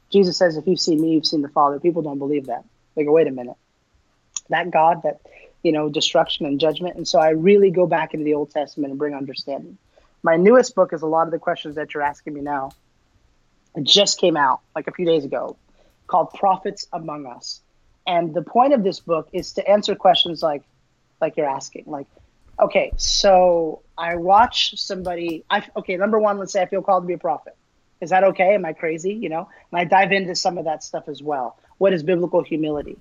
Jesus 0.09 0.37
says, 0.37 0.55
"If 0.55 0.67
you've 0.67 0.79
seen 0.79 1.01
me, 1.01 1.11
you've 1.11 1.25
seen 1.25 1.41
the 1.41 1.49
Father." 1.49 1.79
People 1.79 2.01
don't 2.01 2.17
believe 2.17 2.45
that. 2.45 2.63
They 2.95 3.03
go, 3.03 3.11
"Wait 3.11 3.27
a 3.27 3.31
minute, 3.31 3.57
that 4.49 4.71
God, 4.71 5.03
that 5.03 5.19
you 5.63 5.73
know, 5.73 5.89
destruction 5.89 6.45
and 6.45 6.61
judgment." 6.61 6.95
And 6.95 7.05
so 7.05 7.19
I 7.19 7.31
really 7.31 7.71
go 7.71 7.85
back 7.85 8.13
into 8.13 8.23
the 8.23 8.35
Old 8.35 8.51
Testament 8.51 8.91
and 8.91 8.97
bring 8.97 9.13
understanding. 9.13 9.77
My 10.23 10.37
newest 10.37 10.75
book 10.75 10.93
is 10.93 11.01
a 11.01 11.07
lot 11.07 11.27
of 11.27 11.31
the 11.31 11.39
questions 11.39 11.75
that 11.75 11.93
you're 11.93 12.03
asking 12.03 12.33
me 12.33 12.41
now. 12.41 12.71
It 13.75 13.83
just 13.83 14.19
came 14.19 14.37
out 14.37 14.61
like 14.75 14.87
a 14.87 14.91
few 14.91 15.05
days 15.05 15.25
ago, 15.25 15.57
called 16.07 16.31
"Prophets 16.33 16.87
Among 16.91 17.25
Us," 17.25 17.61
and 18.05 18.33
the 18.33 18.41
point 18.41 18.73
of 18.73 18.83
this 18.83 18.99
book 18.99 19.29
is 19.31 19.53
to 19.53 19.67
answer 19.67 19.95
questions 19.95 20.43
like, 20.43 20.63
like 21.21 21.37
you're 21.37 21.49
asking, 21.49 21.85
like 21.87 22.07
okay, 22.61 22.93
so 22.97 23.81
I 23.97 24.15
watch 24.15 24.77
somebody. 24.77 25.43
I 25.49 25.65
okay. 25.75 25.97
Number 25.97 26.19
one, 26.19 26.37
let's 26.37 26.53
say 26.53 26.61
I 26.61 26.67
feel 26.67 26.81
called 26.81 27.03
to 27.03 27.07
be 27.07 27.13
a 27.13 27.17
prophet. 27.17 27.55
Is 27.99 28.11
that 28.11 28.23
okay? 28.23 28.55
Am 28.55 28.65
I 28.65 28.73
crazy? 28.73 29.13
You 29.13 29.29
know, 29.29 29.49
and 29.71 29.79
I 29.79 29.83
dive 29.83 30.11
into 30.11 30.35
some 30.35 30.57
of 30.57 30.65
that 30.65 30.83
stuff 30.83 31.07
as 31.07 31.21
well. 31.21 31.57
What 31.77 31.93
is 31.93 32.03
biblical 32.03 32.43
humility? 32.43 32.97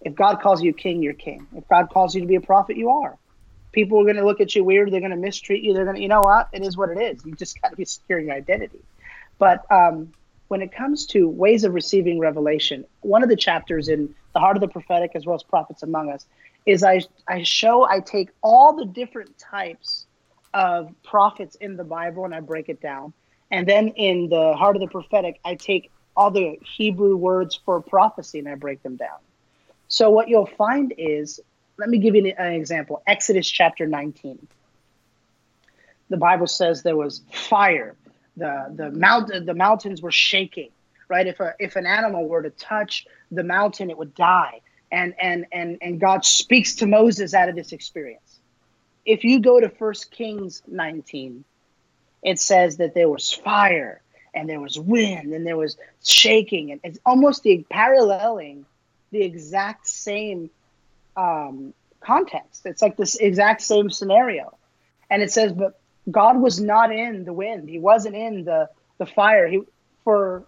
If 0.00 0.14
God 0.14 0.40
calls 0.40 0.62
you 0.62 0.72
king, 0.72 1.02
you're 1.02 1.14
king. 1.14 1.46
If 1.56 1.66
God 1.68 1.88
calls 1.90 2.14
you 2.14 2.20
to 2.20 2.26
be 2.26 2.34
a 2.34 2.40
prophet, 2.40 2.76
you 2.76 2.90
are. 2.90 3.16
People 3.74 4.00
are 4.00 4.04
going 4.04 4.16
to 4.16 4.24
look 4.24 4.40
at 4.40 4.54
you 4.54 4.64
weird. 4.64 4.92
They're 4.92 5.00
going 5.00 5.10
to 5.10 5.16
mistreat 5.16 5.62
you. 5.62 5.74
They're 5.74 5.84
going 5.84 5.96
to, 5.96 6.02
you 6.02 6.08
know 6.08 6.20
what? 6.20 6.48
It 6.52 6.62
is 6.62 6.76
what 6.76 6.90
it 6.90 6.98
is. 6.98 7.24
You 7.24 7.34
just 7.34 7.60
got 7.60 7.70
to 7.70 7.76
be 7.76 7.84
secure 7.84 8.20
in 8.20 8.26
your 8.26 8.36
identity. 8.36 8.80
But 9.38 9.70
um, 9.70 10.14
when 10.48 10.62
it 10.62 10.72
comes 10.72 11.06
to 11.06 11.28
ways 11.28 11.64
of 11.64 11.74
receiving 11.74 12.20
revelation, 12.20 12.84
one 13.00 13.22
of 13.24 13.28
the 13.28 13.36
chapters 13.36 13.88
in 13.88 14.14
the 14.32 14.40
heart 14.40 14.56
of 14.56 14.60
the 14.60 14.68
prophetic, 14.68 15.10
as 15.14 15.26
well 15.26 15.34
as 15.34 15.42
prophets 15.42 15.82
among 15.82 16.10
us, 16.10 16.24
is 16.66 16.84
I, 16.84 17.00
I 17.28 17.42
show, 17.42 17.84
I 17.84 18.00
take 18.00 18.30
all 18.42 18.76
the 18.76 18.86
different 18.86 19.36
types 19.38 20.06
of 20.54 20.90
prophets 21.02 21.56
in 21.60 21.76
the 21.76 21.84
Bible 21.84 22.24
and 22.24 22.34
I 22.34 22.40
break 22.40 22.68
it 22.68 22.80
down. 22.80 23.12
And 23.50 23.68
then 23.68 23.88
in 23.88 24.28
the 24.28 24.54
heart 24.54 24.76
of 24.76 24.80
the 24.80 24.88
prophetic, 24.88 25.40
I 25.44 25.56
take 25.56 25.90
all 26.16 26.30
the 26.30 26.58
Hebrew 26.76 27.16
words 27.16 27.60
for 27.64 27.80
prophecy 27.80 28.38
and 28.38 28.48
I 28.48 28.54
break 28.54 28.82
them 28.82 28.96
down. 28.96 29.18
So 29.88 30.10
what 30.10 30.28
you'll 30.28 30.46
find 30.46 30.94
is, 30.96 31.40
let 31.76 31.88
me 31.88 31.98
give 31.98 32.14
you 32.14 32.34
an, 32.38 32.52
example. 32.52 33.02
Exodus 33.06 33.48
chapter 33.48 33.86
19. 33.86 34.46
The 36.10 36.16
Bible 36.16 36.46
says 36.46 36.82
there 36.82 36.96
was 36.96 37.22
fire. 37.32 37.96
The 38.36 38.72
the 38.74 38.90
mountain 38.90 39.46
the 39.46 39.54
mountains 39.54 40.02
were 40.02 40.12
shaking, 40.12 40.70
right? 41.08 41.26
If 41.26 41.40
a 41.40 41.54
if 41.58 41.76
an 41.76 41.86
animal 41.86 42.28
were 42.28 42.42
to 42.42 42.50
touch 42.50 43.06
the 43.30 43.44
mountain, 43.44 43.90
it 43.90 43.98
would 43.98 44.14
die 44.14 44.60
and 44.94 45.14
and 45.20 45.46
and 45.50 45.78
and 45.82 46.00
God 46.00 46.24
speaks 46.24 46.76
to 46.76 46.86
Moses 46.86 47.34
out 47.34 47.48
of 47.48 47.56
this 47.56 47.72
experience. 47.72 48.38
If 49.04 49.24
you 49.24 49.40
go 49.40 49.60
to 49.60 49.68
First 49.68 50.10
Kings 50.12 50.62
19, 50.68 51.44
it 52.22 52.38
says 52.38 52.76
that 52.78 52.94
there 52.94 53.08
was 53.08 53.32
fire 53.32 54.00
and 54.34 54.48
there 54.48 54.60
was 54.60 54.78
wind 54.78 55.34
and 55.34 55.46
there 55.46 55.56
was 55.56 55.76
shaking 56.04 56.70
and 56.70 56.80
it's 56.84 56.98
almost 57.04 57.42
the 57.42 57.66
paralleling 57.68 58.66
the 59.10 59.22
exact 59.22 59.86
same 59.86 60.50
um, 61.16 61.74
context. 62.00 62.66
It's 62.66 62.82
like 62.82 62.96
this 62.96 63.16
exact 63.16 63.62
same 63.62 63.90
scenario, 63.90 64.56
and 65.10 65.22
it 65.22 65.32
says, 65.32 65.52
but 65.52 65.80
God 66.10 66.40
was 66.40 66.60
not 66.60 66.92
in 66.92 67.24
the 67.24 67.32
wind. 67.32 67.68
He 67.68 67.78
wasn't 67.78 68.16
in 68.16 68.44
the 68.44 68.68
the 68.98 69.06
fire. 69.06 69.48
He 69.48 69.62
for 70.04 70.44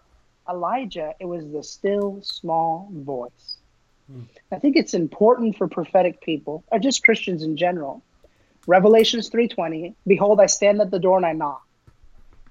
Elijah, 0.49 1.15
it 1.19 1.25
was 1.25 1.51
the 1.51 1.63
still 1.63 2.21
small 2.23 2.89
voice. 2.93 3.57
I 4.53 4.59
think 4.59 4.77
it's 4.77 4.95
important 4.95 5.57
for 5.57 5.67
prophetic 5.67 6.21
people, 6.21 6.63
or 6.69 6.79
just 6.79 7.03
Christians 7.03 7.43
in 7.43 7.57
general. 7.57 8.03
Revelations 8.67 9.31
3:20, 9.31 9.95
behold 10.07 10.41
I 10.41 10.47
stand 10.47 10.81
at 10.81 10.91
the 10.91 10.99
door 10.99 11.17
and 11.17 11.27
I 11.27 11.33
knock. 11.33 11.67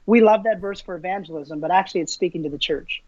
We 0.06 0.22
love 0.22 0.44
that 0.44 0.60
verse 0.60 0.82
for 0.82 0.96
evangelism, 0.96 1.60
but 1.60 1.72
actually 1.72 2.02
it's 2.02 2.14
speaking 2.14 2.44
to 2.44 2.50
the 2.50 2.58
church. 2.58 3.04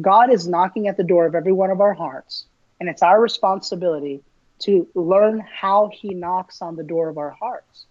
God 0.00 0.32
is 0.32 0.48
knocking 0.48 0.88
at 0.88 0.96
the 0.96 1.04
door 1.04 1.26
of 1.26 1.34
every 1.34 1.52
one 1.52 1.70
of 1.70 1.80
our 1.80 1.94
hearts, 1.94 2.46
and 2.80 2.88
it's 2.88 3.02
our 3.02 3.20
responsibility 3.20 4.22
to 4.60 4.88
learn 4.94 5.40
how 5.40 5.90
he 5.92 6.14
knocks 6.14 6.60
on 6.60 6.76
the 6.76 6.82
door 6.82 7.08
of 7.08 7.18
our 7.18 7.30
hearts. 7.30 7.86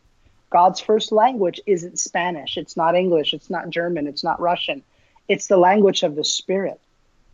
God's 0.49 0.80
first 0.80 1.12
language 1.12 1.62
isn't 1.65 1.99
Spanish, 1.99 2.58
it's 2.58 2.75
not 2.75 2.95
English, 2.95 3.34
it's 3.34 3.49
not 3.49 3.69
German, 3.69 4.08
it's 4.08 4.23
not 4.23 4.41
Russian. 4.41 4.84
It's 5.28 5.47
the 5.47 5.58
language 5.58 6.02
of 6.02 6.15
the 6.15 6.23
Spirit. 6.23 6.80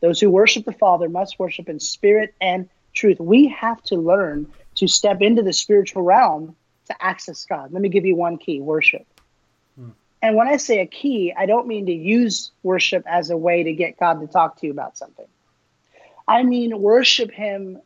Those 0.01 0.19
who 0.19 0.29
worship 0.29 0.65
the 0.65 0.73
Father 0.73 1.07
must 1.07 1.39
worship 1.39 1.69
in 1.69 1.79
spirit 1.79 2.35
and 2.41 2.69
truth. 2.93 3.19
We 3.19 3.47
have 3.47 3.81
to 3.83 3.95
learn 3.95 4.51
to 4.75 4.87
step 4.87 5.21
into 5.21 5.41
the 5.41 5.53
spiritual 5.53 6.03
realm 6.03 6.55
to 6.87 7.03
access 7.03 7.45
God. 7.45 7.71
Let 7.71 7.81
me 7.81 7.87
give 7.89 8.05
you 8.05 8.15
one 8.15 8.37
key 8.37 8.59
worship. 8.59 9.07
Hmm. 9.79 9.91
And 10.21 10.35
when 10.35 10.47
I 10.47 10.57
say 10.57 10.79
a 10.79 10.85
key, 10.85 11.33
I 11.35 11.45
don't 11.45 11.67
mean 11.67 11.85
to 11.85 11.93
use 11.93 12.51
worship 12.63 13.03
as 13.07 13.29
a 13.29 13.37
way 13.37 13.63
to 13.63 13.71
get 13.71 13.97
God 13.97 14.19
to 14.19 14.27
talk 14.27 14.59
to 14.59 14.67
you 14.67 14.73
about 14.73 14.97
something. 14.97 15.27
I 16.27 16.43
mean, 16.43 16.79
worship 16.79 17.31
Him 17.31 17.79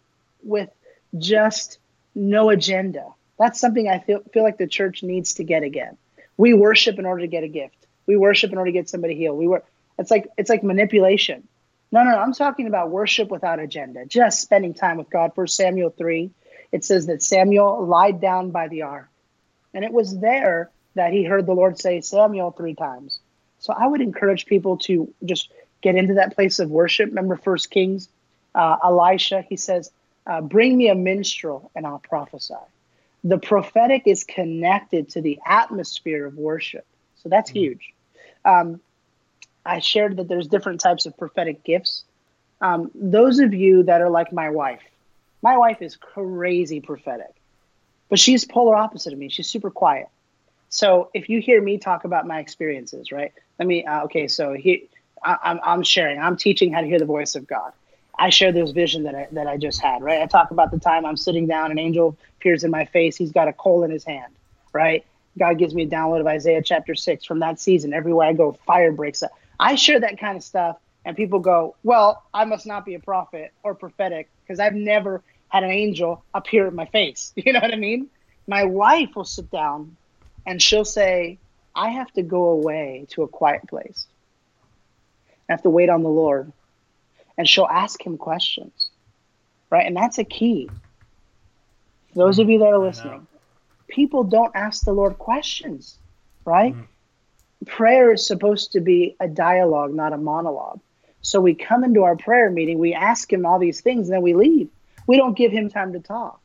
with 0.43 0.69
just 1.17 1.79
no 2.15 2.49
agenda. 2.49 3.05
That's 3.37 3.59
something 3.59 3.87
I 3.87 3.99
feel, 3.99 4.21
feel 4.33 4.43
like 4.43 4.57
the 4.57 4.67
church 4.67 5.03
needs 5.03 5.35
to 5.35 5.43
get 5.43 5.63
again. 5.63 5.97
We 6.37 6.53
worship 6.53 6.99
in 6.99 7.05
order 7.05 7.21
to 7.21 7.27
get 7.27 7.43
a 7.43 7.47
gift. 7.47 7.75
We 8.05 8.17
worship 8.17 8.51
in 8.51 8.57
order 8.57 8.69
to 8.69 8.77
get 8.77 8.89
somebody 8.89 9.15
healed. 9.15 9.37
We 9.37 9.47
were. 9.47 9.63
It's 9.97 10.11
like 10.11 10.29
it's 10.37 10.49
like 10.49 10.63
manipulation. 10.63 11.47
No, 11.91 12.03
no, 12.03 12.17
I'm 12.17 12.33
talking 12.33 12.67
about 12.67 12.91
worship 12.91 13.29
without 13.29 13.59
agenda, 13.59 14.05
just 14.05 14.41
spending 14.41 14.73
time 14.73 14.97
with 14.97 15.09
God. 15.09 15.33
First 15.33 15.55
Samuel 15.55 15.89
3, 15.89 16.29
it 16.71 16.85
says 16.85 17.07
that 17.07 17.23
Samuel 17.23 17.85
lied 17.85 18.21
down 18.21 18.51
by 18.51 18.67
the 18.67 18.83
ark. 18.83 19.09
And 19.73 19.83
it 19.83 19.91
was 19.91 20.19
there 20.19 20.69
that 20.95 21.13
he 21.13 21.23
heard 21.23 21.45
the 21.45 21.53
Lord 21.53 21.79
say 21.79 22.01
Samuel 22.01 22.51
three 22.51 22.75
times. 22.75 23.19
So 23.59 23.73
I 23.73 23.87
would 23.87 24.01
encourage 24.01 24.45
people 24.45 24.77
to 24.79 25.13
just 25.25 25.51
get 25.81 25.95
into 25.95 26.15
that 26.15 26.35
place 26.35 26.59
of 26.59 26.69
worship. 26.69 27.09
Remember 27.09 27.35
First 27.35 27.71
Kings, 27.71 28.07
uh, 28.59 28.77
Elisha, 28.83 29.41
he 29.47 29.55
says, 29.55 29.89
uh, 30.27 30.41
Bring 30.41 30.77
me 30.77 30.89
a 30.89 30.95
minstrel 30.95 31.71
and 31.75 31.87
I'll 31.87 31.99
prophesy. 31.99 32.55
The 33.23 33.37
prophetic 33.37 34.03
is 34.05 34.25
connected 34.25 35.09
to 35.09 35.21
the 35.21 35.39
atmosphere 35.45 36.25
of 36.25 36.35
worship. 36.35 36.85
So 37.15 37.29
that's 37.29 37.49
mm-hmm. 37.51 37.59
huge. 37.59 37.93
Um, 38.43 38.81
I 39.65 39.79
shared 39.79 40.17
that 40.17 40.27
there's 40.27 40.47
different 40.47 40.81
types 40.81 41.05
of 41.05 41.17
prophetic 41.17 41.63
gifts. 41.63 42.03
Um, 42.59 42.91
those 42.93 43.39
of 43.39 43.53
you 43.53 43.83
that 43.83 44.01
are 44.01 44.09
like 44.09 44.33
my 44.33 44.49
wife, 44.49 44.83
my 45.41 45.57
wife 45.57 45.81
is 45.81 45.95
crazy 45.95 46.81
prophetic, 46.81 47.33
but 48.09 48.19
she's 48.19 48.43
polar 48.43 48.75
opposite 48.75 49.13
of 49.13 49.19
me. 49.19 49.29
She's 49.29 49.47
super 49.47 49.69
quiet. 49.69 50.09
So 50.67 51.09
if 51.13 51.29
you 51.29 51.39
hear 51.39 51.61
me 51.61 51.77
talk 51.77 52.03
about 52.03 52.27
my 52.27 52.39
experiences, 52.39 53.11
right? 53.11 53.31
Let 53.57 53.67
me. 53.67 53.85
Uh, 53.85 54.03
okay, 54.05 54.27
so 54.27 54.53
he, 54.53 54.89
I, 55.23 55.37
I'm 55.43 55.59
I'm 55.63 55.83
sharing. 55.83 56.19
I'm 56.19 56.35
teaching 56.35 56.73
how 56.73 56.81
to 56.81 56.87
hear 56.87 56.99
the 56.99 57.05
voice 57.05 57.35
of 57.35 57.47
God. 57.47 57.71
I 58.19 58.29
share 58.29 58.51
this 58.51 58.71
vision 58.71 59.03
that 59.03 59.15
I, 59.15 59.27
that 59.31 59.47
I 59.47 59.55
just 59.55 59.81
had, 59.81 60.03
right? 60.03 60.21
I 60.21 60.25
talk 60.25 60.51
about 60.51 60.71
the 60.71 60.79
time 60.79 61.05
I'm 61.05 61.15
sitting 61.15 61.47
down, 61.47 61.71
an 61.71 61.79
angel 61.79 62.17
appears 62.37 62.65
in 62.65 62.69
my 62.69 62.83
face. 62.83 63.15
He's 63.15 63.31
got 63.31 63.47
a 63.47 63.53
coal 63.53 63.83
in 63.83 63.91
his 63.91 64.03
hand, 64.03 64.33
right? 64.73 65.05
God 65.37 65.57
gives 65.57 65.73
me 65.73 65.83
a 65.83 65.87
download 65.87 66.19
of 66.19 66.27
Isaiah 66.27 66.61
chapter 66.61 66.95
six 66.95 67.23
from 67.23 67.39
that 67.39 67.61
season. 67.61 67.93
Everywhere 67.93 68.27
I 68.27 68.33
go, 68.33 68.51
fire 68.67 68.91
breaks 68.91 69.23
up. 69.23 69.31
I 69.57 69.75
share 69.75 70.01
that 70.01 70.19
kind 70.19 70.35
of 70.35 70.43
stuff, 70.43 70.77
and 71.05 71.15
people 71.15 71.39
go, 71.39 71.75
"Well, 71.83 72.21
I 72.33 72.43
must 72.43 72.65
not 72.65 72.85
be 72.85 72.95
a 72.95 72.99
prophet 72.99 73.53
or 73.63 73.73
prophetic 73.73 74.29
because 74.43 74.59
I've 74.59 74.75
never 74.75 75.23
had 75.47 75.63
an 75.63 75.71
angel 75.71 76.23
appear 76.33 76.67
in 76.67 76.75
my 76.75 76.85
face." 76.85 77.31
You 77.37 77.53
know 77.53 77.61
what 77.61 77.73
I 77.73 77.77
mean? 77.77 78.09
My 78.47 78.65
wife 78.65 79.15
will 79.15 79.23
sit 79.23 79.49
down, 79.49 79.95
and 80.45 80.61
she'll 80.61 80.83
say, 80.83 81.37
"I 81.73 81.89
have 81.89 82.11
to 82.13 82.21
go 82.21 82.49
away 82.49 83.05
to 83.11 83.23
a 83.23 83.29
quiet 83.29 83.65
place. 83.69 84.07
I 85.47 85.53
have 85.53 85.61
to 85.61 85.69
wait 85.69 85.89
on 85.89 86.03
the 86.03 86.09
Lord," 86.09 86.51
and 87.39 87.49
she'll 87.49 87.65
ask 87.65 88.05
him 88.05 88.17
questions, 88.17 88.91
right? 89.71 89.87
And 89.87 89.97
that's 89.97 90.19
a 90.19 90.23
key. 90.23 90.69
those 92.13 92.37
of 92.37 92.49
you 92.49 92.59
that 92.59 92.67
are 92.67 92.77
listening, 92.77 93.25
people 93.87 94.23
don't 94.23 94.55
ask 94.55 94.83
the 94.83 94.93
Lord 94.93 95.17
questions, 95.17 95.97
right? 96.45 96.75
Mm 96.75 96.85
prayer 97.65 98.13
is 98.13 98.25
supposed 98.25 98.71
to 98.73 98.79
be 98.79 99.15
a 99.19 99.27
dialogue, 99.27 99.93
not 99.93 100.13
a 100.13 100.17
monologue. 100.17 100.79
So 101.21 101.41
we 101.41 101.53
come 101.53 101.83
into 101.83 102.03
our 102.03 102.15
prayer 102.15 102.49
meeting, 102.49 102.79
we 102.79 102.93
ask 102.93 103.31
him 103.31 103.45
all 103.45 103.59
these 103.59 103.81
things, 103.81 104.07
and 104.07 104.15
then 104.15 104.21
we 104.21 104.33
leave. 104.33 104.69
We 105.07 105.17
don't 105.17 105.37
give 105.37 105.51
him 105.51 105.69
time 105.69 105.93
to 105.93 105.99
talk. 105.99 106.39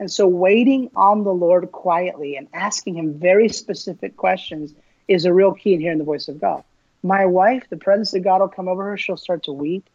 And 0.00 0.10
so 0.10 0.26
waiting 0.26 0.90
on 0.96 1.22
the 1.22 1.32
Lord 1.32 1.70
quietly 1.70 2.36
and 2.36 2.48
asking 2.52 2.96
him 2.96 3.14
very 3.14 3.48
specific 3.48 4.16
questions 4.16 4.74
is 5.06 5.24
a 5.24 5.32
real 5.32 5.52
key 5.52 5.74
in 5.74 5.80
hearing 5.80 5.98
the 5.98 6.04
voice 6.04 6.26
of 6.28 6.40
God. 6.40 6.64
My 7.02 7.26
wife, 7.26 7.64
the 7.70 7.76
presence 7.76 8.14
of 8.14 8.24
God 8.24 8.40
will 8.40 8.48
come 8.48 8.66
over 8.66 8.84
her. 8.84 8.96
She'll 8.96 9.16
start 9.16 9.44
to 9.44 9.52
weep. 9.52 9.88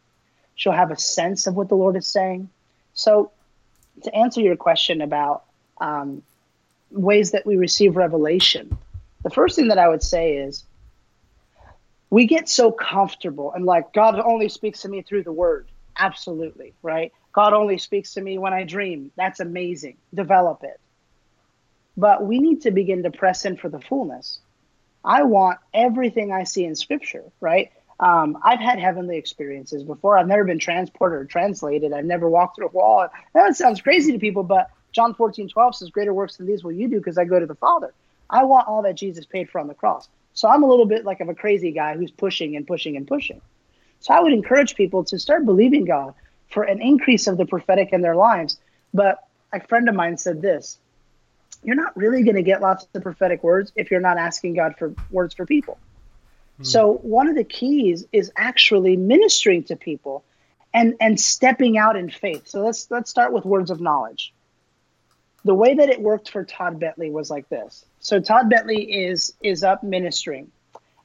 She'll 0.59 0.73
have 0.73 0.91
a 0.91 0.97
sense 0.97 1.47
of 1.47 1.55
what 1.55 1.69
the 1.69 1.75
Lord 1.75 1.95
is 1.95 2.05
saying. 2.05 2.49
So, 2.93 3.31
to 4.03 4.13
answer 4.13 4.41
your 4.41 4.57
question 4.57 4.99
about 5.01 5.45
um, 5.79 6.21
ways 6.91 7.31
that 7.31 7.45
we 7.45 7.55
receive 7.55 7.95
revelation, 7.95 8.77
The 9.23 9.29
first 9.29 9.55
thing 9.55 9.69
that 9.69 9.77
I 9.79 9.87
would 9.87 10.03
say 10.03 10.35
is 10.35 10.65
we 12.09 12.27
get 12.27 12.49
so 12.49 12.73
comfortable 12.73 13.53
and 13.53 13.65
like 13.65 13.93
God 13.93 14.19
only 14.19 14.49
speaks 14.49 14.81
to 14.81 14.89
me 14.89 15.01
through 15.01 15.23
the 15.23 15.31
word. 15.31 15.69
Absolutely, 15.97 16.73
right? 16.81 17.13
God 17.31 17.53
only 17.53 17.77
speaks 17.77 18.15
to 18.15 18.21
me 18.21 18.37
when 18.37 18.53
I 18.53 18.63
dream. 18.65 19.11
That's 19.15 19.39
amazing. 19.39 19.95
Develop 20.13 20.63
it. 20.63 20.77
But 21.95 22.25
we 22.25 22.39
need 22.39 22.63
to 22.63 22.71
begin 22.71 23.03
to 23.03 23.11
press 23.11 23.45
in 23.45 23.55
for 23.55 23.69
the 23.69 23.79
fullness. 23.79 24.39
I 25.05 25.23
want 25.23 25.59
everything 25.73 26.33
I 26.33 26.43
see 26.43 26.65
in 26.65 26.75
scripture, 26.75 27.23
right? 27.39 27.71
Um, 27.99 28.37
I've 28.43 28.59
had 28.59 28.79
heavenly 28.79 29.17
experiences 29.17 29.83
before. 29.83 30.17
I've 30.17 30.27
never 30.27 30.45
been 30.45 30.59
transported 30.59 31.19
or 31.19 31.25
translated. 31.25 31.91
I've 31.91 32.05
never 32.05 32.29
walked 32.29 32.55
through 32.55 32.67
a 32.67 32.71
wall. 32.71 33.07
That 33.33 33.55
sounds 33.55 33.81
crazy 33.81 34.13
to 34.13 34.19
people, 34.19 34.43
but 34.43 34.69
John 34.91 35.13
14, 35.13 35.49
12 35.49 35.75
says, 35.75 35.89
Greater 35.89 36.13
works 36.13 36.37
than 36.37 36.47
these 36.47 36.63
will 36.63 36.71
you 36.71 36.87
do 36.87 36.97
because 36.97 37.17
I 37.17 37.25
go 37.25 37.39
to 37.39 37.45
the 37.45 37.55
Father. 37.55 37.93
I 38.29 38.43
want 38.43 38.67
all 38.67 38.83
that 38.83 38.95
Jesus 38.95 39.25
paid 39.25 39.49
for 39.49 39.59
on 39.59 39.67
the 39.67 39.73
cross. 39.73 40.07
So 40.33 40.47
I'm 40.47 40.63
a 40.63 40.67
little 40.67 40.85
bit 40.85 41.03
like 41.03 41.19
of 41.19 41.29
a 41.29 41.35
crazy 41.35 41.71
guy 41.71 41.97
who's 41.97 42.11
pushing 42.11 42.55
and 42.55 42.65
pushing 42.65 42.95
and 42.95 43.07
pushing. 43.07 43.41
So 43.99 44.13
I 44.13 44.21
would 44.21 44.31
encourage 44.31 44.75
people 44.75 45.03
to 45.05 45.19
start 45.19 45.45
believing 45.45 45.85
God 45.85 46.13
for 46.49 46.63
an 46.63 46.81
increase 46.81 47.27
of 47.27 47.37
the 47.37 47.45
prophetic 47.45 47.89
in 47.91 48.01
their 48.01 48.15
lives. 48.15 48.57
But 48.93 49.19
a 49.51 49.59
friend 49.59 49.89
of 49.89 49.95
mine 49.95 50.17
said 50.17 50.41
this 50.41 50.77
you're 51.63 51.75
not 51.75 51.95
really 51.97 52.23
going 52.23 52.35
to 52.35 52.41
get 52.41 52.61
lots 52.61 52.87
of 52.93 53.03
prophetic 53.03 53.43
words 53.43 53.73
if 53.75 53.91
you're 53.91 53.99
not 53.99 54.17
asking 54.17 54.53
God 54.53 54.75
for 54.77 54.93
words 55.11 55.33
for 55.33 55.45
people. 55.45 55.77
Hmm. 56.59 56.63
So 56.63 56.93
one 56.93 57.27
of 57.27 57.35
the 57.35 57.43
keys 57.43 58.05
is 58.11 58.31
actually 58.37 58.95
ministering 58.95 59.63
to 59.65 59.75
people 59.75 60.23
and 60.73 60.95
and 60.99 61.19
stepping 61.19 61.77
out 61.77 61.95
in 61.95 62.09
faith. 62.09 62.47
So 62.47 62.63
let's 62.63 62.89
let's 62.91 63.09
start 63.09 63.33
with 63.33 63.45
words 63.45 63.71
of 63.71 63.81
knowledge. 63.81 64.33
The 65.45 65.55
way 65.55 65.73
that 65.75 65.89
it 65.89 66.01
worked 66.01 66.29
for 66.29 66.43
Todd 66.43 66.79
Bentley 66.79 67.09
was 67.09 67.29
like 67.29 67.47
this. 67.49 67.85
So 67.99 68.19
Todd 68.19 68.49
Bentley 68.49 68.83
is 69.05 69.33
is 69.41 69.63
up 69.63 69.83
ministering 69.83 70.51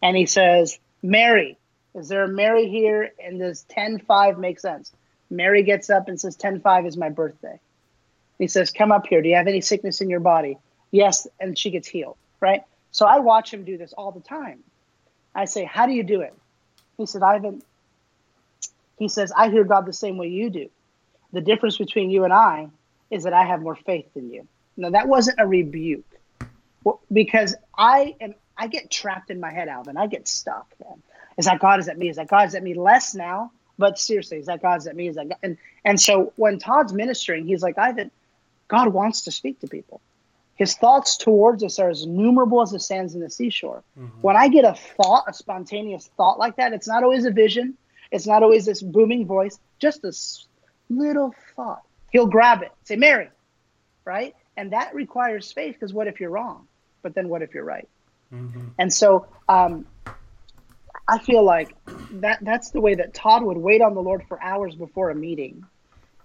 and 0.03 0.17
he 0.17 0.27
says, 0.27 0.79
"Mary, 1.03 1.57
is 1.95 2.09
there 2.09 2.25
a 2.25 2.29
Mary 2.29 2.69
here 2.69 3.13
and 3.25 3.39
does 3.39 3.65
10:5 3.71 4.39
make 4.39 4.61
sense?" 4.61 4.93
Mary 5.31 5.63
gets 5.63 5.91
up 5.91 6.09
and 6.09 6.21
says, 6.21 6.37
10:5 6.37 6.87
is 6.87 6.97
my 6.97 7.09
birthday. 7.09 7.59
He 8.39 8.47
says, 8.49 8.71
Come 8.71 8.93
up 8.93 9.07
here. 9.07 9.23
Do 9.23 9.29
you 9.29 9.37
have 9.37 9.47
any 9.47 9.61
sickness 9.61 10.01
in 10.01 10.11
your 10.11 10.21
body? 10.21 10.59
Yes. 10.91 11.27
And 11.41 11.59
she 11.59 11.71
gets 11.71 11.89
healed, 11.89 12.17
right? 12.41 12.63
So 12.91 13.07
I 13.07 13.19
watch 13.21 13.53
him 13.53 13.65
do 13.65 13.77
this 13.77 13.93
all 13.93 14.13
the 14.13 14.21
time. 14.21 14.63
I 15.35 15.47
say, 15.47 15.65
How 15.65 15.87
do 15.87 15.93
you 15.93 16.03
do 16.03 16.21
it? 16.21 16.35
He 16.97 17.07
said, 17.07 17.23
Ivan, 17.23 17.63
he 18.99 19.09
says, 19.09 19.33
I 19.37 19.51
hear 19.51 19.65
God 19.65 19.87
the 19.87 19.93
same 19.93 20.17
way 20.17 20.29
you 20.29 20.51
do. 20.51 20.71
The 21.33 21.41
difference 21.41 21.77
between 21.77 22.11
you 22.11 22.25
and 22.25 22.33
I 22.33 22.69
is 23.11 23.25
that 23.25 23.33
I 23.33 23.45
have 23.45 23.61
more 23.61 23.75
faith 23.75 24.07
than 24.15 24.31
you. 24.31 24.47
Now, 24.77 24.91
that 24.91 25.09
wasn't 25.09 25.41
a 25.41 25.47
rebuke 25.47 26.05
well, 26.85 27.01
because 27.13 27.57
I 27.77 28.15
am, 28.21 28.35
I 28.57 28.69
get 28.69 28.91
trapped 28.91 29.31
in 29.31 29.41
my 29.41 29.53
head, 29.53 29.69
Alvin. 29.69 29.97
I 29.97 30.07
get 30.07 30.29
stuck, 30.29 30.67
man. 30.81 31.03
Is 31.37 31.47
that 31.47 31.59
God? 31.59 31.81
Is 31.81 31.87
that 31.87 31.99
me? 31.99 32.09
Is 32.09 32.17
that 32.17 32.29
God? 32.29 32.47
Is 32.47 32.53
that 32.53 32.63
me? 32.63 32.75
Less 32.75 33.15
now, 33.15 33.51
but 33.79 33.99
seriously, 33.99 34.39
is 34.39 34.47
that 34.47 34.63
God? 34.63 34.79
Is 34.79 34.85
that 34.85 34.95
me? 34.95 35.09
Is 35.09 35.17
that 35.17 35.29
God? 35.29 35.39
And, 35.43 35.57
and 35.85 36.01
so 36.01 36.33
when 36.37 36.59
Todd's 36.59 36.93
ministering, 36.93 37.47
he's 37.47 37.63
like, 37.63 37.79
Ivan, 37.79 38.11
God 38.69 38.89
wants 38.89 39.23
to 39.23 39.33
speak 39.33 39.61
to 39.61 39.67
people. 39.67 40.01
His 40.57 40.75
thoughts 40.77 41.17
towards 41.17 41.65
us 41.65 41.79
are 41.79 41.91
as 41.91 42.07
numerable 42.07 42.63
as 42.63 42.71
the 42.71 42.79
sands 42.79 43.15
in 43.15 43.21
the 43.21 43.31
seashore. 43.31 43.83
Mm-hmm. 43.99 44.21
When 44.21 44.37
I 44.37 44.49
get 44.49 44.65
a 44.65 44.75
thought, 44.75 45.25
a 45.27 45.35
spontaneous 45.35 46.09
thought 46.17 46.39
like 46.39 46.57
that, 46.57 46.73
it's 46.73 46.87
not 46.87 47.03
always 47.03 47.25
a 47.25 47.31
vision. 47.31 47.77
It's 48.11 48.27
not 48.27 48.43
always 48.43 48.65
this 48.65 48.81
booming 48.81 49.27
voice, 49.27 49.59
just 49.81 50.05
a 50.05 50.13
little 50.89 51.35
thought. 51.57 51.83
He'll 52.13 52.27
grab 52.27 52.63
it, 52.63 52.71
say, 52.85 52.95
Mary, 52.95 53.29
right? 54.05 54.37
And 54.57 54.73
that 54.73 54.95
requires 54.95 55.51
faith 55.51 55.75
because 55.75 55.93
what 55.93 56.07
if 56.07 56.21
you're 56.21 56.31
wrong? 56.31 56.69
But 57.03 57.15
then 57.15 57.29
what 57.29 57.43
if 57.43 57.55
you're 57.55 57.65
right? 57.65 57.89
Mm-hmm. 58.33 58.69
And 58.79 58.93
so 58.93 59.27
um, 59.49 59.87
I 61.09 61.19
feel 61.19 61.43
like 61.43 61.75
that 62.13 62.39
that's 62.43 62.71
the 62.71 62.81
way 62.81 62.95
that 62.95 63.15
Todd 63.15 63.43
would 63.43 63.59
wait 63.59 63.83
on 63.83 63.95
the 63.95 64.03
Lord 64.03 64.23
for 64.29 64.41
hours 64.41 64.77
before 64.77 65.11
a 65.11 65.15
meeting 65.15 65.65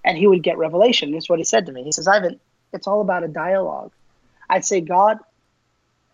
and 0.05 0.17
he 0.17 0.27
would 0.27 0.43
get 0.43 0.57
revelation. 0.57 1.11
This 1.11 1.25
is 1.25 1.29
what 1.29 1.39
he 1.39 1.45
said 1.45 1.65
to 1.65 1.71
me. 1.71 1.83
He 1.83 1.91
says, 1.91 2.07
Ivan, 2.07 2.39
it's 2.71 2.87
all 2.87 3.01
about 3.01 3.23
a 3.23 3.27
dialogue. 3.27 3.91
I'd 4.49 4.65
say, 4.65 4.81
God, 4.81 5.19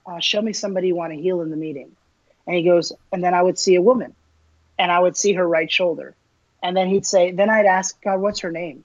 uh, 0.05 0.19
show 0.19 0.41
me 0.41 0.53
somebody 0.53 0.88
you 0.88 0.95
want 0.95 1.13
to 1.13 1.19
heal 1.19 1.41
in 1.41 1.49
the 1.49 1.57
meeting. 1.57 1.91
And 2.45 2.55
he 2.55 2.63
goes, 2.63 2.91
and 3.11 3.23
then 3.23 3.33
I 3.33 3.41
would 3.41 3.57
see 3.57 3.75
a 3.75 3.81
woman 3.81 4.13
and 4.77 4.91
I 4.91 4.99
would 4.99 5.17
see 5.17 5.33
her 5.33 5.47
right 5.47 5.71
shoulder. 5.71 6.15
And 6.61 6.75
then 6.75 6.88
he'd 6.88 7.05
say, 7.05 7.31
then 7.31 7.49
I'd 7.49 7.65
ask, 7.65 7.99
God, 8.01 8.19
what's 8.19 8.41
her 8.41 8.51
name? 8.51 8.83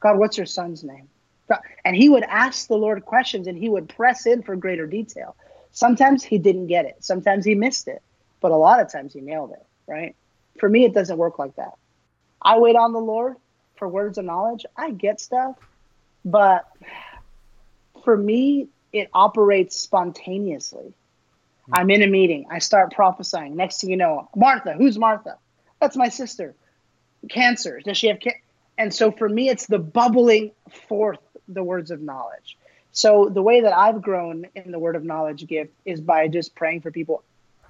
God, 0.00 0.18
what's 0.18 0.36
her 0.36 0.46
son's 0.46 0.84
name? 0.84 1.08
And 1.84 1.96
he 1.96 2.08
would 2.08 2.24
ask 2.24 2.68
the 2.68 2.76
Lord 2.76 3.04
questions 3.04 3.46
and 3.46 3.56
he 3.56 3.68
would 3.68 3.88
press 3.88 4.26
in 4.26 4.42
for 4.42 4.54
greater 4.54 4.86
detail. 4.86 5.34
Sometimes 5.72 6.22
he 6.22 6.38
didn't 6.38 6.66
get 6.66 6.84
it, 6.84 6.96
sometimes 7.00 7.44
he 7.44 7.54
missed 7.54 7.88
it, 7.88 8.02
but 8.40 8.50
a 8.50 8.56
lot 8.56 8.80
of 8.80 8.90
times 8.90 9.12
he 9.14 9.20
nailed 9.20 9.52
it, 9.52 9.64
right? 9.86 10.14
For 10.58 10.68
me, 10.68 10.84
it 10.84 10.92
doesn't 10.92 11.16
work 11.16 11.38
like 11.38 11.56
that. 11.56 11.72
I 12.42 12.58
wait 12.58 12.76
on 12.76 12.92
the 12.92 13.00
Lord 13.00 13.36
for 13.76 13.88
words 13.88 14.18
of 14.18 14.24
knowledge. 14.24 14.66
I 14.76 14.90
get 14.90 15.20
stuff, 15.20 15.56
but 16.24 16.66
for 18.08 18.16
me, 18.16 18.68
it 18.90 19.10
operates 19.12 19.78
spontaneously. 19.78 20.94
I'm 21.70 21.90
in 21.90 22.02
a 22.02 22.06
meeting. 22.06 22.46
I 22.50 22.58
start 22.58 22.94
prophesying. 22.94 23.54
Next 23.54 23.82
thing 23.82 23.90
you 23.90 23.98
know, 23.98 24.30
Martha, 24.34 24.72
who's 24.72 24.98
Martha? 24.98 25.36
That's 25.78 25.94
my 25.94 26.08
sister. 26.08 26.54
Cancer. 27.28 27.82
Does 27.84 27.98
she 27.98 28.06
have 28.06 28.18
cancer? 28.18 28.40
And 28.78 28.94
so 28.94 29.12
for 29.12 29.28
me, 29.28 29.50
it's 29.50 29.66
the 29.66 29.78
bubbling 29.78 30.52
forth 30.88 31.18
the 31.48 31.62
words 31.62 31.90
of 31.90 32.00
knowledge. 32.00 32.56
So 32.92 33.28
the 33.28 33.42
way 33.42 33.60
that 33.60 33.76
I've 33.76 34.00
grown 34.00 34.46
in 34.54 34.70
the 34.70 34.78
word 34.78 34.96
of 34.96 35.04
knowledge 35.04 35.46
gift 35.46 35.74
is 35.84 36.00
by 36.00 36.28
just 36.28 36.54
praying 36.54 36.80
for 36.80 36.90
people 36.90 37.24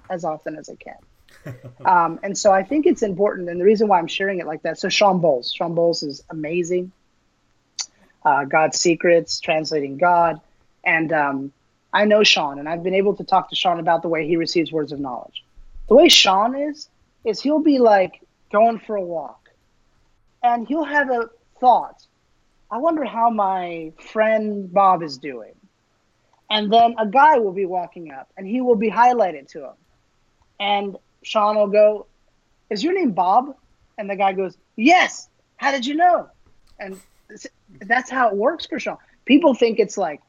as 0.09 0.23
often 0.23 0.55
as 0.55 0.69
I 0.69 0.75
can. 0.75 1.55
um, 1.85 2.17
and 2.23 2.37
so 2.37 2.53
I 2.53 2.63
think 2.63 2.85
it's 2.85 3.03
important, 3.03 3.49
and 3.49 3.59
the 3.59 3.65
reason 3.65 3.89
why 3.89 3.99
I'm 3.99 4.07
sharing 4.07 4.39
it 4.39 4.47
like 4.47 4.61
that. 4.61 4.79
So 4.79 4.87
Shawn 4.87 5.19
Bolz, 5.19 5.53
Shawn 5.53 5.75
Bolz 5.75 6.01
is 6.01 6.23
amazing. 6.29 6.93
Uh, 8.23 8.45
God's 8.45 8.79
Secrets, 8.79 9.39
translating 9.39 9.97
God, 9.97 10.41
and 10.83 11.11
um, 11.13 11.53
I 11.93 12.05
know 12.05 12.23
Shawn, 12.23 12.59
and 12.59 12.67
I've 12.67 12.83
been 12.83 12.93
able 12.93 13.15
to 13.15 13.23
talk 13.23 13.49
to 13.49 13.55
Shawn 13.55 13.79
about 13.79 14.01
the 14.01 14.09
way 14.09 14.27
he 14.27 14.37
receives 14.37 14.71
words 14.71 14.91
of 14.91 14.99
knowledge. 14.99 15.43
The 15.87 15.95
way 15.95 16.09
Shawn 16.09 16.55
is, 16.55 16.87
is 17.25 17.41
he'll 17.41 17.59
be 17.63 17.79
like 17.79 18.21
going 18.51 18.79
for 18.79 18.95
a 18.95 19.01
walk, 19.01 19.49
and 20.43 20.67
he'll 20.67 20.83
have 20.83 21.09
a 21.09 21.29
thought. 21.59 22.05
I 22.71 22.77
wonder 22.77 23.03
how 23.03 23.29
my 23.29 23.91
friend 24.11 24.71
Bob 24.71 25.01
is 25.01 25.17
doing. 25.17 25.53
And 26.51 26.71
then 26.71 26.95
a 26.97 27.05
guy 27.05 27.37
will 27.39 27.51
be 27.51 27.65
walking 27.65 28.11
up, 28.11 28.29
and 28.37 28.47
he 28.47 28.61
will 28.61 28.75
be 28.75 28.89
highlighted 28.89 29.47
to 29.49 29.65
him. 29.65 29.73
And 30.59 30.97
Shawn 31.23 31.55
will 31.55 31.67
go, 31.67 32.07
Is 32.69 32.83
your 32.83 32.93
name 32.93 33.11
Bob? 33.11 33.55
And 33.97 34.09
the 34.09 34.15
guy 34.15 34.33
goes, 34.33 34.57
Yes. 34.75 35.29
How 35.57 35.71
did 35.71 35.85
you 35.85 35.95
know? 35.95 36.29
And 36.79 36.99
that's 37.81 38.09
how 38.09 38.29
it 38.29 38.35
works 38.35 38.65
for 38.65 38.79
Shawn. 38.79 38.97
People 39.25 39.53
think 39.53 39.79
it's 39.79 39.97
like 39.97 40.21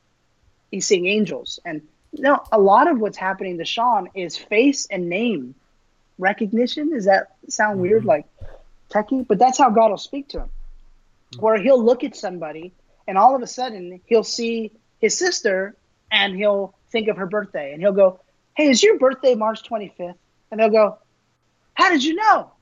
he's 0.70 0.86
seeing 0.86 1.06
angels. 1.06 1.58
And 1.64 1.82
no, 2.12 2.42
a 2.52 2.58
lot 2.58 2.90
of 2.90 2.98
what's 3.00 3.16
happening 3.16 3.58
to 3.58 3.64
Shawn 3.64 4.08
is 4.14 4.36
face 4.36 4.86
and 4.90 5.08
name 5.08 5.54
recognition. 6.18 6.90
Does 6.90 7.06
that 7.06 7.34
sound 7.48 7.74
mm-hmm. 7.74 7.82
weird, 7.82 8.04
like 8.04 8.26
techie? 8.90 9.26
But 9.26 9.38
that's 9.38 9.58
how 9.58 9.70
God 9.70 9.90
will 9.90 9.98
speak 9.98 10.28
to 10.28 10.40
him. 10.40 10.48
Mm-hmm. 11.32 11.42
Where 11.42 11.60
he'll 11.60 11.82
look 11.82 12.04
at 12.04 12.16
somebody 12.16 12.72
and 13.06 13.16
all 13.16 13.34
of 13.34 13.42
a 13.42 13.46
sudden 13.46 14.00
he'll 14.06 14.24
see 14.24 14.72
his 15.00 15.16
sister 15.16 15.76
and 16.10 16.36
he'll 16.36 16.74
think 16.90 17.08
of 17.08 17.16
her 17.16 17.26
birthday 17.26 17.72
and 17.72 17.80
he'll 17.80 17.92
go, 17.92 18.20
Hey, 18.54 18.68
is 18.68 18.82
your 18.82 18.98
birthday 18.98 19.34
March 19.34 19.68
25th? 19.68 20.14
And 20.50 20.60
they'll 20.60 20.70
go, 20.70 20.98
How 21.74 21.90
did 21.90 22.04
you 22.04 22.14
know? 22.14 22.52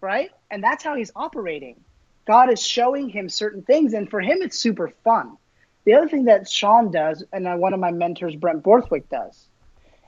Right? 0.00 0.30
And 0.50 0.62
that's 0.62 0.84
how 0.84 0.94
he's 0.94 1.10
operating. 1.16 1.80
God 2.28 2.52
is 2.52 2.62
showing 2.62 3.08
him 3.08 3.30
certain 3.30 3.62
things, 3.62 3.94
and 3.94 4.08
for 4.10 4.20
him, 4.20 4.42
it's 4.42 4.58
super 4.58 4.92
fun. 5.02 5.38
The 5.86 5.94
other 5.94 6.06
thing 6.06 6.26
that 6.26 6.46
Shawn 6.46 6.90
does, 6.90 7.24
and 7.32 7.58
one 7.58 7.72
of 7.72 7.80
my 7.80 7.90
mentors, 7.90 8.36
Brent 8.36 8.62
Borthwick, 8.62 9.08
does, 9.08 9.48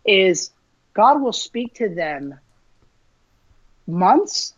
is 0.05 0.51
God 0.93 1.23
will 1.23 1.33
speak 1.33 1.73
to 1.77 1.89
them 1.89 2.39
months, 3.87 4.53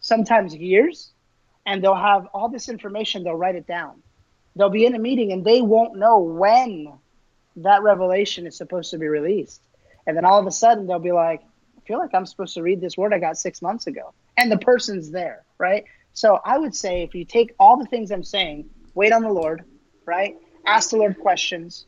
sometimes 0.00 0.54
years, 0.54 1.10
and 1.64 1.82
they'll 1.82 1.94
have 1.94 2.26
all 2.34 2.50
this 2.50 2.68
information, 2.68 3.24
they'll 3.24 3.34
write 3.34 3.56
it 3.56 3.66
down. 3.66 4.02
They'll 4.54 4.68
be 4.68 4.84
in 4.84 4.94
a 4.94 4.98
meeting 4.98 5.32
and 5.32 5.42
they 5.42 5.62
won't 5.62 5.96
know 5.96 6.18
when 6.18 6.92
that 7.56 7.82
revelation 7.82 8.46
is 8.46 8.56
supposed 8.56 8.90
to 8.90 8.98
be 8.98 9.06
released. 9.06 9.62
And 10.06 10.14
then 10.14 10.26
all 10.26 10.38
of 10.38 10.46
a 10.46 10.50
sudden 10.50 10.86
they'll 10.86 10.98
be 10.98 11.12
like, 11.12 11.40
I 11.78 11.80
feel 11.86 11.98
like 11.98 12.14
I'm 12.14 12.26
supposed 12.26 12.54
to 12.54 12.62
read 12.62 12.82
this 12.82 12.98
word 12.98 13.14
I 13.14 13.18
got 13.18 13.38
six 13.38 13.62
months 13.62 13.86
ago. 13.86 14.12
And 14.36 14.52
the 14.52 14.58
person's 14.58 15.10
there, 15.10 15.44
right? 15.58 15.84
So 16.16 16.40
I 16.46 16.56
would 16.56 16.74
say 16.74 17.02
if 17.02 17.14
you 17.14 17.26
take 17.26 17.54
all 17.60 17.76
the 17.76 17.84
things 17.84 18.10
I'm 18.10 18.24
saying, 18.24 18.70
wait 18.94 19.12
on 19.12 19.20
the 19.20 19.28
Lord, 19.28 19.64
right? 20.06 20.34
Ask 20.64 20.90
the 20.90 20.96
Lord 20.96 21.18
questions, 21.18 21.84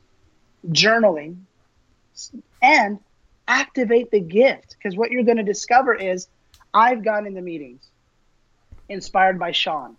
journaling, 0.69 1.39
and 2.61 2.99
activate 3.49 4.11
the 4.11 4.21
gift. 4.21 4.77
Because 4.77 4.99
what 4.99 5.11
you're 5.11 5.25
going 5.25 5.39
to 5.39 5.43
discover 5.43 5.95
is 5.95 6.29
I've 6.75 7.03
gone 7.03 7.27
in 7.27 7.33
the 7.33 7.41
meetings 7.41 7.89
inspired 8.91 9.39
by 9.39 9.53
Shawn. 9.53 9.97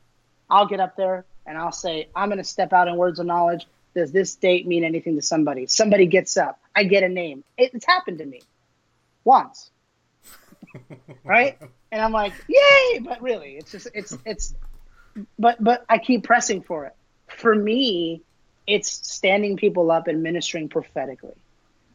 I'll 0.47 0.67
get 0.67 0.79
up 0.79 0.95
there 0.95 1.25
and 1.47 1.57
I'll 1.57 1.71
say, 1.71 2.09
I'm 2.15 2.29
going 2.29 2.37
to 2.37 2.43
step 2.43 2.71
out 2.71 2.87
in 2.87 2.97
words 2.97 3.17
of 3.17 3.25
knowledge. 3.25 3.65
does 3.95 4.11
this 4.11 4.35
date 4.35 4.67
mean 4.67 4.83
anything 4.83 5.15
to 5.15 5.23
somebody? 5.23 5.65
Somebody 5.65 6.05
gets 6.05 6.37
up. 6.37 6.59
I 6.75 6.83
get 6.83 7.01
a 7.01 7.09
name. 7.09 7.43
It, 7.57 7.71
it's 7.73 7.85
happened 7.87 8.19
to 8.19 8.25
me 8.25 8.43
once. 9.23 9.71
right? 11.23 11.57
And 11.91 12.01
I'm 12.01 12.11
like, 12.11 12.33
yay! 12.47 12.99
But 12.99 13.21
really, 13.21 13.57
it's 13.57 13.71
just 13.71 13.87
it's 13.93 14.17
it's 14.25 14.55
but 15.37 15.63
but 15.63 15.85
I 15.89 15.97
keep 15.97 16.23
pressing 16.23 16.61
for 16.61 16.85
it. 16.85 16.95
For 17.27 17.53
me, 17.53 18.21
it's 18.67 18.91
standing 19.11 19.57
people 19.57 19.91
up 19.91 20.07
and 20.07 20.21
ministering 20.21 20.69
prophetically. 20.69 21.35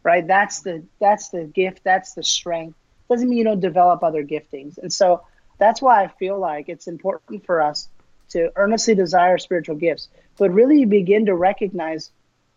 Right? 0.03 0.27
That's 0.27 0.61
the 0.61 0.83
that's 1.01 1.29
the 1.31 1.45
gift, 1.45 1.83
that's 1.85 2.15
the 2.15 2.23
strength. 2.23 2.77
Doesn't 3.09 3.29
mean 3.29 3.39
you 3.39 3.45
don't 3.45 3.61
develop 3.61 4.03
other 4.03 4.25
giftings. 4.25 4.79
And 4.79 4.93
so 4.93 5.23
that's 5.59 5.81
why 5.81 6.03
I 6.03 6.09
feel 6.09 6.39
like 6.39 6.69
it's 6.69 6.87
important 6.87 7.47
for 7.47 7.61
us 7.61 7.89
to 8.31 8.51
earnestly 8.57 8.95
desire 8.95 9.39
spiritual 9.39 9.77
gifts, 9.77 10.09
but 10.37 10.51
really 10.51 10.85
begin 10.85 11.27
to 11.27 11.35
recognize 11.35 12.11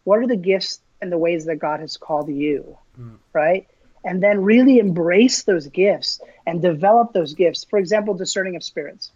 what 0.04 0.20
are 0.20 0.28
the 0.28 0.38
gifts 0.38 0.80
and 1.02 1.12
the 1.12 1.18
ways 1.18 1.46
that 1.46 1.58
God 1.58 1.80
has 1.80 1.98
called 1.98 2.30
you, 2.30 2.78
mm. 3.00 3.18
right? 3.34 3.68
And 4.08 4.24
then 4.24 4.41
really 4.41 4.80
embrace 4.80 5.43
those 5.43 5.68
gifts 5.68 6.22
and 6.45 6.62
develop 6.62 7.12
those 7.12 7.34
gifts. 7.34 7.66
For 7.66 7.78
example, 7.78 8.14
discerning 8.14 8.55
of 8.55 8.64
spirits. 8.64 9.12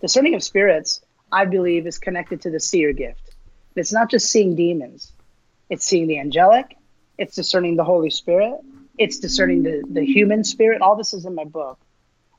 Discerning 0.00 0.34
of 0.34 0.42
spirits, 0.42 1.02
I 1.30 1.44
believe, 1.44 1.86
is 1.86 1.98
connected 1.98 2.40
to 2.42 2.50
the 2.50 2.60
seer 2.60 2.94
gift. 2.94 3.20
It's 3.76 3.92
not 3.92 4.10
just 4.10 4.30
seeing 4.30 4.56
demons, 4.56 5.12
it's 5.68 5.84
seeing 5.84 6.06
the 6.06 6.18
angelic, 6.18 6.78
it's 7.18 7.34
discerning 7.34 7.76
the 7.76 7.84
Holy 7.84 8.08
Spirit, 8.08 8.54
it's 8.96 9.18
discerning 9.18 9.62
the, 9.64 9.84
the 9.86 10.02
human 10.02 10.44
spirit. 10.44 10.80
All 10.80 10.96
this 10.96 11.12
is 11.12 11.26
in 11.26 11.34
my 11.34 11.44
book. 11.44 11.78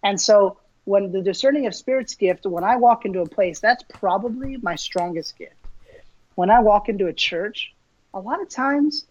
And 0.01 0.19
so 0.19 0.57
when 0.85 1.11
the 1.11 1.21
discerning 1.21 1.67
of 1.67 1.75
spirits 1.75 2.15
gift, 2.15 2.47
when 2.47 2.63
I 2.63 2.77
walk 2.77 3.05
into 3.05 3.21
a 3.21 3.29
place, 3.29 3.59
that's 3.59 3.83
probably 3.83 4.57
my 4.57 4.73
strongest 4.73 5.37
gift. 5.37 5.53
When 6.33 6.49
I 6.49 6.61
walk 6.61 6.89
into 6.89 7.05
a 7.05 7.13
church, 7.13 7.71
a 8.15 8.19
lot 8.19 8.41
of 8.41 8.49
times 8.49 9.05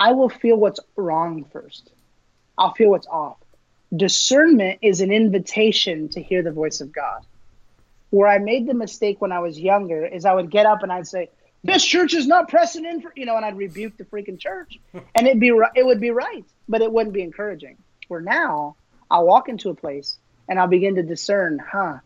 I 0.00 0.12
will 0.12 0.30
feel 0.30 0.56
what's 0.56 0.80
wrong 0.96 1.44
first. 1.52 1.92
I'll 2.56 2.72
feel 2.72 2.88
what's 2.88 3.06
off. 3.06 3.36
Discernment 3.94 4.78
is 4.80 5.02
an 5.02 5.12
invitation 5.12 6.08
to 6.10 6.22
hear 6.22 6.42
the 6.42 6.52
voice 6.52 6.80
of 6.80 6.90
God. 6.90 7.22
Where 8.08 8.26
I 8.26 8.38
made 8.38 8.66
the 8.66 8.72
mistake 8.72 9.20
when 9.20 9.30
I 9.30 9.40
was 9.40 9.60
younger 9.60 10.06
is 10.06 10.24
I 10.24 10.32
would 10.32 10.50
get 10.50 10.64
up 10.64 10.82
and 10.82 10.90
I'd 10.90 11.06
say, 11.06 11.28
"This 11.62 11.84
church 11.84 12.14
is 12.14 12.26
not 12.26 12.48
pressing 12.48 12.86
in 12.86 13.02
for," 13.02 13.12
you 13.14 13.26
know, 13.26 13.36
and 13.36 13.44
I'd 13.44 13.58
rebuke 13.58 13.98
the 13.98 14.04
freaking 14.04 14.38
church, 14.38 14.80
and 15.14 15.26
it'd 15.26 15.38
be 15.38 15.52
it 15.76 15.84
would 15.84 16.00
be 16.00 16.10
right, 16.10 16.46
but 16.66 16.80
it 16.80 16.90
wouldn't 16.90 17.12
be 17.12 17.22
encouraging. 17.22 17.76
Where 18.08 18.22
now 18.22 18.76
I'll 19.10 19.26
walk 19.26 19.50
into 19.50 19.68
a 19.68 19.74
place 19.74 20.16
and 20.48 20.58
I'll 20.58 20.66
begin 20.66 20.94
to 20.94 21.02
discern, 21.02 21.58
huh, 21.58 21.98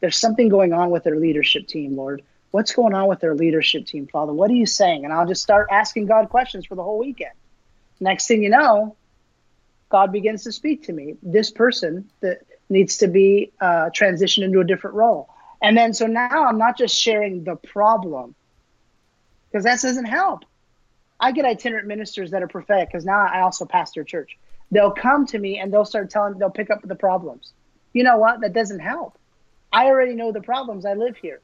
there's 0.00 0.16
something 0.16 0.48
going 0.48 0.72
on 0.72 0.90
with 0.90 1.04
their 1.04 1.16
leadership 1.16 1.68
team, 1.68 1.96
Lord. 1.96 2.22
What's 2.50 2.74
going 2.74 2.94
on 2.94 3.08
with 3.08 3.20
their 3.20 3.34
leadership 3.34 3.86
team, 3.86 4.06
Father? 4.06 4.32
What 4.32 4.50
are 4.50 4.54
you 4.54 4.66
saying? 4.66 5.04
And 5.04 5.12
I'll 5.12 5.26
just 5.26 5.42
start 5.42 5.68
asking 5.70 6.06
God 6.06 6.30
questions 6.30 6.66
for 6.66 6.74
the 6.74 6.82
whole 6.82 6.98
weekend. 6.98 7.34
Next 8.00 8.26
thing 8.26 8.42
you 8.42 8.50
know, 8.50 8.96
God 9.90 10.12
begins 10.12 10.44
to 10.44 10.52
speak 10.52 10.84
to 10.84 10.92
me. 10.92 11.16
This 11.22 11.50
person 11.50 12.10
that 12.20 12.40
needs 12.68 12.98
to 12.98 13.08
be 13.08 13.52
uh, 13.60 13.90
transitioned 13.90 14.44
into 14.44 14.60
a 14.60 14.64
different 14.64 14.96
role. 14.96 15.28
And 15.60 15.76
then 15.76 15.92
so 15.92 16.06
now 16.06 16.46
I'm 16.46 16.58
not 16.58 16.78
just 16.78 16.98
sharing 16.98 17.44
the 17.44 17.56
problem 17.56 18.34
because 19.50 19.64
that 19.64 19.80
doesn't 19.80 20.04
help. 20.04 20.44
I 21.20 21.32
get 21.32 21.44
itinerant 21.44 21.88
ministers 21.88 22.30
that 22.30 22.42
are 22.42 22.48
prophetic 22.48 22.88
because 22.88 23.04
now 23.04 23.18
I 23.18 23.40
also 23.40 23.66
pastor 23.66 24.04
church. 24.04 24.38
They'll 24.70 24.92
come 24.92 25.26
to 25.26 25.38
me 25.38 25.58
and 25.58 25.72
they'll 25.72 25.84
start 25.84 26.10
telling, 26.10 26.38
they'll 26.38 26.50
pick 26.50 26.70
up 26.70 26.80
the 26.82 26.94
problems 26.94 27.52
you 27.92 28.04
know 28.04 28.18
what? 28.18 28.40
That 28.40 28.52
doesn't 28.52 28.80
help. 28.80 29.18
I 29.72 29.86
already 29.86 30.14
know 30.14 30.32
the 30.32 30.40
problems. 30.40 30.86
I 30.86 30.94
live 30.94 31.16
here. 31.16 31.40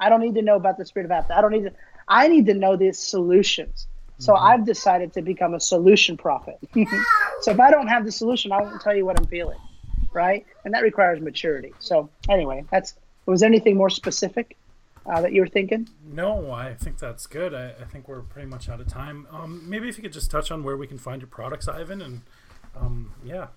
I 0.00 0.08
don't 0.08 0.20
need 0.20 0.34
to 0.34 0.42
know 0.42 0.56
about 0.56 0.78
the 0.78 0.84
spirit 0.84 1.04
of 1.04 1.12
apathy. 1.12 1.34
I 1.34 1.40
don't 1.40 1.52
need 1.52 1.64
to. 1.64 1.72
I 2.08 2.26
need 2.26 2.46
to 2.46 2.54
know 2.54 2.76
these 2.76 2.98
solutions. 2.98 3.86
So 4.18 4.34
mm-hmm. 4.34 4.44
I've 4.44 4.66
decided 4.66 5.12
to 5.14 5.22
become 5.22 5.54
a 5.54 5.60
solution 5.60 6.16
prophet. 6.16 6.58
so 7.42 7.52
if 7.52 7.60
I 7.60 7.70
don't 7.70 7.86
have 7.86 8.04
the 8.04 8.12
solution, 8.12 8.50
I 8.52 8.60
won't 8.60 8.80
tell 8.80 8.94
you 8.94 9.06
what 9.06 9.18
I'm 9.18 9.26
feeling, 9.26 9.58
right? 10.12 10.44
And 10.64 10.74
that 10.74 10.82
requires 10.82 11.20
maturity. 11.20 11.72
So 11.78 12.10
anyway, 12.28 12.64
that's. 12.70 12.94
Was 13.26 13.40
there 13.40 13.48
anything 13.48 13.76
more 13.76 13.90
specific 13.90 14.56
uh, 15.06 15.20
that 15.20 15.32
you 15.32 15.42
were 15.42 15.46
thinking? 15.46 15.88
No, 16.04 16.50
I 16.50 16.74
think 16.74 16.98
that's 16.98 17.26
good. 17.26 17.54
I, 17.54 17.74
I 17.80 17.84
think 17.84 18.08
we're 18.08 18.22
pretty 18.22 18.48
much 18.48 18.68
out 18.68 18.80
of 18.80 18.88
time. 18.88 19.28
Um, 19.30 19.62
maybe 19.68 19.88
if 19.88 19.96
you 19.96 20.02
could 20.02 20.12
just 20.12 20.30
touch 20.30 20.50
on 20.50 20.64
where 20.64 20.76
we 20.76 20.86
can 20.86 20.98
find 20.98 21.20
your 21.20 21.28
products, 21.28 21.68
Ivan, 21.68 22.00
and 22.00 22.22
um, 22.76 23.12
yeah. 23.24 23.48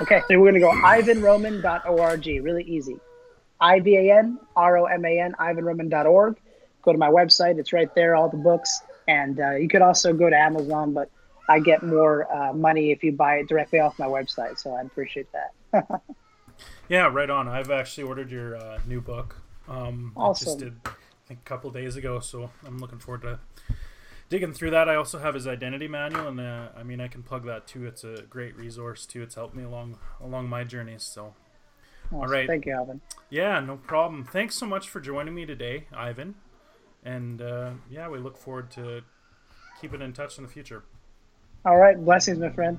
Okay, 0.00 0.20
so 0.28 0.38
we're 0.38 0.50
going 0.50 0.54
to 0.54 0.60
go 0.60 0.70
ivanroman.org. 0.70 2.26
Really 2.26 2.64
easy. 2.64 2.98
I 3.60 3.80
V 3.80 3.96
A 3.96 4.18
N 4.18 4.38
R 4.56 4.78
O 4.78 4.84
M 4.84 5.04
A 5.04 5.20
N, 5.20 5.34
ivanroman.org. 5.38 6.36
Go 6.82 6.92
to 6.92 6.98
my 6.98 7.08
website. 7.08 7.58
It's 7.58 7.72
right 7.72 7.94
there, 7.94 8.14
all 8.14 8.28
the 8.28 8.36
books. 8.36 8.80
And 9.06 9.40
uh, 9.40 9.52
you 9.52 9.68
could 9.68 9.82
also 9.82 10.12
go 10.12 10.30
to 10.30 10.36
Amazon, 10.36 10.92
but 10.92 11.10
I 11.48 11.58
get 11.58 11.82
more 11.82 12.32
uh, 12.32 12.52
money 12.52 12.90
if 12.90 13.02
you 13.02 13.12
buy 13.12 13.36
it 13.36 13.48
directly 13.48 13.80
off 13.80 13.98
my 13.98 14.06
website. 14.06 14.58
So 14.58 14.74
I 14.74 14.82
appreciate 14.82 15.26
that. 15.32 16.02
yeah, 16.88 17.06
right 17.06 17.28
on. 17.28 17.48
I've 17.48 17.70
actually 17.70 18.04
ordered 18.04 18.30
your 18.30 18.56
uh, 18.56 18.78
new 18.86 19.00
book. 19.00 19.36
Um, 19.68 20.12
awesome. 20.16 20.48
I 20.48 20.50
just 20.50 20.58
did, 20.58 20.80
I 20.86 20.90
think, 21.26 21.40
a 21.40 21.48
couple 21.48 21.70
days 21.70 21.96
ago. 21.96 22.20
So 22.20 22.50
I'm 22.64 22.78
looking 22.78 22.98
forward 22.98 23.22
to 23.22 23.40
digging 24.30 24.52
through 24.52 24.70
that, 24.70 24.88
I 24.88 24.94
also 24.94 25.18
have 25.18 25.34
his 25.34 25.46
identity 25.46 25.88
manual, 25.88 26.28
and 26.28 26.40
uh, 26.40 26.68
I 26.74 26.82
mean, 26.82 27.00
I 27.00 27.08
can 27.08 27.22
plug 27.22 27.44
that 27.44 27.66
too. 27.66 27.84
It's 27.84 28.04
a 28.04 28.22
great 28.30 28.56
resource 28.56 29.04
too. 29.04 29.22
It's 29.22 29.34
helped 29.34 29.54
me 29.54 29.64
along 29.64 29.98
along 30.20 30.48
my 30.48 30.64
journeys. 30.64 31.02
So, 31.02 31.34
awesome. 32.10 32.20
all 32.20 32.26
right, 32.26 32.46
thank 32.46 32.66
you, 32.66 32.78
Ivan. 32.80 33.00
Yeah, 33.30 33.60
no 33.60 33.76
problem. 33.76 34.24
Thanks 34.24 34.56
so 34.56 34.66
much 34.66 34.88
for 34.88 35.00
joining 35.00 35.34
me 35.34 35.46
today, 35.46 35.86
Ivan. 35.92 36.34
And 37.04 37.40
uh, 37.40 37.70
yeah, 37.88 38.08
we 38.08 38.18
look 38.18 38.36
forward 38.36 38.70
to 38.72 39.02
keeping 39.80 40.02
in 40.02 40.12
touch 40.12 40.36
in 40.36 40.44
the 40.44 40.50
future. 40.50 40.84
All 41.64 41.78
right, 41.78 41.96
blessings, 42.02 42.38
my 42.38 42.50
friend. 42.50 42.78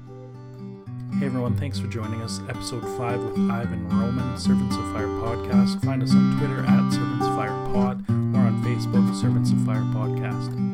Hey 1.20 1.28
everyone, 1.28 1.56
thanks 1.56 1.78
for 1.78 1.88
joining 1.88 2.22
us. 2.22 2.40
Episode 2.50 2.82
5 2.98 3.24
with 3.24 3.52
Ivan 3.52 3.88
Roman, 3.90 4.38
Servants 4.38 4.76
of 4.76 4.92
Fire 4.92 5.08
Podcast. 5.08 5.84
Find 5.86 6.02
us 6.02 6.14
on 6.14 6.38
Twitter 6.40 6.62
at 6.62 6.92
Servants 6.92 7.28
of 7.28 7.36
Fire 7.36 7.50
Pod 7.74 8.10
or 8.10 8.40
on 8.40 8.64
Facebook, 8.64 9.14
Servants 9.20 9.52
of 9.52 9.64
Fire 9.64 9.84
Podcast. 9.94 10.71